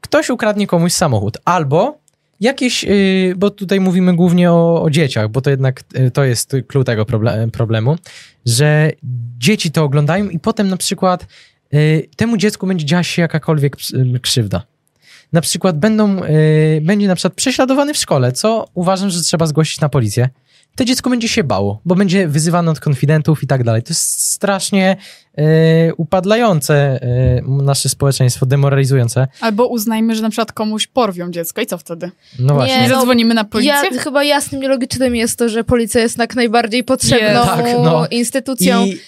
ktoś 0.00 0.30
ukradnie 0.30 0.66
komuś 0.66 0.92
samochód 0.92 1.38
albo 1.44 1.98
jakieś, 2.40 2.84
yy, 2.84 3.34
bo 3.36 3.50
tutaj 3.50 3.80
mówimy 3.80 4.16
głównie 4.16 4.52
o, 4.52 4.82
o 4.82 4.90
dzieciach, 4.90 5.28
bo 5.28 5.40
to 5.40 5.50
jednak 5.50 5.84
yy, 5.94 6.10
to 6.10 6.24
jest 6.24 6.56
clue 6.68 6.84
tego 6.84 7.04
proble- 7.04 7.50
problemu, 7.50 7.96
że 8.46 8.92
dzieci 9.38 9.70
to 9.70 9.84
oglądają 9.84 10.28
i 10.28 10.38
potem 10.38 10.68
na 10.68 10.76
przykład 10.76 11.26
yy, 11.72 12.08
temu 12.16 12.36
dziecku 12.36 12.66
będzie 12.66 12.86
działa 12.86 13.02
się 13.02 13.22
jakakolwiek 13.22 13.76
krzywda 14.22 14.62
na 15.32 15.40
przykład 15.40 15.78
będą, 15.78 16.24
y, 16.24 16.80
będzie 16.82 17.08
na 17.08 17.14
przykład 17.14 17.34
prześladowany 17.34 17.94
w 17.94 17.96
szkole, 17.96 18.32
co 18.32 18.68
uważam, 18.74 19.10
że 19.10 19.22
trzeba 19.22 19.46
zgłosić 19.46 19.80
na 19.80 19.88
policję. 19.88 20.28
To 20.76 20.84
dziecko 20.84 21.10
będzie 21.10 21.28
się 21.28 21.44
bało, 21.44 21.80
bo 21.84 21.94
będzie 21.94 22.28
wyzywane 22.28 22.70
od 22.70 22.80
konfidentów 22.80 23.42
i 23.42 23.46
tak 23.46 23.64
dalej. 23.64 23.82
To 23.82 23.90
jest 23.90 24.30
strasznie 24.30 24.96
y, 25.38 25.42
upadlające 25.96 27.02
y, 27.38 27.62
nasze 27.62 27.88
społeczeństwo, 27.88 28.46
demoralizujące. 28.46 29.28
Albo 29.40 29.66
uznajmy, 29.66 30.14
że 30.14 30.22
na 30.22 30.30
przykład 30.30 30.52
komuś 30.52 30.86
porwią 30.86 31.30
dziecko 31.30 31.60
i 31.60 31.66
co 31.66 31.78
wtedy? 31.78 32.10
No 32.38 32.54
właśnie. 32.54 32.82
Nie 32.82 32.88
no, 32.88 32.96
zadzwonimy 32.96 33.34
na 33.34 33.44
policję? 33.44 33.72
Ja, 33.92 33.98
chyba 33.98 34.24
jasnym 34.24 34.64
i 34.64 34.66
logicznym 34.66 35.16
jest 35.16 35.38
to, 35.38 35.48
że 35.48 35.64
policja 35.64 36.00
jest 36.00 36.18
jak 36.18 36.34
najbardziej 36.34 36.84
potrzebną. 36.84 37.44
Tak, 37.44 37.64
no. 37.84 38.06
instytucją. 38.06 38.86
I 38.86 38.98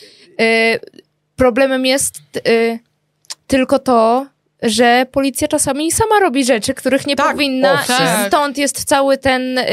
Y, 0.40 0.80
problemem 1.36 1.86
jest 1.86 2.20
y, 2.48 2.78
tylko 3.46 3.78
to, 3.78 4.26
że 4.62 5.06
policja 5.12 5.48
czasami 5.48 5.92
sama 5.92 6.20
robi 6.20 6.44
rzeczy, 6.44 6.74
których 6.74 7.06
nie 7.06 7.16
Tak, 7.16 7.32
powinna. 7.32 7.72
owszem. 7.72 7.96
I 8.24 8.26
stąd 8.28 8.58
jest 8.58 8.84
cały 8.84 9.18
ten 9.18 9.58
y, 9.58 9.64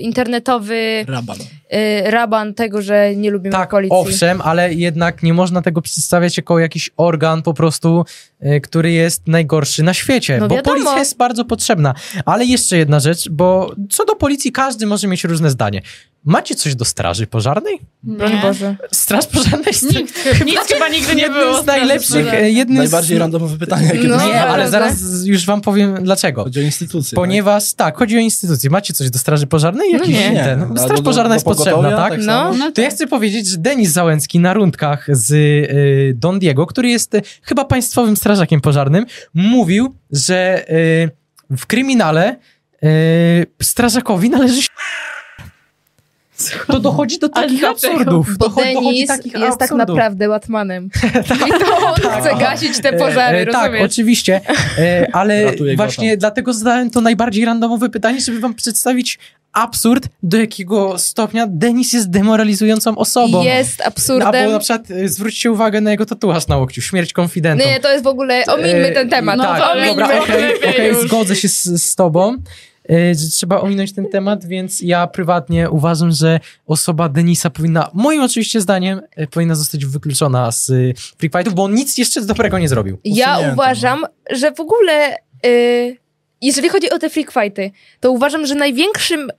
internetowy 0.00 1.04
Raban. 1.08 1.36
y, 1.40 2.10
raban 2.10 2.54
tego, 2.54 2.82
że 2.82 3.16
nie 3.16 3.30
lubimy 3.30 3.52
tak, 3.52 3.70
policji. 3.70 3.96
owszem, 3.98 4.40
ale 4.40 4.74
jednak 4.74 5.22
nie 5.22 5.34
można 5.34 5.62
tego 5.62 5.82
przedstawiać 5.82 6.36
jako 6.36 6.58
jakiś 6.58 6.90
organ 6.96 7.42
po 7.42 7.54
prostu, 7.54 8.04
y, 8.46 8.60
który 8.60 8.92
jest 8.92 9.26
najgorszy 9.26 9.82
na 9.82 9.94
świecie, 9.94 10.38
No 10.40 10.48
bo 10.48 10.54
wiadomo. 10.54 10.74
policja 10.76 10.98
jest 10.98 11.16
bardzo 11.16 11.44
potrzebna. 11.44 11.94
Ale 12.26 12.44
jeszcze 12.44 12.76
jedna 12.76 13.00
rzecz, 13.00 13.28
bo 13.28 13.72
co 13.90 14.04
do 14.04 14.16
policji 14.16 14.52
każdy 14.52 14.86
może 14.86 15.08
mieć 15.08 15.24
różne 15.24 15.50
zdanie. 15.50 15.82
Macie 16.26 16.54
coś 16.54 16.74
do 16.74 16.84
straży 16.84 17.26
pożarnej? 17.26 17.80
Broń 18.02 18.32
Nie. 18.32 18.40
Boże. 18.42 18.76
Straż 18.92 19.26
pożarna 19.26 19.64
jest 19.66 19.82
Nikt, 19.94 20.28
nic 20.46 20.58
chyba 20.68 20.88
nigdy 20.88 21.14
nie 21.14 21.30
było. 21.30 21.62
z 21.62 21.66
najlepszych, 21.66 22.34
e, 22.34 22.50
jednym 22.50 22.78
Najbardziej 22.78 23.16
z... 23.16 23.20
randomowe 23.20 23.58
pytanie, 23.58 23.86
jakie 23.86 24.08
No, 24.08 24.16
Nie, 24.26 24.40
ale 24.42 24.54
prawda? 24.54 24.68
zaraz 24.70 25.24
już 25.24 25.46
wam 25.46 25.60
powiem 25.60 26.04
dlaczego. 26.04 26.44
Chodzi 26.44 26.60
o 26.60 26.62
instytucje. 26.62 27.16
Ponieważ 27.16 27.74
tak, 27.74 27.96
chodzi 27.98 28.16
o 28.16 28.20
instytucje. 28.20 28.70
Macie 28.70 28.94
coś 28.94 29.10
do 29.10 29.18
straży 29.18 29.46
pożarnej? 29.46 29.92
No 29.92 29.98
Jakiś 29.98 30.14
nie. 30.14 30.34
tak? 30.34 30.44
ten. 30.44 30.62
Albo 30.62 30.78
Straż 30.78 31.00
pożarna 31.00 31.28
do 31.28 31.34
jest 31.34 31.44
potrzebna, 31.46 31.90
tak? 31.96 32.10
tak 32.10 32.20
No. 32.22 32.54
No 32.54 32.72
To 32.72 32.80
ja 32.80 32.88
tak. 32.88 32.96
chcę 32.96 33.06
powiedzieć, 33.06 33.48
że 33.48 33.56
Denis 33.58 33.90
Załęcki 33.90 34.38
na 34.38 34.54
rundkach 34.54 35.06
z 35.16 35.32
y, 35.32 36.14
Don 36.16 36.38
Diego, 36.38 36.66
który 36.66 36.88
jest 36.88 37.14
y, 37.14 37.22
chyba 37.42 37.64
państwowym 37.64 38.16
strażakiem 38.16 38.60
pożarnym, 38.60 39.06
mówił, 39.34 39.94
że 40.10 40.64
y, 40.70 41.10
w 41.56 41.66
kryminale 41.66 42.36
y, 42.84 43.46
strażakowi 43.62 44.30
należy 44.30 44.62
się... 44.62 44.68
To 46.66 46.80
dochodzi 46.80 47.18
do 47.18 47.28
takich 47.28 47.60
dlaczego? 47.60 47.92
absurdów. 47.94 48.38
Bo 48.38 48.44
Dochodzi, 48.48 48.74
dochodzi 48.74 48.88
Denis 48.94 49.08
takich 49.08 49.32
jest 49.32 49.58
tak 49.58 49.62
absurdów. 49.62 49.88
naprawdę 49.88 50.28
Batmanem. 50.28 50.88
I 51.48 51.50
to 51.64 51.76
on 51.86 51.94
chce 52.20 52.34
gasić 52.40 52.80
te 52.82 52.92
pożary, 52.92 53.38
E, 53.38 53.42
e, 53.42 53.46
Tak, 53.46 53.72
oczywiście, 53.84 54.40
e, 54.78 55.06
ale 55.12 55.44
Ratuje 55.50 55.76
właśnie 55.76 56.16
dlatego 56.16 56.52
zadałem 56.54 56.90
to 56.90 57.00
najbardziej 57.00 57.44
randomowe 57.44 57.88
pytanie, 57.88 58.20
żeby 58.20 58.40
wam 58.40 58.54
przedstawić 58.54 59.18
absurd, 59.52 60.08
do 60.22 60.36
jakiego 60.36 60.98
stopnia 60.98 61.46
Denis 61.50 61.92
jest 61.92 62.10
demoralizującą 62.10 62.96
osobą. 62.98 63.42
Jest 63.44 63.80
Albo 63.80 63.88
absurdem. 63.88 64.52
na 64.52 64.58
przykład 64.58 64.90
e, 64.90 65.08
zwróćcie 65.08 65.52
uwagę 65.52 65.80
na 65.80 65.90
jego 65.90 66.06
tatuaż 66.06 66.46
na 66.46 66.56
łokciu, 66.56 66.82
śmierć 66.82 67.12
konfidentom. 67.12 67.68
Nie, 67.68 67.80
to 67.80 67.92
jest 67.92 68.04
w 68.04 68.06
ogóle, 68.06 68.44
omińmy 68.46 68.88
E, 68.88 68.92
ten 68.92 69.08
temat. 69.08 69.36
no 69.36 69.44
tak, 69.44 69.60
to 69.60 69.66
dobra, 69.68 69.82
omińmy, 69.82 70.20
okej, 70.20 70.70
okej, 70.70 70.88
już. 70.88 71.08
zgodzę 71.08 71.36
się 71.36 71.48
z, 71.48 71.64
z 71.64 71.94
tobą. 71.94 72.36
Że 72.88 73.30
trzeba 73.30 73.60
ominąć 73.60 73.92
ten 73.92 74.08
temat, 74.08 74.44
więc 74.44 74.80
ja 74.80 75.06
prywatnie 75.06 75.70
uważam, 75.70 76.12
że 76.12 76.40
osoba 76.66 77.08
Denisa 77.08 77.50
powinna, 77.50 77.90
moim 77.94 78.22
oczywiście 78.22 78.60
zdaniem, 78.60 79.00
e, 79.16 79.26
powinna 79.26 79.54
zostać 79.54 79.86
wykluczona 79.86 80.52
z 80.52 80.70
e, 80.70 80.74
Freak 81.18 81.32
Fightów, 81.32 81.54
bo 81.54 81.64
on 81.64 81.74
nic 81.74 81.98
jeszcze 81.98 82.20
dobrego 82.20 82.58
nie 82.58 82.68
zrobił. 82.68 82.98
Ja 83.04 83.32
Usunięte, 83.32 83.52
uważam, 83.54 84.04
że 84.30 84.52
w 84.52 84.60
ogóle, 84.60 85.16
y, 85.46 85.96
jeżeli 86.42 86.68
chodzi 86.68 86.90
o 86.90 86.98
te 86.98 87.10
freak 87.10 87.32
fighty, 87.32 87.70
to 88.00 88.10
uważam, 88.10 88.46
że 88.46 88.54
największym 88.54 89.30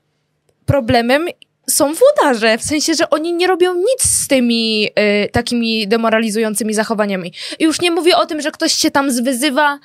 problemem 0.65 1.27
są 1.69 1.93
włodarze. 1.93 2.57
W 2.57 2.63
sensie, 2.63 2.93
że 2.93 3.09
oni 3.09 3.33
nie 3.33 3.47
robią 3.47 3.75
nic 3.75 4.03
z 4.03 4.27
tymi 4.27 4.89
y, 5.25 5.29
takimi 5.29 5.87
demoralizującymi 5.87 6.73
zachowaniami. 6.73 7.33
I 7.59 7.63
już 7.63 7.81
nie 7.81 7.91
mówię 7.91 8.17
o 8.17 8.25
tym, 8.25 8.41
że 8.41 8.51
ktoś 8.51 8.73
się 8.73 8.91
tam 8.91 9.11
zwyzywa, 9.11 9.79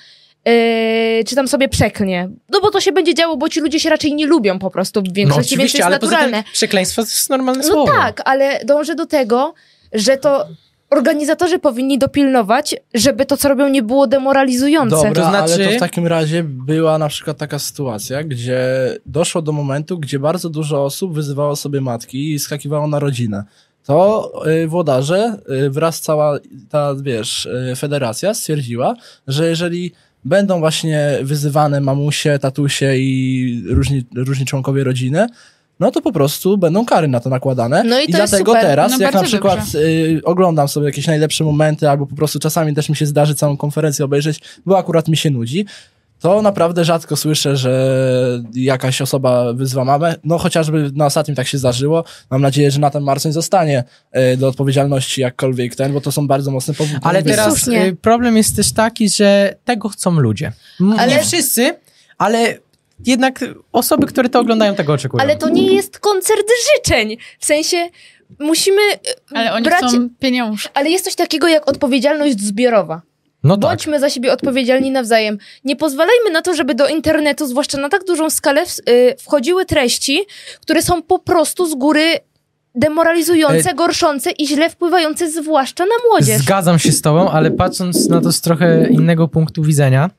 y, 0.49 1.25
czy 1.27 1.35
tam 1.35 1.49
sobie 1.49 1.69
przeklnie. 1.69 2.29
No 2.49 2.61
bo 2.61 2.71
to 2.71 2.81
się 2.81 2.93
będzie 2.93 3.15
działo, 3.15 3.37
bo 3.37 3.49
ci 3.49 3.61
ludzie 3.61 3.81
się 3.81 3.91
raczej 3.91 4.15
nie 4.15 4.27
lubią 4.27 4.59
po 4.59 4.71
prostu 4.71 5.01
w 5.03 5.05
No 5.05 5.13
większości, 5.13 5.37
więc 5.37 5.49
to 5.51 5.55
oczywiście, 5.55 5.79
jest 5.79 5.87
ale 5.87 5.99
poza 5.99 6.13
naturalne. 6.13 6.43
tym 6.43 6.53
przekleństwo 6.53 7.03
to 7.03 7.09
jest 7.09 7.31
normalne 7.31 7.63
No 7.63 7.69
słowo. 7.73 7.93
tak, 7.93 8.23
ale 8.25 8.61
dążę 8.65 8.95
do 8.95 9.07
tego, 9.07 9.55
że 9.93 10.17
to 10.17 10.47
organizatorzy 10.91 11.59
powinni 11.59 11.99
dopilnować, 11.99 12.75
żeby 12.95 13.27
to, 13.27 13.37
co 13.37 13.49
robią, 13.49 13.69
nie 13.69 13.83
było 13.83 14.07
demoralizujące. 14.07 14.97
Dobra, 14.97 15.13
To 15.25 15.31
znaczy- 15.31 15.55
ale 15.55 15.65
to 15.69 15.71
w 15.77 15.81
takim 15.81 16.07
razie 16.07 16.43
była 16.45 16.99
na 16.99 17.09
przykład 17.09 17.37
taka 17.39 17.59
sytuacja, 17.59 18.25
gdzie 18.25 18.59
doszło 19.07 19.43
do 19.43 19.53
momentu, 19.53 19.99
gdzie 19.99 20.19
bardzo 20.19 20.49
dużo 20.51 20.85
osób 20.85 21.15
wyzywało 21.15 21.57
sobie 21.57 21.81
matki 21.81 22.33
i 22.33 22.39
skakiwało 22.39 22.87
na 22.87 22.99
rodzinę. 22.99 23.45
To 23.87 24.33
y, 24.47 24.67
włodarze 24.67 25.39
y, 25.67 25.71
wraz 25.71 26.01
cała 26.01 26.39
ta, 26.71 26.95
wiesz, 27.03 27.47
y, 27.47 27.77
federacja 27.77 28.35
stwierdziła, 28.35 28.95
że 29.27 29.49
jeżeli 29.49 29.93
będą 30.25 30.61
właśnie 30.61 31.19
wyzywane 31.23 31.81
mamusie, 31.81 32.39
tatusie 32.39 32.97
i 32.97 33.65
różni, 33.69 34.05
różni 34.15 34.47
członkowie 34.47 34.85
rodziny, 34.85 35.27
no 35.81 35.91
to 35.91 36.03
po 36.03 36.13
prostu 36.13 36.59
będą 36.59 36.85
kary 36.85 37.09
na 37.09 37.21
to 37.21 37.31
nakładane. 37.31 37.85
No 37.85 38.01
i 38.01 38.13
to 38.13 38.19
jest 38.19 38.33
dlatego 38.33 38.53
teraz, 38.53 38.93
No 38.93 38.99
jak 38.99 39.15
na 39.15 39.23
przykład 39.23 39.61
y, 39.75 40.21
oglądam 40.25 40.69
sobie 40.69 40.87
jakieś 40.87 41.07
najlepsze 41.07 41.45
momenty, 41.45 41.91
albo 41.91 42.07
po 42.07 42.17
prostu 42.17 42.39
czasami 42.39 42.75
też 42.75 42.89
mi 42.89 42.97
się 42.97 43.07
zdarzy 43.07 43.35
całą 43.35 43.57
konferencję 43.57 44.05
obejrzeć, 44.05 44.41
bo 44.67 44.79
akurat 44.79 45.09
mi 45.09 45.17
się 45.17 45.31
nudzi, 45.31 45.67
to 46.23 46.43
naprawdę 46.43 46.85
rzadko 46.85 47.17
słyszę, 47.17 47.57
że 47.57 47.99
jakaś 48.55 49.03
osoba 49.03 49.53
wyzwa 49.53 49.85
mamę. 49.85 50.15
No 50.25 50.39
chociażby 50.39 50.91
na 50.95 51.07
ostatnim 51.07 51.35
tak 51.37 51.47
się 51.47 51.59
zdarzyło. 51.59 52.05
Mam 52.31 52.43
nadzieję, 52.43 52.71
że 52.71 52.81
na 52.81 52.91
ten 52.91 53.03
Marcin 53.03 53.33
zostanie 53.33 53.85
y, 54.33 54.37
do 54.37 54.49
odpowiedzialności 54.49 55.21
jakkolwiek 55.21 55.77
ten, 55.77 55.93
bo 55.93 56.01
to 56.01 56.13
są 56.13 56.27
bardzo 56.27 56.51
mocne 56.51 56.75
powody. 56.75 56.99
Ale 57.03 57.23
teraz 57.23 57.47
słusznie. 57.49 57.87
y, 57.87 57.97
problem 57.97 58.37
jest 58.37 58.57
też 58.57 58.73
taki, 58.73 59.09
że 59.09 59.55
tego 59.65 59.89
chcą 59.89 60.11
ludzie. 60.21 60.53
M- 60.81 60.95
Ale- 60.99 61.13
Nie 61.17 61.23
wszyscy, 61.23 61.75
ale 62.19 62.59
jednak 63.07 63.45
osoby, 63.73 64.07
które 64.07 64.29
to 64.29 64.41
oglądają, 64.41 64.75
tego 64.75 64.93
oczekują. 64.93 65.23
Ale 65.23 65.37
to 65.37 65.49
nie 65.49 65.75
jest 65.75 65.99
koncert 65.99 66.47
życzeń. 66.77 67.17
W 67.39 67.45
sensie 67.47 67.89
musimy 68.39 68.83
e, 68.93 68.99
Ale 69.35 69.53
oni 69.53 69.65
brać... 69.65 69.85
chcą 69.85 70.09
pieniążki. 70.19 70.69
Ale 70.75 70.91
jest 70.91 71.05
coś 71.05 71.15
takiego 71.15 71.49
jak 71.49 71.69
odpowiedzialność 71.69 72.41
zbiorowa. 72.41 73.03
No 73.45 73.57
tak. 73.57 73.71
Bądźmy 73.71 74.01
za 74.01 74.11
siebie 74.11 74.33
odpowiedzialni 74.33 74.91
nawzajem. 74.91 75.39
Nie 75.65 75.77
pozwalajmy 75.77 76.31
na 76.31 76.43
to, 76.43 76.55
żeby 76.55 76.75
do 76.75 76.89
internetu, 76.89 77.47
zwłaszcza 77.47 77.79
na 77.79 77.89
tak 77.89 78.05
dużą 78.05 78.31
skalę, 78.31 78.65
y, 78.89 79.15
wchodziły 79.19 79.65
treści, 79.67 80.21
które 80.61 80.83
są 80.83 81.03
po 81.03 81.19
prostu 81.19 81.67
z 81.67 81.75
góry 81.75 82.05
demoralizujące, 82.75 83.71
E- 83.71 83.75
gorszące 83.75 84.31
i 84.31 84.47
źle 84.47 84.71
wpływające 84.71 85.31
zwłaszcza 85.31 85.85
na 85.85 85.95
młodzież. 86.11 86.43
Zgadzam 86.43 86.79
się 86.79 86.93
z 86.93 87.03
tobą, 87.03 87.31
ale 87.31 87.51
patrząc 87.51 88.09
na 88.09 88.21
to 88.21 88.33
z 88.33 88.41
trochę 88.41 88.89
innego 88.91 89.29
punktu 89.29 89.63
widzenia, 89.63 90.11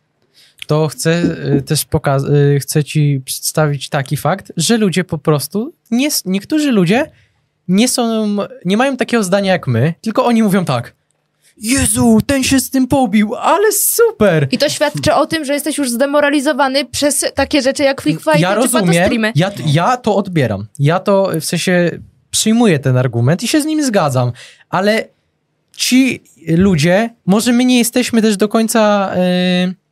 to 0.68 0.88
chcę 0.88 1.22
y, 1.58 1.62
też 1.62 1.86
pokazać, 1.86 2.32
chcę 2.60 2.84
ci 2.84 3.22
przedstawić 3.26 3.90
taki 3.90 4.18
fakt, 4.18 4.52
że 4.58 4.78
ludzie 4.78 5.04
po 5.04 5.18
prostu, 5.18 5.74
nie, 5.92 6.10
niektórzy 6.26 6.72
ludzie 6.72 7.12
nie 7.68 7.88
są, 7.88 8.28
nie 8.66 8.78
mają 8.78 8.98
takiego 8.98 9.24
zdania 9.24 9.52
jak 9.52 9.68
my, 9.68 9.94
tylko 10.02 10.26
oni 10.26 10.44
mówią 10.44 10.66
tak, 10.66 10.94
Jezu, 11.64 12.20
ten 12.26 12.44
się 12.44 12.60
z 12.60 12.70
tym 12.70 12.88
pobił, 12.88 13.36
ale 13.36 13.72
super! 13.72 14.48
I 14.52 14.58
to 14.58 14.70
świadczy 14.70 15.14
o 15.14 15.26
tym, 15.26 15.46
że 15.46 15.54
jesteś 15.54 15.78
już 15.78 15.90
zdemoralizowany 15.90 16.86
przez 16.86 17.26
takie 17.36 17.62
rzeczy 17.62 17.84
jak 17.84 18.02
Freak 18.02 18.20
Fight 18.20 18.40
ja 18.40 18.50
czy 18.50 18.56
rozumiem, 18.56 19.32
ja, 19.36 19.52
ja 19.66 19.98
to 19.98 20.16
odbieram. 20.16 20.68
Ja 20.80 21.00
to 21.00 21.32
w 21.40 21.46
sensie 21.46 21.92
przyjmuję 22.32 22.80
ten 22.80 22.98
argument 22.98 23.44
i 23.44 23.48
się 23.48 23.62
z 23.62 23.66
nim 23.66 23.84
zgadzam, 23.86 24.32
ale 24.70 25.08
ci 25.72 26.24
ludzie, 26.48 27.10
może 27.26 27.54
my 27.54 27.66
nie 27.66 27.78
jesteśmy 27.78 28.22
też 28.22 28.38
do 28.38 28.48
końca 28.48 29.12
y, 29.16 29.83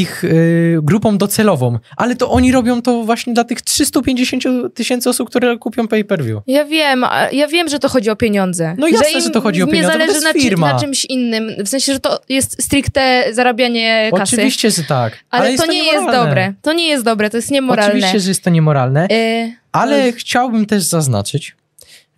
ich 0.00 0.24
y, 0.24 0.78
grupą 0.82 1.18
docelową, 1.18 1.78
ale 1.96 2.16
to 2.16 2.30
oni 2.30 2.52
robią 2.52 2.82
to 2.82 3.02
właśnie 3.02 3.34
dla 3.34 3.44
tych 3.44 3.62
350 3.62 4.44
tysięcy 4.74 5.10
osób, 5.10 5.28
które 5.30 5.58
kupią 5.58 5.88
pay-per-view. 5.88 6.42
Ja 6.46 6.64
wiem, 6.64 7.04
ja 7.32 7.48
wiem, 7.48 7.68
że 7.68 7.78
to 7.78 7.88
chodzi 7.88 8.10
o 8.10 8.16
pieniądze. 8.16 8.74
No 8.78 8.88
jasne, 8.88 9.10
im 9.10 9.20
że 9.20 9.30
to 9.30 9.40
chodzi 9.40 9.62
o 9.62 9.66
pieniądze, 9.66 9.92
Nie 9.92 9.92
to 9.92 10.12
zależy 10.12 10.26
jest 10.26 10.36
na, 10.36 10.42
firma. 10.42 10.72
na 10.72 10.80
czymś 10.80 11.04
innym. 11.04 11.50
W 11.64 11.68
sensie, 11.68 11.92
że 11.92 12.00
to 12.00 12.20
jest 12.28 12.62
stricte 12.62 13.24
zarabianie 13.32 14.10
kasy. 14.16 14.36
Oczywiście, 14.36 14.70
że 14.70 14.82
tak. 14.84 15.18
Ale, 15.30 15.52
jest 15.52 15.64
to 15.64 15.72
nie 15.72 15.78
jest 15.78 15.92
niemoralne. 15.94 16.28
dobre. 16.28 16.54
To 16.62 16.72
nie 16.72 16.88
jest 16.88 17.04
dobre, 17.04 17.30
to 17.30 17.36
jest 17.36 17.50
niemoralne. 17.50 17.92
Oczywiście, 17.92 18.20
że 18.20 18.30
jest 18.30 18.44
to 18.44 18.50
niemoralne. 18.50 19.08
Y, 19.12 19.52
Ale 19.72 20.12
chciałbym 20.12 20.66
też 20.66 20.82
zaznaczyć, 20.82 21.56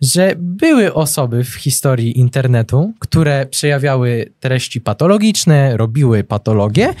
że 0.01 0.33
były 0.37 0.93
osoby 0.93 1.43
w 1.43 1.53
historii 1.55 2.19
internetu, 2.19 2.93
które 2.99 3.45
przejawiały 3.45 4.31
treści 4.39 4.81
patologiczne, 4.81 5.77
robiły 5.77 6.23
patologie, 6.23 6.93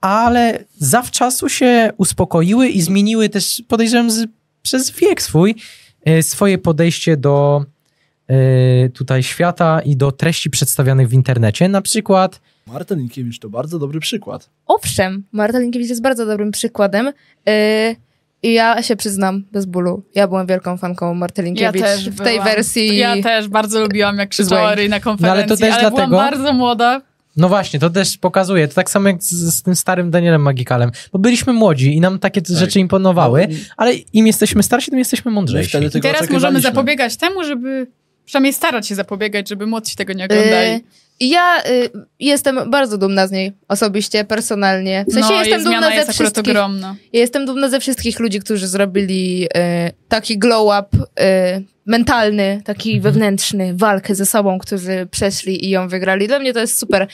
ale 0.00 0.64
zawczasu 0.78 1.48
się 1.48 1.92
uspokoiły 1.96 2.68
i 2.68 2.82
zmieniły 2.82 3.28
też, 3.28 3.62
podejrzewam, 3.68 4.10
z, 4.10 4.26
przez 4.62 4.90
wiek 4.90 5.22
swój, 5.22 5.54
e, 6.04 6.22
swoje 6.22 6.58
podejście 6.58 7.16
do 7.16 7.64
e, 8.28 8.88
tutaj 8.88 9.22
świata 9.22 9.80
i 9.80 9.96
do 9.96 10.12
treści 10.12 10.50
przedstawianych 10.50 11.08
w 11.08 11.12
internecie. 11.12 11.68
Na 11.68 11.82
przykład 11.82 12.40
Marta 12.66 12.94
Linkiewicz 12.94 13.38
to 13.38 13.48
bardzo 13.50 13.78
dobry 13.78 14.00
przykład. 14.00 14.50
Owszem, 14.66 15.24
Marta 15.32 15.58
Linkiewicz 15.58 15.88
jest 15.88 16.02
bardzo 16.02 16.26
dobrym 16.26 16.50
przykładem. 16.50 17.06
Y, 17.08 17.12
I 18.42 18.52
ja 18.52 18.82
się 18.82 18.96
przyznam, 18.96 19.44
bez 19.52 19.66
bólu, 19.66 20.02
ja 20.14 20.28
byłam 20.28 20.46
wielką 20.46 20.76
fanką 20.76 21.14
Marty 21.14 21.42
Ja 21.42 21.46
Linkiewicz 21.46 21.82
też 21.82 22.10
w 22.10 22.18
tej 22.20 22.32
byłam. 22.38 22.48
wersji. 22.48 22.96
Ja 22.96 23.22
też 23.22 23.48
bardzo 23.48 23.80
lubiłam, 23.80 24.18
jak 24.18 24.28
krzyczała 24.28 24.74
na 24.88 25.00
konferencji, 25.00 25.50
No, 25.50 25.56
też 25.56 25.74
ale 25.74 25.90
byłam 25.90 26.10
dlatego- 26.10 26.16
bardzo 26.16 26.52
młoda. 26.52 27.00
No 27.36 27.48
właśnie, 27.48 27.80
to 27.80 27.90
też 27.90 28.18
pokazuje. 28.18 28.68
To 28.68 28.74
tak 28.74 28.90
samo 28.90 29.08
jak 29.08 29.22
z, 29.22 29.30
z 29.30 29.62
tym 29.62 29.76
starym 29.76 30.10
Danielem 30.10 30.42
Magikalem. 30.42 30.90
Bo 31.12 31.18
byliśmy 31.18 31.52
młodzi 31.52 31.96
i 31.96 32.00
nam 32.00 32.18
takie 32.18 32.40
rzeczy 32.48 32.80
imponowały, 32.80 33.46
No, 33.50 33.56
ale 33.76 33.94
im 33.94 34.26
jesteśmy 34.26 34.62
starsi, 34.62 34.90
tym 34.90 34.98
jesteśmy 34.98 35.30
mądrzejsi. 35.30 35.68
wtedy 35.68 35.98
I 35.98 36.00
teraz 36.00 36.30
możemy 36.30 36.60
zapobiegać 36.60 37.16
temu, 37.16 37.44
żeby 37.44 37.86
przynajmniej 38.24 38.52
starać 38.52 38.86
się 38.86 38.94
zapobiegać, 38.94 39.48
żeby 39.48 39.66
młodsi 39.66 39.96
tego 39.96 40.12
nie 40.12 40.24
oglądali. 40.24 40.70
Y, 40.70 40.80
I 41.13 41.13
ja 41.20 41.62
y, 41.66 41.90
jestem 42.20 42.70
bardzo 42.70 42.98
dumna 42.98 43.26
z 43.26 43.30
niej 43.30 43.52
osobiście, 43.68 44.24
personalnie. 44.24 45.04
W 45.08 45.12
sensie 45.12 45.32
no, 45.32 45.44
jestem 45.44 45.64
dumna 45.64 45.88
ze 45.88 45.94
jest 45.94 46.12
wszystkich. 46.12 46.50
ogromna. 46.50 46.96
Jestem 47.12 47.46
dumna 47.46 47.68
ze 47.68 47.80
wszystkich 47.80 48.20
ludzi, 48.20 48.40
którzy 48.40 48.66
zrobili 48.66 49.46
e, 49.54 49.90
taki 50.08 50.38
glow 50.38 50.80
up 50.80 51.04
e, 51.20 51.60
mentalny, 51.86 52.62
taki 52.64 53.00
wewnętrzny, 53.00 53.74
walkę 53.74 54.14
ze 54.14 54.26
sobą, 54.26 54.58
którzy 54.58 55.08
przeszli 55.10 55.64
i 55.64 55.70
ją 55.70 55.88
wygrali. 55.88 56.28
Dla 56.28 56.38
mnie 56.38 56.52
to 56.52 56.60
jest 56.60 56.78
super. 56.78 57.06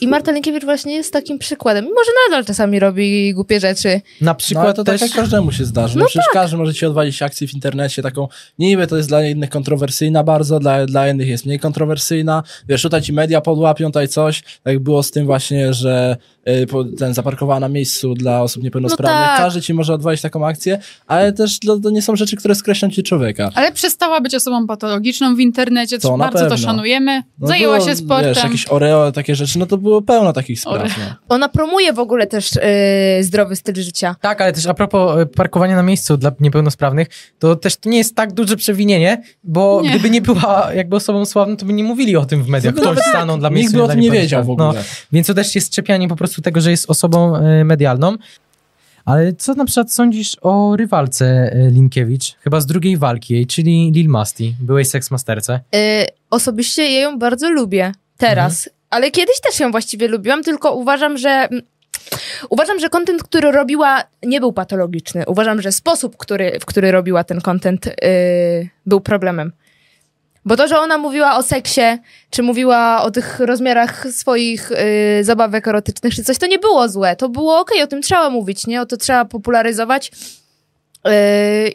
I 0.00 0.08
Marta 0.08 0.32
Linkiewicz 0.32 0.64
właśnie 0.64 0.94
jest 0.94 1.12
takim 1.12 1.38
przykładem. 1.38 1.84
Mimo, 1.84 2.00
że 2.06 2.10
nadal 2.28 2.44
czasami 2.44 2.78
robi 2.78 3.34
głupie 3.34 3.60
rzeczy. 3.60 4.00
Na 4.20 4.30
No, 4.30 4.34
przykład 4.34 4.64
ale 4.64 4.74
to 4.74 4.84
też... 4.84 5.00
tak 5.00 5.10
jak 5.10 5.18
każdemu 5.18 5.52
się 5.52 5.64
zdarzy. 5.64 5.98
No, 5.98 6.04
przecież 6.06 6.26
każdy 6.32 6.56
może 6.56 6.74
ci 6.74 6.86
odwalić 6.86 7.22
akcję 7.22 7.48
w 7.48 7.54
internecie 7.54 8.02
taką, 8.02 8.28
niby 8.58 8.86
to 8.86 8.96
jest 8.96 9.08
dla 9.08 9.26
innych 9.26 9.50
kontrowersyjna 9.50 10.24
bardzo, 10.24 10.58
dla, 10.60 10.86
dla 10.86 11.08
innych 11.10 11.28
jest 11.28 11.46
mniej 11.46 11.58
kontrowersyjna. 11.58 12.42
Wiesz, 12.68 12.82
tutaj 12.82 13.02
ci 13.02 13.12
media 13.12 13.40
podłapią, 13.40 13.86
tutaj 13.86 14.08
coś. 14.08 14.42
Tak 14.62 14.78
było 14.78 15.02
z 15.02 15.10
tym 15.10 15.26
właśnie, 15.26 15.74
że 15.74 16.16
y, 16.48 16.66
ten 16.98 17.14
zaparkowała 17.14 17.60
na 17.60 17.68
miejscu 17.68 18.14
dla 18.14 18.42
osób 18.42 18.62
niepełnosprawnych. 18.62 19.20
No 19.20 19.26
tak. 19.26 19.36
Każdy 19.38 19.62
ci 19.62 19.74
może 19.74 19.94
odwalić 19.94 20.20
taką 20.20 20.46
akcję, 20.46 20.78
ale 21.06 21.32
też 21.32 21.58
to, 21.58 21.78
to 21.80 21.90
nie 21.90 22.02
są 22.02 22.16
rzeczy, 22.16 22.36
które 22.36 22.54
skreślą 22.54 22.90
ci 22.90 23.02
człowieka. 23.02 23.50
Ale 23.54 23.72
przestała 23.72 24.20
być 24.20 24.34
osobą 24.34 24.66
patologiczną 24.66 25.36
w 25.36 25.40
internecie, 25.40 25.98
To 25.98 26.08
co 26.08 26.16
na 26.16 26.24
bardzo 26.24 26.38
pewno. 26.38 26.56
to 26.56 26.62
szanujemy. 26.62 27.22
No 27.38 27.48
Zajęła 27.48 27.76
było, 27.76 27.88
się 27.88 27.96
sportem. 27.96 28.34
Wiesz, 28.34 28.44
jakieś 28.44 28.66
oreo, 28.68 29.12
takie 29.12 29.34
rzeczy, 29.34 29.58
no 29.58 29.66
to 29.66 29.76
było 29.78 29.89
pełno 30.02 30.32
takich 30.32 30.60
spraw. 30.60 30.98
No. 30.98 31.04
Ona 31.34 31.48
promuje 31.48 31.92
w 31.92 31.98
ogóle 31.98 32.26
też 32.26 32.50
e, 32.56 33.22
zdrowy 33.22 33.56
styl 33.56 33.74
życia. 33.74 34.16
Tak, 34.20 34.40
ale 34.40 34.52
też 34.52 34.66
a 34.66 34.74
propos 34.74 35.18
e, 35.18 35.26
parkowania 35.26 35.76
na 35.76 35.82
miejscu 35.82 36.16
dla 36.16 36.32
niepełnosprawnych, 36.40 37.08
to 37.38 37.56
też 37.56 37.76
to 37.76 37.88
nie 37.88 37.98
jest 37.98 38.14
tak 38.16 38.32
duże 38.32 38.56
przewinienie, 38.56 39.22
bo 39.44 39.80
Nie. 39.82 39.90
gdyby 39.90 40.10
nie 40.10 40.20
była 40.22 40.70
jakby 40.74 40.96
osobą 40.96 41.24
sławną, 41.24 41.56
to 41.56 41.66
by 41.66 41.72
nie 41.72 41.84
mówili 41.84 42.16
o 42.16 42.24
tym 42.24 42.42
w 42.44 42.48
mediach. 42.48 42.74
No 42.74 42.82
Ktoś 42.82 42.96
tak. 42.96 43.06
stanął 43.06 43.38
dla 43.38 43.48
Nikt 43.48 43.56
miejsca 43.58 43.76
by 43.78 43.82
o 43.84 43.88
tym 43.88 44.00
nie 44.00 44.10
wiedział 44.10 44.44
w 44.44 44.48
niepełnosprawnych. 44.48 44.80
ogóle. 44.86 45.00
No, 45.02 45.08
więc 45.12 45.26
to 45.26 45.34
też 45.34 45.54
jest 45.54 45.72
czepianie 45.72 46.08
po 46.08 46.16
prostu 46.16 46.42
tego, 46.42 46.60
że 46.60 46.70
jest 46.70 46.90
osobą 46.90 47.36
e, 47.36 47.64
medialną. 47.64 48.16
Ale 49.04 49.32
co 49.32 49.54
na 49.54 49.64
przykład 49.64 49.92
sądzisz 49.92 50.36
o 50.40 50.76
rywalce 50.76 51.56
Linkiewicz, 51.70 52.34
chyba 52.40 52.60
z 52.60 52.66
drugiej 52.66 52.96
walki 52.96 53.34
jej, 53.34 53.46
czyli 53.46 53.92
Lil 53.94 54.08
Masti, 54.08 54.56
byłej 54.60 54.84
seksmasterce? 54.84 55.60
E, 55.74 56.06
osobiście 56.30 56.90
ja 56.92 57.00
ją 57.00 57.18
bardzo 57.18 57.50
lubię 57.50 57.92
teraz, 58.16 58.66
Mhm. 58.66 58.79
Ale 58.90 59.10
kiedyś 59.10 59.40
też 59.40 59.60
ją 59.60 59.70
właściwie 59.70 60.08
lubiłam, 60.08 60.42
tylko 60.42 60.72
uważam, 60.72 61.18
że 61.18 61.30
mm, 61.30 61.62
Uważam, 62.50 62.78
że 62.78 62.88
kontent, 62.88 63.22
który 63.22 63.50
robiła, 63.50 64.02
nie 64.22 64.40
był 64.40 64.52
patologiczny. 64.52 65.24
Uważam, 65.26 65.62
że 65.62 65.72
sposób, 65.72 66.16
który, 66.16 66.58
w 66.60 66.66
który 66.66 66.92
robiła 66.92 67.24
ten 67.24 67.40
kontent, 67.40 67.86
yy, 67.86 67.92
był 68.86 69.00
problemem. 69.00 69.52
Bo 70.44 70.56
to, 70.56 70.68
że 70.68 70.78
ona 70.78 70.98
mówiła 70.98 71.36
o 71.36 71.42
seksie, 71.42 71.80
czy 72.30 72.42
mówiła 72.42 73.02
o 73.02 73.10
tych 73.10 73.40
rozmiarach 73.40 74.06
swoich 74.12 74.70
yy, 75.16 75.24
zabawek 75.24 75.68
erotycznych, 75.68 76.14
czy 76.14 76.24
coś, 76.24 76.38
to 76.38 76.46
nie 76.46 76.58
było 76.58 76.88
złe. 76.88 77.16
To 77.16 77.28
było 77.28 77.60
okej, 77.60 77.82
o 77.82 77.86
tym 77.86 78.02
trzeba 78.02 78.30
mówić, 78.30 78.66
nie? 78.66 78.80
O 78.80 78.86
to 78.86 78.96
trzeba 78.96 79.24
popularyzować. 79.24 80.10
Yy, 81.04 81.12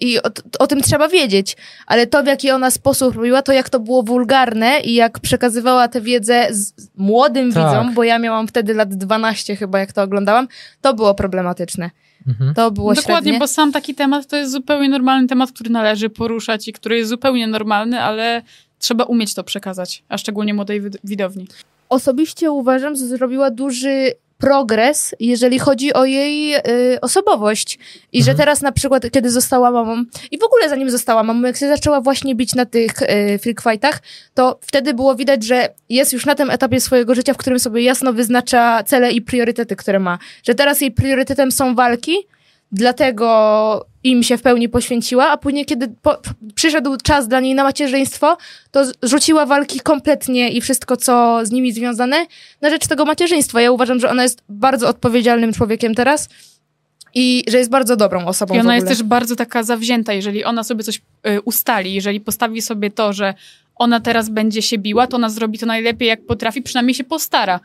I 0.02 0.20
o, 0.20 0.30
o 0.60 0.68
tym 0.68 0.82
trzeba 0.82 1.08
wiedzieć, 1.08 1.58
ale 1.88 2.08
to 2.08 2.24
w 2.24 2.26
jaki 2.26 2.52
ona 2.52 2.72
sposób 2.72 3.16
robiła, 3.16 3.42
to 3.42 3.54
jak 3.54 3.70
to 3.70 3.80
było 3.80 4.04
wulgarne 4.04 4.80
i 4.80 4.94
jak 4.94 5.20
przekazywała 5.20 5.88
tę 5.88 6.02
wiedzę 6.02 6.48
młodym 6.96 7.54
Tak. 7.54 7.64
widzom, 7.70 7.94
bo 7.94 8.04
ja 8.04 8.20
miałam 8.20 8.48
wtedy 8.48 8.74
lat 8.74 8.96
12 8.96 9.56
chyba, 9.56 9.80
jak 9.80 9.94
to 9.94 10.02
oglądałam, 10.04 10.48
to 10.82 10.94
było 10.94 11.14
problematyczne. 11.16 11.90
Mhm. 12.28 12.54
To 12.54 12.72
było 12.72 12.94
Dokładnie, 12.94 13.24
średnie. 13.32 13.40
bo 13.40 13.48
sam 13.48 13.72
taki 13.72 13.96
temat 13.96 14.28
to 14.28 14.36
jest 14.38 14.52
zupełnie 14.52 14.90
normalny 14.90 15.28
temat, 15.28 15.52
który 15.52 15.70
należy 15.70 16.10
poruszać 16.10 16.68
i 16.68 16.74
który 16.74 16.98
jest 16.98 17.10
zupełnie 17.10 17.48
normalny, 17.48 18.02
ale 18.02 18.42
trzeba 18.80 19.04
umieć 19.04 19.34
to 19.34 19.44
przekazać, 19.44 20.04
a 20.10 20.18
szczególnie 20.18 20.54
młodej 20.54 20.82
wid- 20.82 20.98
widowni. 21.04 21.48
Osobiście 21.90 22.52
uważam, 22.52 22.96
że 22.96 23.06
zrobiła 23.06 23.52
duży 23.52 24.12
progres, 24.46 25.16
jeżeli 25.20 25.60
chodzi 25.60 25.94
o 25.94 26.06
jej 26.06 26.56
y, 26.56 26.62
osobowość. 27.02 27.80
I 28.14 28.24
że 28.24 28.32
Mhm. 28.32 28.38
teraz 28.38 28.62
na 28.62 28.72
przykład, 28.72 29.04
kiedy 29.12 29.30
została 29.32 29.72
mamą, 29.72 30.04
i 30.32 30.38
w 30.40 30.44
ogóle 30.44 30.70
zanim 30.70 30.90
została 30.90 31.24
mamą, 31.24 31.48
jak 31.48 31.58
się 31.58 31.68
zaczęła 31.68 32.02
właśnie 32.02 32.36
bić 32.36 32.56
na 32.56 32.66
tych 32.66 33.02
y, 33.02 33.40
freak 33.40 33.62
fightach, 33.62 34.02
to 34.34 34.60
wtedy 34.62 34.94
było 34.94 35.16
widać, 35.16 35.44
że 35.44 35.70
jest 35.90 36.14
już 36.14 36.26
na 36.26 36.36
tym 36.36 36.50
etapie 36.50 36.82
swojego 36.82 37.16
życia, 37.16 37.34
w 37.34 37.38
którym 37.38 37.60
sobie 37.60 37.82
jasno 37.82 38.14
wyznacza 38.14 38.84
cele 38.84 39.12
i 39.12 39.22
priorytety, 39.22 39.76
które 39.76 40.00
ma. 40.00 40.18
Że 40.44 40.56
teraz 40.56 40.82
jej 40.82 40.92
priorytetem 40.92 41.52
są 41.52 41.76
walki, 41.76 42.16
dlatego 42.76 43.86
im 44.04 44.24
się 44.24 44.38
w 44.38 44.42
pełni 44.42 44.70
poświęciła, 44.70 45.28
a 45.28 45.38
później, 45.38 45.66
kiedy 45.66 45.88
po, 46.02 46.18
przyszedł 46.56 46.98
czas 47.04 47.28
dla 47.28 47.40
niej 47.40 47.56
na 47.56 47.64
macierzyństwo, 47.64 48.38
to 48.72 48.84
rzuciła 49.04 49.46
walki 49.46 49.80
kompletnie 49.80 50.52
i 50.52 50.62
wszystko, 50.62 50.98
co 50.98 51.40
z 51.46 51.52
nimi 51.52 51.72
związane, 51.72 52.26
na 52.62 52.70
rzecz 52.70 52.88
tego 52.88 53.06
macierzyństwa. 53.06 53.62
Ja 53.62 53.72
uważam, 53.72 54.00
że 54.00 54.10
ona 54.10 54.24
jest 54.24 54.44
bardzo 54.50 54.90
odpowiedzialnym 54.90 55.54
człowiekiem 55.54 55.96
teraz 55.96 56.30
i 57.14 57.44
że 57.48 57.58
jest 57.58 57.70
bardzo 57.70 57.96
dobrą 57.96 58.26
osobą 58.26 58.56
I 58.56 58.60
ona 58.60 58.76
jest 58.76 58.88
też 58.88 59.04
bardzo 59.04 59.36
taka 59.36 59.64
zawzięta, 59.64 60.14
jeżeli 60.14 60.44
ona 60.44 60.64
sobie 60.64 60.84
coś 60.84 60.98
y, 61.28 61.42
ustali, 61.42 61.94
jeżeli 61.94 62.22
postawi 62.22 62.62
sobie 62.62 62.92
to, 62.92 63.14
że 63.14 63.34
ona 63.76 64.00
teraz 64.00 64.30
będzie 64.30 64.62
się 64.62 64.78
biła, 64.78 65.08
to 65.08 65.18
ona 65.18 65.30
zrobi 65.30 65.60
to 65.60 65.66
najlepiej 65.66 66.08
jak 66.08 66.26
potrafi, 66.26 66.62
przynajmniej 66.62 66.96
się 66.96 67.04
postara. 67.04 67.60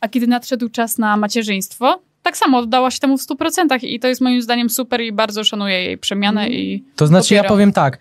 A 0.00 0.08
kiedy 0.08 0.26
nadszedł 0.26 0.68
czas 0.68 0.98
na 0.98 1.16
macierzyństwo, 1.16 2.02
tak 2.22 2.36
samo 2.36 2.58
oddała 2.58 2.90
się 2.90 2.98
temu 2.98 3.18
w 3.18 3.20
100% 3.26 3.84
i 3.84 4.00
to 4.00 4.08
jest 4.08 4.20
moim 4.20 4.42
zdaniem 4.42 4.70
super 4.70 5.00
i 5.00 5.12
bardzo 5.12 5.44
szanuję 5.44 5.82
jej 5.82 5.98
przemianę 5.98 6.48
i 6.48 6.84
To 6.96 7.06
znaczy, 7.06 7.34
ja 7.34 7.40
popieram. 7.40 7.54
powiem 7.56 7.72
tak. 7.72 7.98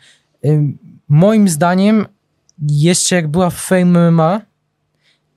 Moim 1.10 1.48
zdaniem, 1.50 2.06
jeszcze 2.68 3.16
jak 3.16 3.28
była 3.28 3.50
w 3.50 3.56
Fame 3.56 4.12
MMA, 4.12 4.42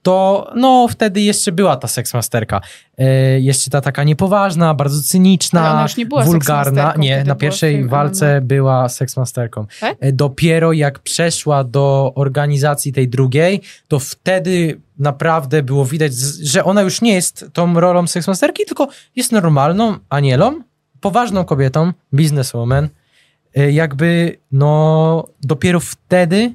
to 0.04 0.50
no 0.56 0.88
wtedy 0.88 1.20
jeszcze 1.20 1.52
była 1.52 1.76
ta 1.76 1.88
seksmasterka. 1.88 2.60
E, 2.98 3.40
jeszcze 3.40 3.70
ta 3.70 3.80
taka 3.80 4.04
niepoważna, 4.04 4.74
bardzo 4.74 5.02
cyniczna, 5.02 5.86
nie 5.98 6.06
wulgarna. 6.24 6.94
Nie, 6.98 7.24
na 7.24 7.34
pierwszej 7.34 7.88
walce 7.88 8.40
była 8.40 8.88
seksmasterką. 8.88 9.66
Tak? 9.80 9.96
E, 10.00 10.12
Dopiero 10.12 10.72
jak 10.72 10.98
przeszła 10.98 11.64
do 11.64 12.12
organizacji 12.14 12.92
tej 12.92 13.08
drugiej, 13.08 13.60
to 13.88 13.98
wtedy 13.98 14.80
naprawdę 14.98 15.62
było 15.62 15.84
widać, 15.84 16.14
że 16.42 16.64
ona 16.64 16.82
już 16.82 17.00
nie 17.00 17.14
jest 17.14 17.46
tą 17.52 17.80
rolą 17.80 18.06
seksmasterki, 18.06 18.64
tylko 18.66 18.88
jest 19.16 19.32
normalną 19.32 19.96
anielą, 20.08 20.60
poważną 21.00 21.44
kobietą, 21.44 21.92
bizneswoman. 22.14 22.88
E, 23.56 23.70
Jakby, 23.72 24.36
no, 24.52 25.24
dopiero 25.42 25.80
wtedy 25.80 26.52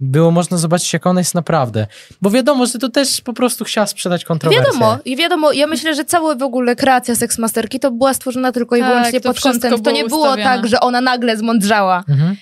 było 0.00 0.30
można 0.30 0.56
zobaczyć, 0.56 0.92
jak 0.92 1.06
ona 1.06 1.20
jest 1.20 1.34
naprawdę. 1.34 1.86
Bo 2.22 2.30
wiadomo, 2.30 2.66
że 2.66 2.78
to 2.78 2.88
też 2.88 3.20
po 3.20 3.32
prostu 3.32 3.64
chciała 3.64 3.86
sprzedać 3.86 4.24
kontrowersję. 4.24 4.64
Wiadomo, 4.72 4.98
i 5.04 5.16
wiadomo, 5.16 5.52
ja 5.52 5.66
myślę, 5.66 5.94
że 5.94 6.04
cała 6.04 6.34
w 6.34 6.42
ogóle 6.42 6.76
kreacja 6.76 7.14
Seksmasterki 7.16 7.80
to 7.80 7.90
była 7.90 8.14
stworzona 8.14 8.52
tylko 8.52 8.76
i 8.76 8.80
Tak, 8.80 8.88
wyłącznie 8.88 9.20
to 9.20 9.28
pod 9.34 9.42
kątem. 9.42 9.82
To 9.82 9.90
nie 9.90 10.04
było 10.04 10.22
ustawione. 10.22 10.44
tak, 10.44 10.66
że 10.68 10.80
ona 10.80 11.00
nagle 11.00 11.36
zmądrzała. 11.36 12.04
Mhm. 12.08 12.36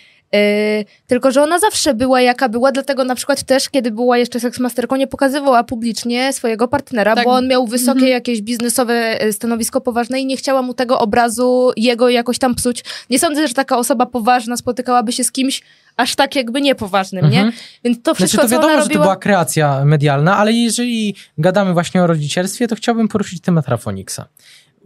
Yy, 0.79 0.85
tylko, 1.07 1.31
że 1.33 1.43
ona 1.43 1.59
zawsze 1.59 1.95
była 1.95 2.21
jaka 2.21 2.49
była, 2.49 2.73
dlatego 2.73 3.05
na 3.05 3.15
przykład 3.15 3.43
też, 3.43 3.71
kiedy 3.71 3.91
była 3.91 4.19
jeszcze 4.19 4.41
seksmasterką, 4.41 4.97
nie 4.97 5.07
pokazywała 5.07 5.65
publicznie 5.65 6.33
swojego 6.33 6.69
partnera, 6.69 7.15
Tak. 7.15 7.25
bo 7.25 7.31
on 7.31 7.49
miał 7.49 7.67
wysokie 7.67 7.91
Mhm. 7.93 8.13
jakieś 8.13 8.43
biznesowe 8.43 9.25
y, 9.25 9.33
stanowisko 9.33 9.81
poważne 9.81 10.21
i 10.21 10.27
nie 10.27 10.37
chciała 10.37 10.63
mu 10.63 10.75
tego 10.75 10.99
obrazu 10.99 11.73
jego 11.77 12.09
jakoś 12.09 12.39
tam 12.39 12.55
psuć. 12.55 12.85
Nie 13.11 13.19
sądzę, 13.19 13.49
że 13.49 13.55
taka 13.55 13.79
osoba 13.79 14.07
poważna 14.07 14.57
spotykałaby 14.57 15.13
się 15.13 15.25
z 15.25 15.33
kimś 15.33 15.63
aż 15.97 16.15
tak 16.15 16.37
jakby 16.37 16.61
niepoważnym, 16.61 17.31
nie? 17.31 17.39
Mhm. 17.41 17.53
Więc 17.85 17.99
to 18.03 18.03
Znaczy 18.11 18.17
wszystko, 18.17 18.43
to 18.43 18.49
co 18.49 18.55
wiadomo, 18.55 18.73
ona 18.73 18.83
że 18.83 18.89
to 18.89 18.89
robiła... 18.89 19.05
była 19.05 19.17
kreacja 19.17 19.85
medialna, 19.85 20.37
ale 20.37 20.53
jeżeli 20.53 21.15
gadamy 21.39 21.73
właśnie 21.73 22.03
o 22.03 22.07
rodzicielstwie, 22.07 22.69
to 22.69 22.77
chciałbym 22.77 23.09
poruszyć 23.09 23.41
temat 23.41 23.69
Rafoniksa. 23.69 24.27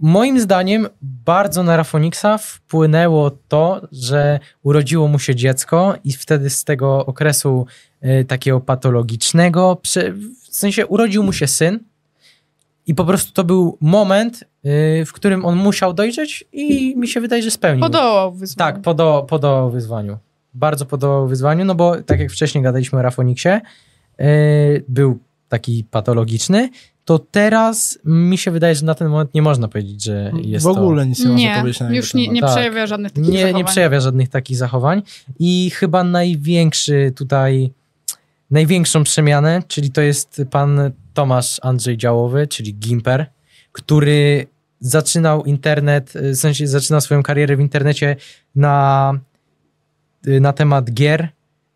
Moim 0.00 0.40
zdaniem 0.40 0.88
bardzo 1.02 1.62
na 1.62 1.76
Rafoniksa 1.76 2.38
wpłynęło 2.38 3.30
to, 3.48 3.88
że 3.92 4.40
urodziło 4.62 5.08
mu 5.08 5.18
się 5.18 5.34
dziecko 5.34 5.94
i 6.04 6.12
wtedy 6.12 6.50
z 6.50 6.64
tego 6.64 7.06
okresu 7.06 7.66
y, 8.04 8.24
takiego 8.24 8.60
patologicznego, 8.60 9.80
w 10.50 10.56
sensie 10.56 10.86
urodził 10.86 11.22
mu 11.22 11.32
się 11.32 11.46
syn 11.46 11.78
i 12.86 12.94
po 12.94 13.04
prostu 13.04 13.32
to 13.32 13.44
był 13.44 13.78
moment, 13.80 14.44
y, 14.64 15.04
w 15.06 15.12
którym 15.12 15.44
on 15.44 15.56
musiał 15.56 15.92
dojrzeć 15.92 16.44
i 16.52 16.96
mi 16.96 17.08
się 17.08 17.20
wydaje, 17.20 17.42
że 17.42 17.50
spełnił. 17.50 17.80
Podołał 17.80 18.32
wyzwaniu. 18.32 18.72
Tak, 18.72 18.82
podo, 18.82 19.26
podołał 19.28 19.70
wyzwaniu. 19.70 20.18
Bardzo 20.54 20.86
podołał 20.86 21.28
wyzwaniu, 21.28 21.64
no 21.64 21.74
bo 21.74 22.02
tak 22.02 22.20
jak 22.20 22.30
wcześniej 22.30 22.64
gadaliśmy 22.64 22.98
o 22.98 23.02
Rafoniksie, 23.02 23.48
yy, 23.48 24.84
był 24.88 25.18
taki 25.50 25.84
patologiczny, 25.90 26.70
to 27.04 27.18
teraz 27.18 27.98
mi 28.04 28.38
się 28.38 28.50
wydaje, 28.50 28.74
że 28.74 28.86
na 28.86 28.94
ten 28.94 29.08
moment 29.08 29.34
nie 29.34 29.42
można 29.42 29.68
powiedzieć, 29.68 30.04
że 30.04 30.32
jest 30.42 30.64
w 30.64 30.68
ogóle 30.68 31.06
nic 31.06 31.18
nie 31.20 31.28
można 31.28 31.38
Nie, 31.48 31.56
powiedzieć 31.60 31.80
na 31.80 31.90
już 31.94 32.14
nie, 32.14 32.28
nie 32.28 32.40
Tak. 32.40 32.50
przejawia 32.50 32.86
żadnych 32.86 33.12
to. 33.12 33.16
takich 33.20 33.32
Nie, 33.32 33.40
zachowań. 33.40 33.58
nie 33.58 33.64
przejawia 33.64 34.00
żadnych 34.00 34.28
takich 34.28 34.56
zachowań 34.56 35.02
i 35.38 35.70
chyba 35.74 36.04
największy 36.04 37.12
tutaj, 37.16 37.72
największą 38.50 39.04
przemianę, 39.04 39.62
czyli 39.68 39.90
to 39.90 40.00
jest 40.00 40.42
pan 40.50 40.90
Tomasz 41.14 41.60
Andrzej 41.62 41.96
Działowy, 41.96 42.46
czyli 42.46 42.74
Gimper, 42.74 43.26
który 43.72 44.46
zaczynał 44.80 45.44
internet, 45.44 46.12
w 46.14 46.36
sensie 46.36 46.66
zaczynał 46.66 47.00
swoją 47.00 47.22
karierę 47.22 47.56
w 47.56 47.60
internecie 47.60 48.16
na, 48.54 49.12
na 50.40 50.52
temat 50.52 50.90
gier, 50.92 51.28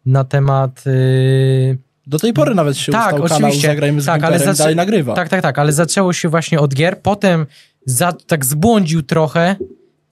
na 0.07 0.25
temat... 0.25 0.85
Yy, 0.87 1.79
Do 2.07 2.19
tej 2.19 2.33
pory 2.33 2.55
nawet 2.55 2.77
się 2.77 2.93
Tak, 2.93 3.13
ustał 3.13 3.29
kanał 3.29 3.49
oczywiście. 3.49 3.69
Zagrajmy 3.69 4.01
z 4.01 4.07
Tak, 4.07 4.25
ale 4.25 4.55
dalej 4.55 4.77
nagrywa. 4.77 5.15
tak, 5.15 5.29
tak, 5.29 5.43
tak, 5.43 5.59
ale 5.59 5.73
zaczęło 5.73 6.13
się 6.13 6.29
właśnie 6.29 6.61
od 6.61 6.75
gier, 6.75 7.01
potem 7.03 7.47
za, 7.87 8.13
tak 8.13 8.45
zbłądził 8.45 9.03
trochę 9.03 9.57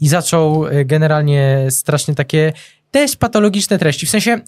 i 0.01 0.09
zaczął 0.09 0.67
y, 0.67 0.85
generalnie 0.85 1.67
strasznie 1.71 2.15
takie 2.15 2.53
też 2.91 3.17
patologiczne 3.17 3.79
treści, 3.79 4.07
w 4.07 4.11
sensie 4.11 4.41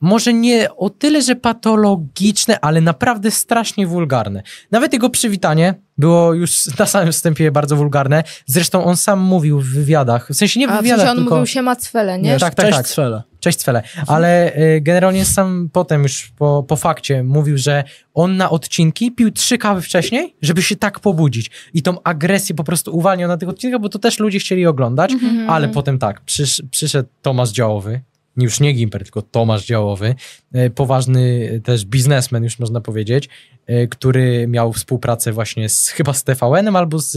może 0.00 0.32
nie 0.32 0.74
o 0.76 0.90
tyle, 0.90 1.22
że 1.22 1.36
patologiczne, 1.36 2.60
ale 2.60 2.80
naprawdę 2.80 3.30
strasznie 3.30 3.86
wulgarne. 3.86 4.42
Nawet 4.70 4.92
jego 4.92 5.10
przywitanie 5.10 5.74
było 5.98 6.34
już 6.34 6.78
na 6.78 6.86
samym 6.86 7.12
wstępie 7.12 7.50
bardzo 7.50 7.76
wulgarne. 7.76 8.22
Zresztą 8.46 8.84
on 8.84 8.96
sam 8.96 9.20
mówił 9.20 9.60
w 9.60 9.66
wywiadach, 9.66 10.28
w 10.28 10.34
sensie 10.34 10.60
nie 10.60 10.68
w 10.68 10.70
A 10.70 10.78
w 10.78 10.82
wywiadach, 10.82 10.98
sensie 10.98 11.10
on 11.10 11.16
tylko... 11.16 11.34
mówił 11.34 11.46
się 11.46 11.62
Macwele, 11.62 12.18
nie? 12.18 12.30
Nie, 12.30 12.38
tak, 12.38 12.54
tak, 12.54 12.66
cześć 12.66 12.76
tak. 12.76 12.88
Cwele. 12.88 13.22
Cześć 13.40 13.58
Cwele. 13.58 13.82
Ale 14.06 14.56
y, 14.56 14.80
generalnie 14.80 15.24
sam 15.24 15.68
potem 15.72 16.02
już 16.02 16.32
po, 16.38 16.62
po 16.68 16.76
fakcie 16.76 17.22
mówił, 17.22 17.58
że 17.58 17.84
on 18.14 18.36
na 18.36 18.50
odcinki 18.50 19.12
pił 19.12 19.30
trzy 19.30 19.58
kawy 19.58 19.82
wcześniej, 19.82 20.36
żeby 20.42 20.62
się 20.62 20.76
tak 20.76 21.00
pobudzić. 21.00 21.50
I 21.74 21.82
tą 21.82 22.02
agresję 22.02 22.54
po 22.54 22.64
prostu 22.64 22.96
uwalniał 22.96 23.28
na 23.28 23.36
tych 23.36 23.48
odcinkach, 23.48 23.80
bo 23.80 23.88
to 23.88 23.98
też 23.98 24.18
ludzie 24.18 24.38
chcieli 24.38 24.66
oglądać. 24.66 25.12
Mhm. 25.12 25.50
Ale 25.50 25.68
potem 25.68 25.98
tak, 25.98 26.20
przysz, 26.20 26.62
przyszedł 26.70 27.08
Tomasz 27.22 27.50
Działowy, 27.50 28.00
już 28.44 28.60
nie 28.60 28.72
Gimper, 28.72 29.02
tylko 29.02 29.22
Tomasz 29.22 29.66
Działowy, 29.66 30.14
e, 30.52 30.70
poważny 30.70 31.50
e, 31.52 31.60
też 31.60 31.84
biznesmen, 31.84 32.44
już 32.44 32.58
można 32.58 32.80
powiedzieć, 32.80 33.28
e, 33.66 33.86
który 33.86 34.46
miał 34.48 34.72
współpracę 34.72 35.32
właśnie 35.32 35.68
z, 35.68 35.88
chyba 35.88 36.12
z 36.12 36.24
TVN-em 36.24 36.76
albo 36.76 36.98
z, 36.98 37.12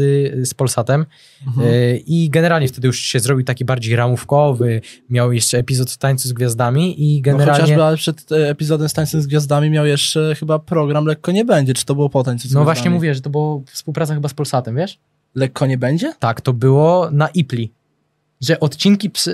z 0.47 0.53
Polsatem 0.53 1.05
Mhm. 1.47 1.67
I 2.05 2.29
generalnie 2.29 2.67
wtedy 2.67 2.87
już 2.87 2.99
się 2.99 3.19
zrobił 3.19 3.45
taki 3.45 3.65
bardziej 3.65 3.95
ramówkowy, 3.95 4.81
miał 5.09 5.33
jeszcze 5.33 5.57
epizod 5.57 5.91
w 5.91 5.97
Tańcu 5.97 6.27
z 6.27 6.33
Gwiazdami 6.33 7.03
i 7.03 7.15
No 7.15 7.21
generalnie... 7.21 7.61
chociażby 7.61 7.83
ale 7.83 7.97
przed 7.97 8.31
epizodem 8.31 8.89
z 8.89 8.93
Tańcem 8.93 9.21
z 9.21 9.27
Gwiazdami 9.27 9.69
miał 9.69 9.85
jeszcze 9.85 10.35
chyba 10.39 10.59
program 10.59 11.05
Lekko 11.05 11.31
nie 11.31 11.45
będzie. 11.45 11.73
Czy 11.73 11.85
to 11.85 11.95
było 11.95 12.09
po 12.09 12.23
Tańcu 12.23 12.47
z 12.47 12.51
No 12.51 12.59
Gwiazdami? 12.59 12.65
właśnie 12.65 12.89
mówię, 12.91 13.15
że 13.15 13.21
to 13.21 13.29
było 13.29 13.63
współpraca 13.71 14.13
chyba 14.13 14.29
z 14.29 14.33
Polsatem, 14.33 14.75
wiesz? 14.75 14.99
Lekko 15.35 15.65
nie 15.65 15.77
będzie? 15.77 16.13
Tak, 16.19 16.41
to 16.41 16.53
było 16.53 17.11
na 17.11 17.27
Ipli, 17.27 17.71
że 18.41 18.59
odcinki 18.59 19.11
e, 19.27 19.31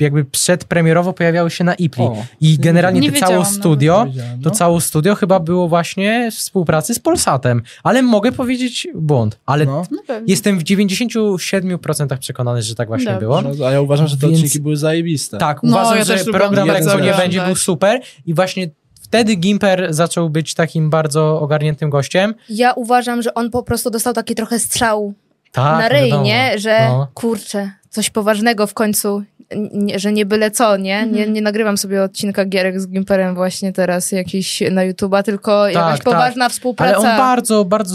jakby 0.00 0.24
przedpremierowo 0.24 1.12
pojawiały 1.12 1.50
się 1.50 1.64
na 1.64 1.74
Ipli. 1.74 2.04
O, 2.04 2.24
I 2.40 2.58
generalnie 2.58 3.00
Nie 3.00 3.12
to 3.12 3.20
całe 3.20 3.38
nawet. 3.38 3.48
studio, 3.54 4.06
to 4.42 4.48
no. 4.48 4.50
całe 4.50 4.80
studio 4.80 5.14
chyba 5.14 5.40
było 5.40 5.68
właśnie 5.68 6.30
w 6.32 6.34
współpracy 6.34 6.94
z 6.94 6.98
Polsatem. 6.98 7.62
Ale 7.82 8.02
mogę 8.02 8.32
powiedzieć 8.32 8.88
błąd. 8.94 9.38
Ale 9.46 9.64
No. 9.66 9.84
No 9.90 9.98
jestem 10.26 10.58
w 10.58 10.62
97% 10.64 12.18
przekonany, 12.18 12.62
że 12.62 12.74
tak 12.74 12.88
właśnie 12.88 13.06
Dobrze. 13.06 13.20
było. 13.20 13.42
No, 13.42 13.66
A 13.66 13.70
ja 13.70 13.80
uważam, 13.80 14.08
że 14.08 14.16
te 14.16 14.26
Więc- 14.26 14.38
odcinki 14.38 14.60
były 14.60 14.76
zajebiste. 14.76 15.38
Tak, 15.38 15.60
No, 15.62 15.68
uważam, 15.70 15.98
ja 15.98 16.04
że 16.04 16.24
program 16.24 16.68
lekko 16.68 17.00
nie 17.00 17.12
będzie 17.14 17.40
był 17.46 17.56
super 17.56 18.00
i 18.26 18.34
właśnie 18.34 18.70
wtedy 19.02 19.34
Gimper 19.34 19.86
zaczął 19.94 20.30
być 20.30 20.54
takim 20.54 20.90
bardzo 20.90 21.40
ogarniętym 21.40 21.90
gościem. 21.90 22.34
Ja 22.48 22.72
uważam, 22.72 23.22
że 23.22 23.34
on 23.34 23.50
po 23.50 23.62
prostu 23.62 23.90
dostał 23.90 24.14
taki 24.14 24.34
trochę 24.34 24.58
strzał 24.58 25.14
Tak, 25.54 25.78
na 25.78 25.88
ryj, 25.88 26.04
wiadomo. 26.10 26.24
nie? 26.24 26.58
Że 26.58 26.78
No. 26.88 27.06
kurczę, 27.14 27.70
coś 27.90 28.10
poważnego 28.10 28.66
w 28.66 28.74
końcu, 28.74 29.22
nie, 29.72 29.98
że 29.98 30.12
nie 30.12 30.26
byle 30.26 30.50
co, 30.50 30.76
nie? 30.76 30.82
nie? 30.84 31.00
Mhm. 31.18 31.32
Nie 31.32 31.42
nagrywam 31.42 31.78
sobie 31.78 32.02
odcinka 32.02 32.44
gierek 32.44 32.80
z 32.80 32.88
Gimperem 32.88 33.34
właśnie 33.34 33.72
teraz 33.72 34.12
jakiś 34.12 34.62
na 34.70 34.82
YouTube'a, 34.82 35.22
tylko 35.22 35.68
jakaś 35.68 35.98
tak. 35.98 36.04
poważna 36.04 36.48
współpraca. 36.48 36.96
Ale 36.98 37.10
on 37.12 37.16
bardzo, 37.18 37.64
bardzo 37.64 37.94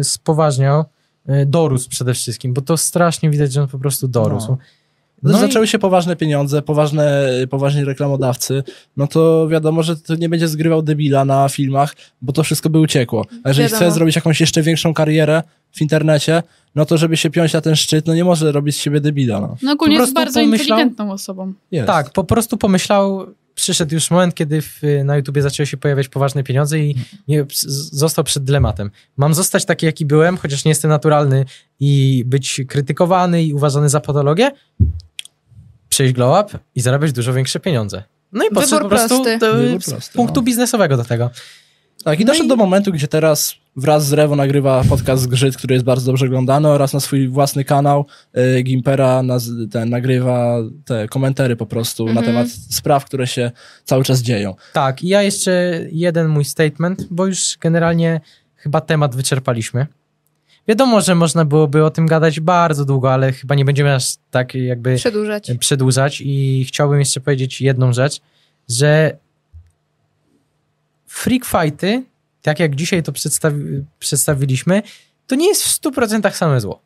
y, 0.00 0.04
spoważniał. 0.04 0.84
y, 1.28 1.46
Dorósł 1.46 1.88
przede 1.90 2.14
wszystkim, 2.14 2.54
bo 2.54 2.60
to 2.60 2.76
strasznie 2.76 3.30
widać, 3.30 3.52
że 3.52 3.62
on 3.62 3.68
po 3.68 3.78
prostu 3.78 4.08
dorósł. 4.08 4.48
No, 4.50 4.58
No 5.22 5.38
i- 5.38 5.40
zaczęły 5.40 5.66
się 5.66 5.78
poważne 5.78 6.16
pieniądze, 6.16 6.62
poważne, 6.62 7.28
poważni 7.50 7.84
reklamodawcy, 7.84 8.62
no 8.96 9.06
to 9.06 9.48
wiadomo, 9.48 9.82
że 9.82 9.96
to 9.96 10.14
nie 10.14 10.28
będzie 10.28 10.48
zgrywał 10.48 10.82
debila 10.82 11.24
na 11.24 11.48
filmach, 11.48 11.94
bo 12.22 12.32
to 12.32 12.42
wszystko 12.42 12.70
by 12.70 12.78
uciekło. 12.78 13.26
A 13.44 13.48
jeżeli 13.48 13.68
Wiadomo. 13.68 13.80
chce 13.90 13.94
zrobić 13.94 14.16
jakąś 14.16 14.40
jeszcze 14.40 14.62
większą 14.62 14.94
karierę 14.94 15.42
w 15.72 15.80
internecie, 15.80 16.42
no 16.74 16.84
to 16.84 16.98
żeby 16.98 17.16
się 17.16 17.30
piąć 17.30 17.52
na 17.52 17.60
ten 17.60 17.76
szczyt, 17.76 18.06
no 18.06 18.14
nie 18.14 18.24
może 18.24 18.52
robić 18.52 18.76
z 18.76 18.78
siebie 18.78 19.00
debila. 19.00 19.40
No. 19.40 19.56
No 19.62 19.72
ogólnie 19.72 19.96
po 19.96 20.02
jest 20.02 20.14
prostu 20.14 20.14
bardzo 20.14 20.40
pomyślał- 20.40 20.60
inteligentną 20.78 21.12
osobą. 21.12 21.52
Jest. 21.70 21.86
Tak, 21.86 22.10
po 22.12 22.24
prostu 22.24 22.56
pomyślał, 22.56 23.26
przyszedł 23.54 23.94
już 23.94 24.10
moment, 24.10 24.34
kiedy 24.34 24.62
w, 24.62 24.80
na 25.04 25.16
YouTubie 25.16 25.42
zaczęły 25.42 25.66
się 25.66 25.76
pojawiać 25.76 26.08
poważne 26.08 26.42
pieniądze 26.44 26.78
i 26.78 26.94
nie, 27.28 27.44
został 27.92 28.24
przed 28.24 28.44
dylematem. 28.44 28.90
Mam 29.16 29.34
zostać 29.34 29.64
taki, 29.64 29.86
jaki 29.86 30.06
byłem, 30.06 30.36
chociaż 30.36 30.64
nie 30.64 30.68
jestem 30.70 30.88
naturalny 30.90 31.44
i 31.80 32.22
być 32.26 32.60
krytykowany 32.68 33.44
i 33.44 33.54
uważany 33.54 33.88
za 33.88 34.00
patologię, 34.00 34.50
przejść 35.88 36.14
glow 36.14 36.44
up 36.46 36.58
i 36.74 36.80
zarabiać 36.80 37.12
dużo 37.12 37.32
większe 37.32 37.60
pieniądze. 37.60 38.02
No 38.32 38.44
i 38.44 38.50
podszedł 38.50 38.74
Wybór 38.76 38.82
po 38.82 38.88
prostu 38.88 39.24
prosty. 39.24 39.38
do, 39.38 39.54
prosty, 39.92 40.12
punktu 40.16 40.40
no. 40.40 40.42
biznesowego 40.42 40.96
do 40.96 41.04
tego. 41.04 41.30
Tak, 42.04 42.20
i 42.20 42.24
No 42.24 42.26
doszedł 42.32 42.44
i- 42.46 42.48
do 42.48 42.56
momentu, 42.56 42.92
gdzie 42.92 43.08
teraz 43.08 43.54
wraz 43.76 44.06
z 44.06 44.12
Rewo 44.12 44.36
nagrywa 44.36 44.84
podcast 44.88 45.26
Grzyt, 45.28 45.56
który 45.56 45.74
jest 45.74 45.84
bardzo 45.84 46.06
dobrze 46.06 46.26
oglądany 46.26 46.68
oraz 46.68 46.92
na 46.92 47.00
swój 47.00 47.28
własny 47.28 47.64
kanał 47.64 48.06
y, 48.58 48.62
Gimpera 48.62 49.22
ten, 49.72 49.90
nagrywa 49.90 50.56
te 50.84 51.08
komentary 51.08 51.56
po 51.56 51.66
prostu 51.66 52.04
na 52.04 52.10
Mhm. 52.10 52.26
temat 52.26 52.48
spraw, 52.70 53.04
które 53.04 53.26
się 53.26 53.50
cały 53.84 54.04
czas 54.04 54.20
dzieją. 54.22 54.54
Tak, 54.72 55.02
i 55.02 55.08
ja 55.08 55.22
jeszcze 55.22 55.80
jeden 55.92 56.28
mój 56.28 56.44
statement, 56.44 57.06
bo 57.10 57.26
już 57.26 57.56
generalnie 57.60 58.20
chyba 58.56 58.80
temat 58.80 59.16
wyczerpaliśmy. 59.16 59.86
Wiadomo, 60.68 61.00
że 61.00 61.14
można 61.14 61.44
byłoby 61.44 61.84
o 61.84 61.90
tym 61.90 62.06
gadać 62.06 62.40
bardzo 62.40 62.84
długo, 62.84 63.12
ale 63.12 63.32
chyba 63.32 63.54
nie 63.54 63.64
będziemy 63.64 63.94
aż 63.94 64.14
tak 64.30 64.54
jakby 64.54 64.96
Przedłużać. 64.96 65.50
przedłużać 65.60 66.20
i 66.20 66.64
chciałbym 66.68 66.98
jeszcze 66.98 67.20
powiedzieć 67.20 67.60
jedną 67.60 67.92
rzecz, 67.92 68.20
że 68.68 69.16
freak 71.06 71.44
fighty, 71.44 72.04
tak 72.42 72.60
jak 72.60 72.74
dzisiaj 72.76 73.02
to 73.02 73.12
przedstawi- 73.12 73.82
przedstawiliśmy, 73.98 74.82
to 75.26 75.34
nie 75.34 75.48
jest 75.48 75.62
w 75.62 75.68
100% 75.80 76.34
same 76.34 76.60
zło. 76.60 76.80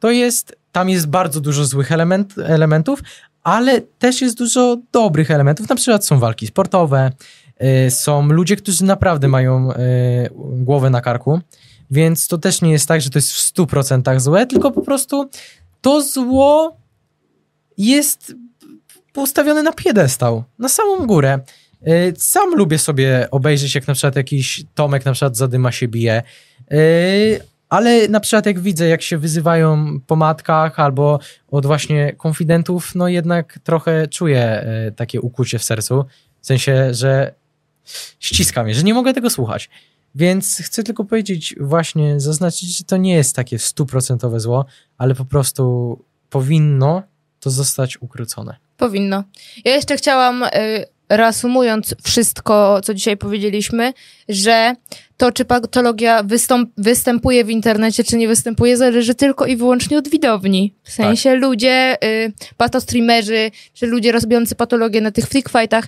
To 0.00 0.10
jest, 0.10 0.56
tam 0.72 0.88
jest 0.88 1.06
bardzo 1.06 1.40
dużo 1.40 1.64
złych 1.64 1.92
element, 1.92 2.34
elementów, 2.38 3.00
ale 3.42 3.80
też 3.80 4.20
jest 4.22 4.38
dużo 4.38 4.76
dobrych 4.92 5.30
elementów. 5.30 5.68
Na 5.68 5.76
przykład 5.76 6.06
są 6.06 6.18
walki 6.18 6.46
sportowe, 6.46 7.12
y, 7.86 7.90
są 7.90 8.28
ludzie, 8.28 8.56
którzy 8.56 8.84
naprawdę 8.84 9.28
mają 9.28 9.72
y, 9.72 9.76
głowę 10.36 10.90
na 10.90 11.00
karku, 11.00 11.40
więc 11.90 12.28
to 12.28 12.38
też 12.38 12.62
nie 12.62 12.70
jest 12.70 12.88
tak, 12.88 13.00
że 13.00 13.10
to 13.10 13.18
jest 13.18 13.32
w 13.32 13.54
100% 13.54 14.20
złe, 14.20 14.46
tylko 14.46 14.70
po 14.70 14.82
prostu 14.82 15.30
to 15.80 16.02
zło 16.02 16.76
jest 17.78 18.34
postawione 19.12 19.62
na 19.62 19.72
piedestał, 19.72 20.44
na 20.58 20.68
samą 20.68 21.06
górę. 21.06 21.38
Y, 21.88 22.14
Sam 22.16 22.54
lubię 22.54 22.78
sobie 22.78 23.28
obejrzeć, 23.30 23.74
jak 23.74 23.88
na 23.88 23.94
przykład 23.94 24.16
jakiś 24.16 24.64
Tomek 24.74 25.04
na 25.04 25.12
przykład 25.12 25.36
zadyma 25.36 25.72
się 25.72 25.88
bije, 25.88 26.22
Y, 26.72 27.40
ale 27.68 28.08
na 28.08 28.20
przykład 28.20 28.46
jak 28.46 28.60
widzę, 28.60 28.88
jak 28.88 29.02
się 29.02 29.18
wyzywają 29.18 30.00
po 30.06 30.16
matkach 30.16 30.80
albo 30.80 31.18
od 31.50 31.66
właśnie 31.66 32.12
konfidentów, 32.12 32.94
no 32.94 33.08
jednak 33.08 33.58
trochę 33.64 34.08
czuję 34.08 34.66
y, 34.88 34.92
takie 34.92 35.20
ukucie 35.20 35.58
w 35.58 35.64
sercu, 35.64 36.04
w 36.40 36.46
sensie, 36.46 36.94
że 36.94 37.34
ściska 38.20 38.64
mnie, 38.64 38.74
że 38.74 38.82
nie 38.82 38.94
mogę 38.94 39.14
tego 39.14 39.30
słuchać. 39.30 39.70
Więc 40.14 40.56
chcę 40.56 40.82
tylko 40.82 41.04
powiedzieć, 41.04 41.54
właśnie 41.60 42.20
zaznaczyć, 42.20 42.78
że 42.78 42.84
to 42.84 42.96
nie 42.96 43.14
jest 43.14 43.36
takie 43.36 43.58
stuprocentowe 43.58 44.40
zło, 44.40 44.64
ale 44.98 45.14
po 45.14 45.24
prostu 45.24 46.04
powinno 46.30 47.02
to 47.40 47.50
zostać 47.50 48.02
ukrócone. 48.02 48.56
Powinno. 48.76 49.24
Ja 49.64 49.74
jeszcze 49.74 49.96
chciałam, 49.96 50.42
y, 50.42 50.48
reasumując 51.08 51.94
wszystko, 52.02 52.80
co 52.84 52.94
dzisiaj 52.94 53.16
powiedzieliśmy, 53.16 53.92
że 54.28 54.74
to, 55.16 55.32
czy 55.32 55.44
patologia 55.44 56.22
wystąp- 56.22 56.66
występuje 56.76 57.44
w 57.44 57.50
internecie, 57.50 58.04
czy 58.04 58.16
nie 58.16 58.28
występuje, 58.28 58.76
zależy 58.76 59.14
tylko 59.14 59.46
i 59.46 59.56
wyłącznie 59.56 59.98
od 59.98 60.08
widowni. 60.08 60.74
W 60.82 60.90
sensie 60.90 61.34
ludzie, 61.34 61.96
y, 62.04 62.32
patostreamerzy, 62.56 63.50
czy 63.74 63.86
ludzie 63.86 64.12
robiący 64.12 64.54
patologię 64.54 65.00
na 65.00 65.10
tych 65.10 65.26
freak 65.26 65.48
fightach, 65.48 65.84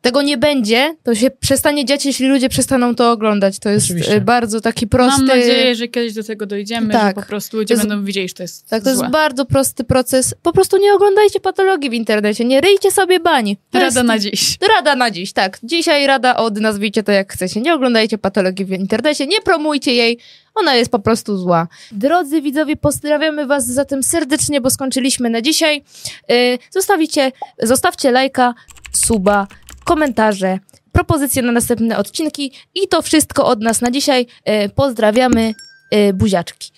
tego 0.00 0.22
nie 0.22 0.38
będzie, 0.38 0.96
to 1.02 1.14
się 1.14 1.30
przestanie 1.30 1.84
dziać, 1.84 2.06
jeśli 2.06 2.26
ludzie 2.28 2.48
przestaną 2.48 2.94
to 2.94 3.10
oglądać. 3.10 3.58
To 3.58 3.68
jest 3.68 3.86
Oczywiście. 3.86 4.14
y, 4.14 4.20
bardzo 4.20 4.60
taki 4.60 4.86
prosty... 4.86 5.18
Mam 5.18 5.26
nadzieję, 5.26 5.74
że 5.74 5.88
kiedyś 5.88 6.12
do 6.14 6.24
tego 6.24 6.46
dojdziemy, 6.46 6.92
Tak. 6.92 7.16
że 7.16 7.22
po 7.22 7.28
prostu 7.28 7.56
ludzie 7.56 7.74
jest- 7.74 7.86
będą 7.88 8.04
widzieli, 8.04 8.28
że 8.28 8.34
to 8.34 8.42
jest 8.42 8.68
Tak, 8.68 8.82
to 8.84 8.94
złe. 8.94 9.02
jest 9.04 9.12
bardzo 9.12 9.44
prosty 9.46 9.84
proces. 9.84 10.34
Po 10.42 10.52
prostu 10.52 10.76
nie 10.76 10.94
oglądajcie 10.94 11.40
patologii 11.40 11.90
w 11.90 11.92
internecie, 11.92 12.44
nie 12.44 12.60
ryjcie 12.60 12.90
sobie 12.90 13.20
bani. 13.20 13.56
To 13.70 13.78
Rada 13.80 13.84
jest 14.00 14.06
na 14.08 14.18
dziś. 14.18 14.58
Rada 14.76 14.94
na 14.96 15.10
dziś, 15.10 15.32
tak. 15.32 15.58
Dzisiaj 15.62 16.06
rada 16.06 16.36
od 16.36 16.60
nazwijcie 16.60 17.02
to 17.02 17.12
jak 17.12 17.32
chcecie. 17.32 17.60
Nie 17.60 17.74
oglądajcie 17.74 18.18
patologii 18.18 18.64
w 18.64 18.70
internecie, 18.72 19.26
nie 19.26 19.40
promujcie 19.40 19.94
jej. 19.94 20.18
Ona 20.54 20.74
jest 20.74 20.90
po 20.90 20.98
prostu 20.98 21.36
zła. 21.38 21.68
Drodzy 21.92 22.40
widzowie, 22.42 22.76
pozdrawiamy 22.76 23.46
was 23.46 23.66
zatem 23.66 24.02
serdecznie, 24.02 24.60
bo 24.60 24.70
skończyliśmy 24.70 25.30
na 25.30 25.42
dzisiaj. 25.42 25.82
Yy, 26.28 26.58
zostawicie, 26.70 27.32
zostawcie 27.62 28.10
lajka, 28.10 28.54
suba, 28.92 29.46
komentarze, 29.86 30.58
propozycje 30.92 31.42
na 31.42 31.52
następne 31.52 31.98
odcinki 31.98 32.52
i 32.74 32.88
to 32.88 33.02
wszystko 33.02 33.46
od 33.46 33.60
nas 33.62 33.80
na 33.80 33.90
dzisiaj. 33.90 34.26
Yy, 34.46 34.68
pozdrawiamy, 34.68 35.54
yy, 35.92 36.12
buziaczki. 36.14 36.70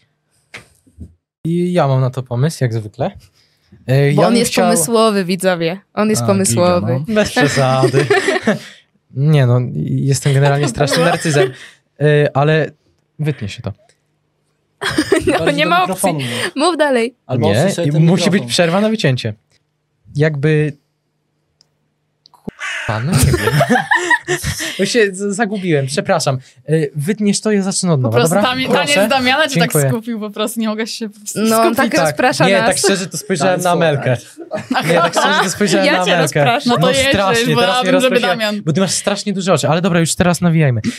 I 1.44 1.72
ja 1.72 1.88
mam 1.88 2.00
na 2.00 2.10
to 2.10 2.22
pomysł, 2.22 2.64
jak 2.64 2.72
zwykle. 2.74 3.10
E, 3.86 4.12
Bo 4.12 4.22
ja 4.22 4.28
on 4.28 4.36
jest 4.36 4.50
chciał- 4.50 4.64
pomysłowy, 4.64 5.24
widzowie. 5.24 5.80
On 5.94 6.10
jest 6.10 6.22
A, 6.22 6.26
pomysłowy. 6.26 7.00
giga, 7.00 7.14
Bez 7.14 7.30
przesady. 7.30 8.06
nie 9.34 9.46
no, 9.46 9.60
jestem 9.84 10.34
generalnie 10.34 10.68
strasznym 10.68 11.04
narcyzem. 11.04 11.52
E, 12.00 12.36
ale 12.36 12.70
wytnie 13.18 13.48
się 13.48 13.62
to. 13.62 13.72
No, 15.38 15.50
nie 15.50 15.66
ma 15.66 15.84
opcji. 15.84 16.12
mów. 16.12 16.22
Mów 16.56 16.76
dalej. 16.76 17.14
Albo 17.26 17.46
nie, 17.46 17.72
musi 18.00 18.24
być 18.24 18.32
mikrofon. 18.32 18.48
przerwa 18.48 18.80
na 18.80 18.88
wycięcie. 18.88 19.34
Jakby... 20.16 20.72
Kurwa, 22.88 23.00
no 23.00 23.12
nie 23.12 23.32
wiem. 23.38 23.60
Bo 24.78 24.84
się 24.86 25.08
zagubiłem, 25.12 25.86
przepraszam. 25.86 26.38
E, 26.68 26.72
Wytniesz 26.96 27.40
to, 27.40 27.52
ja 27.52 27.62
zacznę 27.62 27.92
od 27.92 27.98
Po 28.00 28.02
nowa, 28.02 28.18
prostu 28.18 28.34
dobra? 28.34 28.50
tam, 28.50 28.72
taniec 28.72 29.10
Damiana 29.10 29.48
cię 29.48 29.60
tak 29.60 29.72
skupił 29.88 30.20
po 30.20 30.30
prostu, 30.30 30.60
nie 30.60 30.68
mogę 30.68 30.86
się 30.86 31.08
po 31.08 31.18
prostu 31.18 31.40
No, 31.40 31.56
skupić. 31.60 31.76
tak 31.76 31.94
rozprasza 31.98 32.46
nie, 32.46 32.58
nas. 32.58 32.66
tak 32.66 32.78
szczerze 32.78 33.06
to 33.06 33.18
spojrzałem 33.18 33.56
Daj 33.60 33.64
na 33.64 33.70
Amelkę. 33.70 34.16
Nie, 34.88 34.94
tak 34.94 35.12
szczerze 35.12 35.40
to 35.44 35.50
spojrzałem 35.50 35.86
Ja 35.86 35.98
na 35.98 36.04
cię 36.04 36.16
rozpraszam. 36.18 36.72
No 36.72 36.78
to 36.78 36.90
jedź, 36.90 37.08
strasznie, 37.08 37.54
bo 37.54 37.60
teraz 37.60 37.84
ja 37.86 38.00
żeby 38.00 38.20
Damian. 38.20 38.62
Bo 38.66 38.72
ty 38.72 38.80
masz 38.80 38.90
strasznie 38.90 39.32
duże 39.32 39.52
oczy, 39.52 39.68
ale 39.68 39.82
dobra, 39.82 40.00
już 40.00 40.14
teraz 40.14 40.40
nawijajmy. 40.40 40.80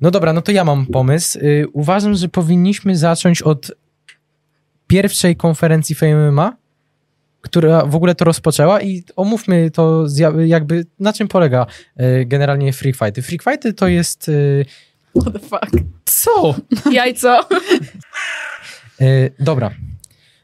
No 0.00 0.10
dobra, 0.10 0.32
no 0.32 0.42
to 0.42 0.52
ja 0.52 0.64
mam 0.64 0.86
pomysł. 0.86 1.38
Y, 1.38 1.66
Uważam, 1.72 2.14
że 2.14 2.28
powinniśmy 2.28 2.96
zacząć 2.96 3.42
od 3.42 3.70
pierwszej 4.86 5.36
konferencji 5.36 5.94
FMMA, 5.94 6.52
która 7.48 7.86
w 7.86 7.94
ogóle 7.94 8.14
to 8.14 8.24
rozpoczęła 8.24 8.80
i 8.80 9.04
omówmy 9.16 9.70
to 9.70 10.06
jakby 10.46 10.86
na 11.00 11.12
czym 11.12 11.28
polega 11.28 11.66
y, 12.00 12.24
generalnie 12.26 12.72
Freak 12.72 12.96
Fighty. 12.96 13.22
Freak 13.22 13.42
Fighty 13.42 13.72
to 13.74 13.88
jest... 13.88 14.28
y, 14.28 14.64
What 15.20 15.32
the 15.32 15.38
fuck. 15.38 15.70
Co? 16.04 16.54
Jajco. 16.92 17.40
Y, 19.00 19.32
dobra. 19.40 19.70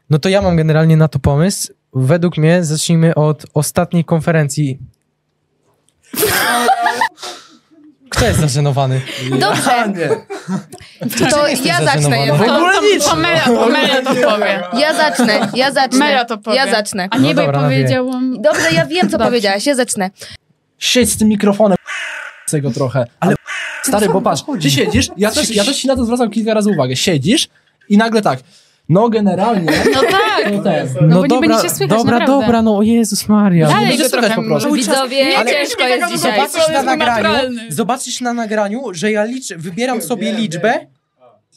No 0.09 0.19
to 0.19 0.29
ja 0.29 0.41
mam 0.41 0.55
generalnie 0.55 0.97
na 0.97 1.07
to 1.07 1.19
pomysł. 1.19 1.73
Według 1.93 2.37
mnie 2.37 2.63
zacznijmy 2.63 3.15
od 3.15 3.45
ostatniej 3.53 4.05
konferencji, 4.05 4.79
Kto 8.15 8.25
jest 8.25 8.39
zażenowany? 8.39 9.01
Dobrze, 9.39 9.87
nie. 9.87 10.09
to 11.29 11.47
ja 11.47 11.85
zacznę. 11.85 12.27
W 12.27 12.41
ogóle 12.41 12.73
To, 12.73 12.81
nic. 12.81 13.05
to 13.05 13.15
Melia, 13.15 13.45
to 14.03 14.15
powie. 14.29 14.63
Ja 14.79 14.93
zacznę, 14.93 15.39
ja 15.55 15.71
zacznę. 15.71 15.99
Meja 15.99 16.25
to 16.25 16.37
powie. 16.37 16.57
Ja 16.57 16.71
zacznę. 16.71 17.07
A 17.11 17.17
nie, 17.17 17.21
No 17.21 17.27
ja 17.29 17.33
dobra, 17.33 17.61
powiedziałam... 17.61 18.41
Dobrze, 18.41 18.71
ja 18.71 18.85
wiem, 18.85 19.09
co 19.09 19.17
Dobrze. 19.17 19.27
powiedziałaś, 19.27 19.65
ja 19.65 19.75
zacznę. 19.75 20.09
Siedź 20.79 21.09
z 21.11 21.17
tym 21.17 21.27
mikrofonem 21.27 21.77
tego 22.51 22.71
trochę. 22.71 23.05
Ale 23.19 23.35
stary, 23.83 24.09
bo 24.09 24.21
patrz, 24.21 24.43
ty 24.61 24.71
siedzisz, 24.71 25.07
ja 25.17 25.31
też, 25.31 25.49
ja 25.55 25.63
też 25.65 25.77
ci 25.77 25.87
na 25.87 25.95
to 25.95 26.05
zwracam 26.05 26.29
kilka 26.31 26.53
razy 26.53 26.69
uwagę. 26.69 26.95
Siedzisz 26.95 27.47
i 27.89 27.97
nagle 27.97 28.21
tak, 28.21 28.39
no 28.89 29.09
generalnie, 29.09 29.71
No 29.95 30.01
tak. 30.01 30.51
to 30.55 30.61
ten. 30.63 30.87
No 31.01 31.15
bo 31.21 31.27
nie 31.27 31.47
będziecie 31.47 31.69
słychać, 31.69 31.97
dobra, 31.97 32.19
naprawdę. 32.19 32.45
dobra, 32.45 32.61
no 32.61 32.77
o 32.77 32.81
Jezus 32.81 33.27
Maria. 33.27 33.67
Dalej 33.67 33.87
będzie 33.87 34.03
go 34.03 34.09
słychać 34.09 34.25
trochę 34.31 34.41
po 34.41 34.47
prostu. 34.47 34.73
Widzowie, 34.73 35.25
Nie, 35.25 35.31
ciężko 35.31 35.83
nie, 35.83 35.89
jest 35.89 36.11
nie, 36.11 36.17
dzisiaj. 36.17 36.35
zobaczysz 36.49 36.73
na 36.73 36.83
nagraniu, 36.83 37.59
zobaczysz 37.69 38.21
na 38.21 38.33
nagraniu, 38.33 38.83
że 38.91 39.11
ja 39.11 39.23
liczę, 39.23 39.57
wybieram 39.57 40.01
sobie 40.01 40.33
liczbę 40.33 40.87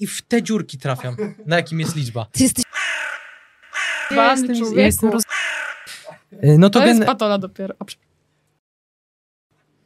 i 0.00 0.06
w 0.06 0.22
te 0.22 0.42
dziurki 0.42 0.78
trafiam. 0.78 1.16
Na 1.46 1.56
jakim 1.56 1.80
jest 1.80 1.96
liczba. 1.96 2.26
Ty 2.32 2.42
jesteś... 2.42 2.64
Bany 4.16 4.58
człowieku. 4.58 5.06
Y, 6.44 6.58
No 6.58 6.70
to, 6.70 6.80
To 6.80 6.86
jest 6.86 6.98
gen... 6.98 7.06
patola 7.06 7.38
dopiero. 7.38 7.74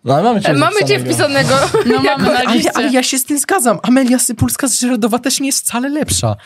No, 0.04 0.14
ale 0.14 0.22
mamy 0.22 0.40
cię 0.40 0.52
Mamy 0.52 0.84
cię 0.84 0.98
wpisanego. 1.00 1.54
No 1.86 2.02
mamy 2.02 2.24
na 2.32 2.38
ale, 2.38 2.44
ale 2.48 2.56
liście. 2.56 2.88
ja 2.92 3.02
się 3.02 3.18
z 3.18 3.24
tym 3.24 3.38
zgadzam. 3.38 3.78
Amelia 3.82 4.18
Sypulska 4.18 4.68
z 4.68 4.80
Żerodowa 4.80 5.18
też 5.18 5.40
nie 5.40 5.46
jest 5.46 5.58
wcale 5.64 5.88
lepsza. 5.88 6.36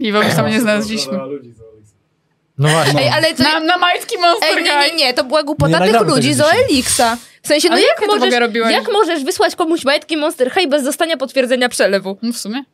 I 0.00 0.12
wobec 0.12 0.34
tam 0.36 0.50
nie 0.50 0.60
znaleźliśmy. 0.60 1.18
No 2.58 2.68
właśnie. 2.68 3.00
Ej, 3.00 3.08
ale 3.08 3.34
to... 3.34 3.42
Na, 3.42 3.60
na 3.60 3.76
majtki 3.78 4.18
Monster 4.18 4.58
Ej, 4.58 4.64
nie, 4.64 4.90
nie, 4.90 4.96
nie, 4.96 5.14
to 5.14 5.24
była 5.24 5.42
głupota 5.42 5.68
Nie 5.78 5.84
tych 5.84 5.92
nagramy 5.92 6.10
ludzi 6.14 6.30
tego 6.30 6.44
z. 6.44 6.70
OLX-a. 6.70 7.16
W 7.42 7.48
sensie, 7.48 7.68
no 7.68 7.74
Ale 7.74 7.82
jak 7.82 7.90
jak 7.90 7.98
to 8.00 8.04
w 8.04 8.08
możesz, 8.08 8.22
ogóle 8.22 8.40
robiłaś? 8.40 8.72
jak 8.72 8.92
możesz 8.92 9.24
wysłać 9.24 9.56
komuś 9.56 9.84
majtki 9.84 10.16
Monster 10.16 10.50
High 10.54 10.68
bez 10.70 10.84
dostania 10.84 11.16
potwierdzenia 11.16 11.68
przelewu? 11.68 12.18
No 12.22 12.32
w 12.32 12.36
sumie. 12.36 12.64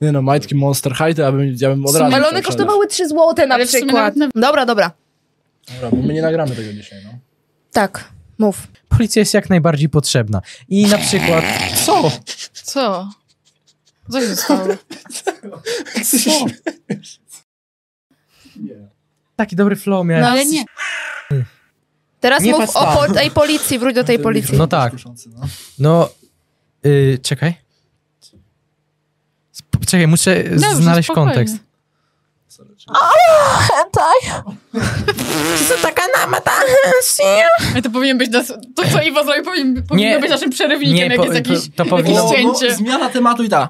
Nie 0.00 0.12
no, 0.12 0.22
majtki 0.22 0.54
Monster 0.54 0.92
High, 0.96 1.16
to 1.16 1.22
ja 1.22 1.32
bym, 1.32 1.56
ja 1.60 1.68
bym 1.70 1.86
od 1.86 1.96
razu... 1.96 2.14
Ale 2.16 2.28
one 2.28 2.42
kosztowały 2.42 2.86
3 2.86 3.08
złote 3.08 3.46
na 3.46 3.54
Ale 3.54 3.66
w 3.66 3.70
sumie 3.70 3.82
przykład. 3.82 4.16
nawet 4.16 4.34
Dobra, 4.34 4.66
dobra. 4.66 4.90
Dobra, 5.74 5.90
bo 5.90 6.06
my 6.06 6.14
nie 6.14 6.22
nagramy 6.22 6.56
tego 6.56 6.72
dzisiaj, 6.72 6.98
no. 7.04 7.10
Tak, 7.72 8.04
mów. 8.38 8.56
Policja 8.88 9.20
jest 9.20 9.34
jak 9.34 9.50
najbardziej 9.50 9.88
potrzebna. 9.88 10.40
I 10.68 10.86
na 10.86 10.98
przykład... 10.98 11.44
Co? 11.86 12.10
Co? 12.52 13.08
Co 14.12 14.20
się 14.20 14.36
stało? 14.36 14.66
Co? 16.24 16.46
Taki 19.36 19.56
dobry 19.56 19.76
flow 19.76 20.06
miałem. 20.06 20.24
No 20.24 20.30
ale 20.30 20.46
nie. 20.46 20.64
Teraz 22.20 22.42
Nie 22.42 22.52
mów 22.52 22.76
o 22.76 22.86
po, 23.06 23.14
tej 23.14 23.30
policji, 23.30 23.78
wróć 23.78 23.94
do 23.94 24.04
tej 24.04 24.18
policji. 24.18 24.58
No 24.58 24.66
tak. 24.66 24.92
No. 25.04 25.14
No, 25.78 26.08
y, 26.86 27.18
czekaj. 27.22 27.54
Sp- 29.60 29.84
Czekaj, 29.86 30.06
muszę 30.06 30.44
Dobrze, 30.44 30.76
znaleźć 30.76 31.06
spokojnie. 31.06 31.32
kontekst. 31.34 31.56
Ale 37.72 37.82
to 37.82 37.90
powinien 37.90 38.18
być 38.18 38.30
nas, 38.30 38.46
to 38.76 38.82
co 38.92 39.02
Iwo 39.02 39.24
zrobił 39.24 39.44
powinien, 39.44 39.82
powinno 39.86 40.08
Nie. 40.10 40.18
być 40.20 40.30
naszym 40.30 40.50
przerywnikiem, 40.50 40.94
Nie, 40.96 41.06
jak 41.06 41.16
po- 41.16 41.24
jest 41.24 41.34
jakiś, 41.34 41.70
to- 41.76 41.84
to 41.84 41.90
powinno- 41.90 42.32
jakieś 42.32 42.44
No, 42.44 42.68
no, 42.68 42.74
zmiana 42.76 43.08
tematu 43.10 43.42
i 43.42 43.48
ta. 43.48 43.68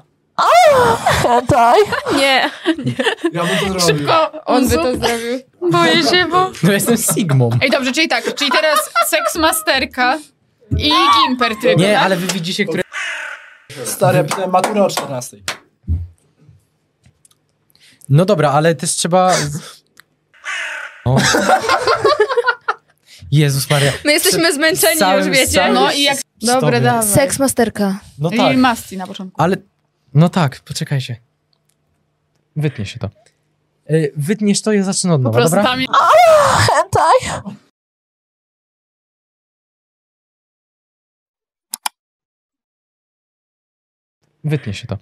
Nie, 2.17 2.49
Ja 3.33 3.43
bym 3.43 3.57
to 3.57 3.65
zrobił. 3.65 3.79
Szybko, 3.79 4.45
on 4.45 4.67
by 4.69 4.75
to 4.75 4.83
zrobił. 4.83 5.39
Boję 5.71 6.03
się, 6.03 6.25
bo... 6.25 6.51
No 6.63 6.71
jestem 6.71 6.97
Sigmą. 6.97 7.49
Ej, 7.61 7.69
dobrze, 7.69 7.91
czyli 7.91 8.07
tak, 8.07 8.35
czyli 8.35 8.51
teraz 8.51 8.79
seksmasterka 9.07 10.17
i 10.77 10.91
gimper 11.27 11.55
tylko. 11.61 11.81
Nie, 11.81 11.93
tak? 11.93 12.03
ale 12.03 12.15
wy 12.17 12.27
widzicie, 12.33 12.65
które... 12.65 12.83
Pytałem 14.23 14.51
maturę 14.51 14.83
o 14.83 14.89
14. 14.89 15.37
No 18.09 18.25
dobra, 18.25 18.51
ale 18.51 18.75
też 18.75 18.91
trzeba... 18.91 19.35
O. 21.05 21.17
Jezus 23.31 23.69
Maria. 23.69 23.91
My 24.05 24.13
jesteśmy 24.13 24.53
zmęczeni 24.53 24.99
Całym- 24.99 25.27
już, 25.27 25.37
wiecie. 25.37 25.71
No 25.73 25.91
i 25.91 26.01
jak... 26.03 26.17
Dobre, 26.41 26.81
dawaj. 26.81 27.07
Seks 27.07 27.39
masterka. 27.39 27.99
No 28.19 28.29
I 28.29 28.37
tak, 28.37 28.57
Masti 28.57 28.97
na 28.97 29.07
początku. 29.07 29.41
ale... 29.41 29.57
No 30.13 30.29
tak, 30.29 30.59
poczekajcie. 30.59 31.19
Wytnie 32.55 32.85
się 32.85 32.99
to. 32.99 33.09
Y, 33.89 34.13
Wytniesz 34.17 34.61
to, 34.61 34.73
ja 34.73 34.83
zacznę 34.83 35.13
od 35.13 35.21
Po 35.21 35.23
nowa, 35.23 35.39
prostu 35.39 35.55
dobra? 35.55 35.71
tam... 35.71 35.85
Wytnie 44.43 44.73
się 44.73 44.87
to. 44.87 44.97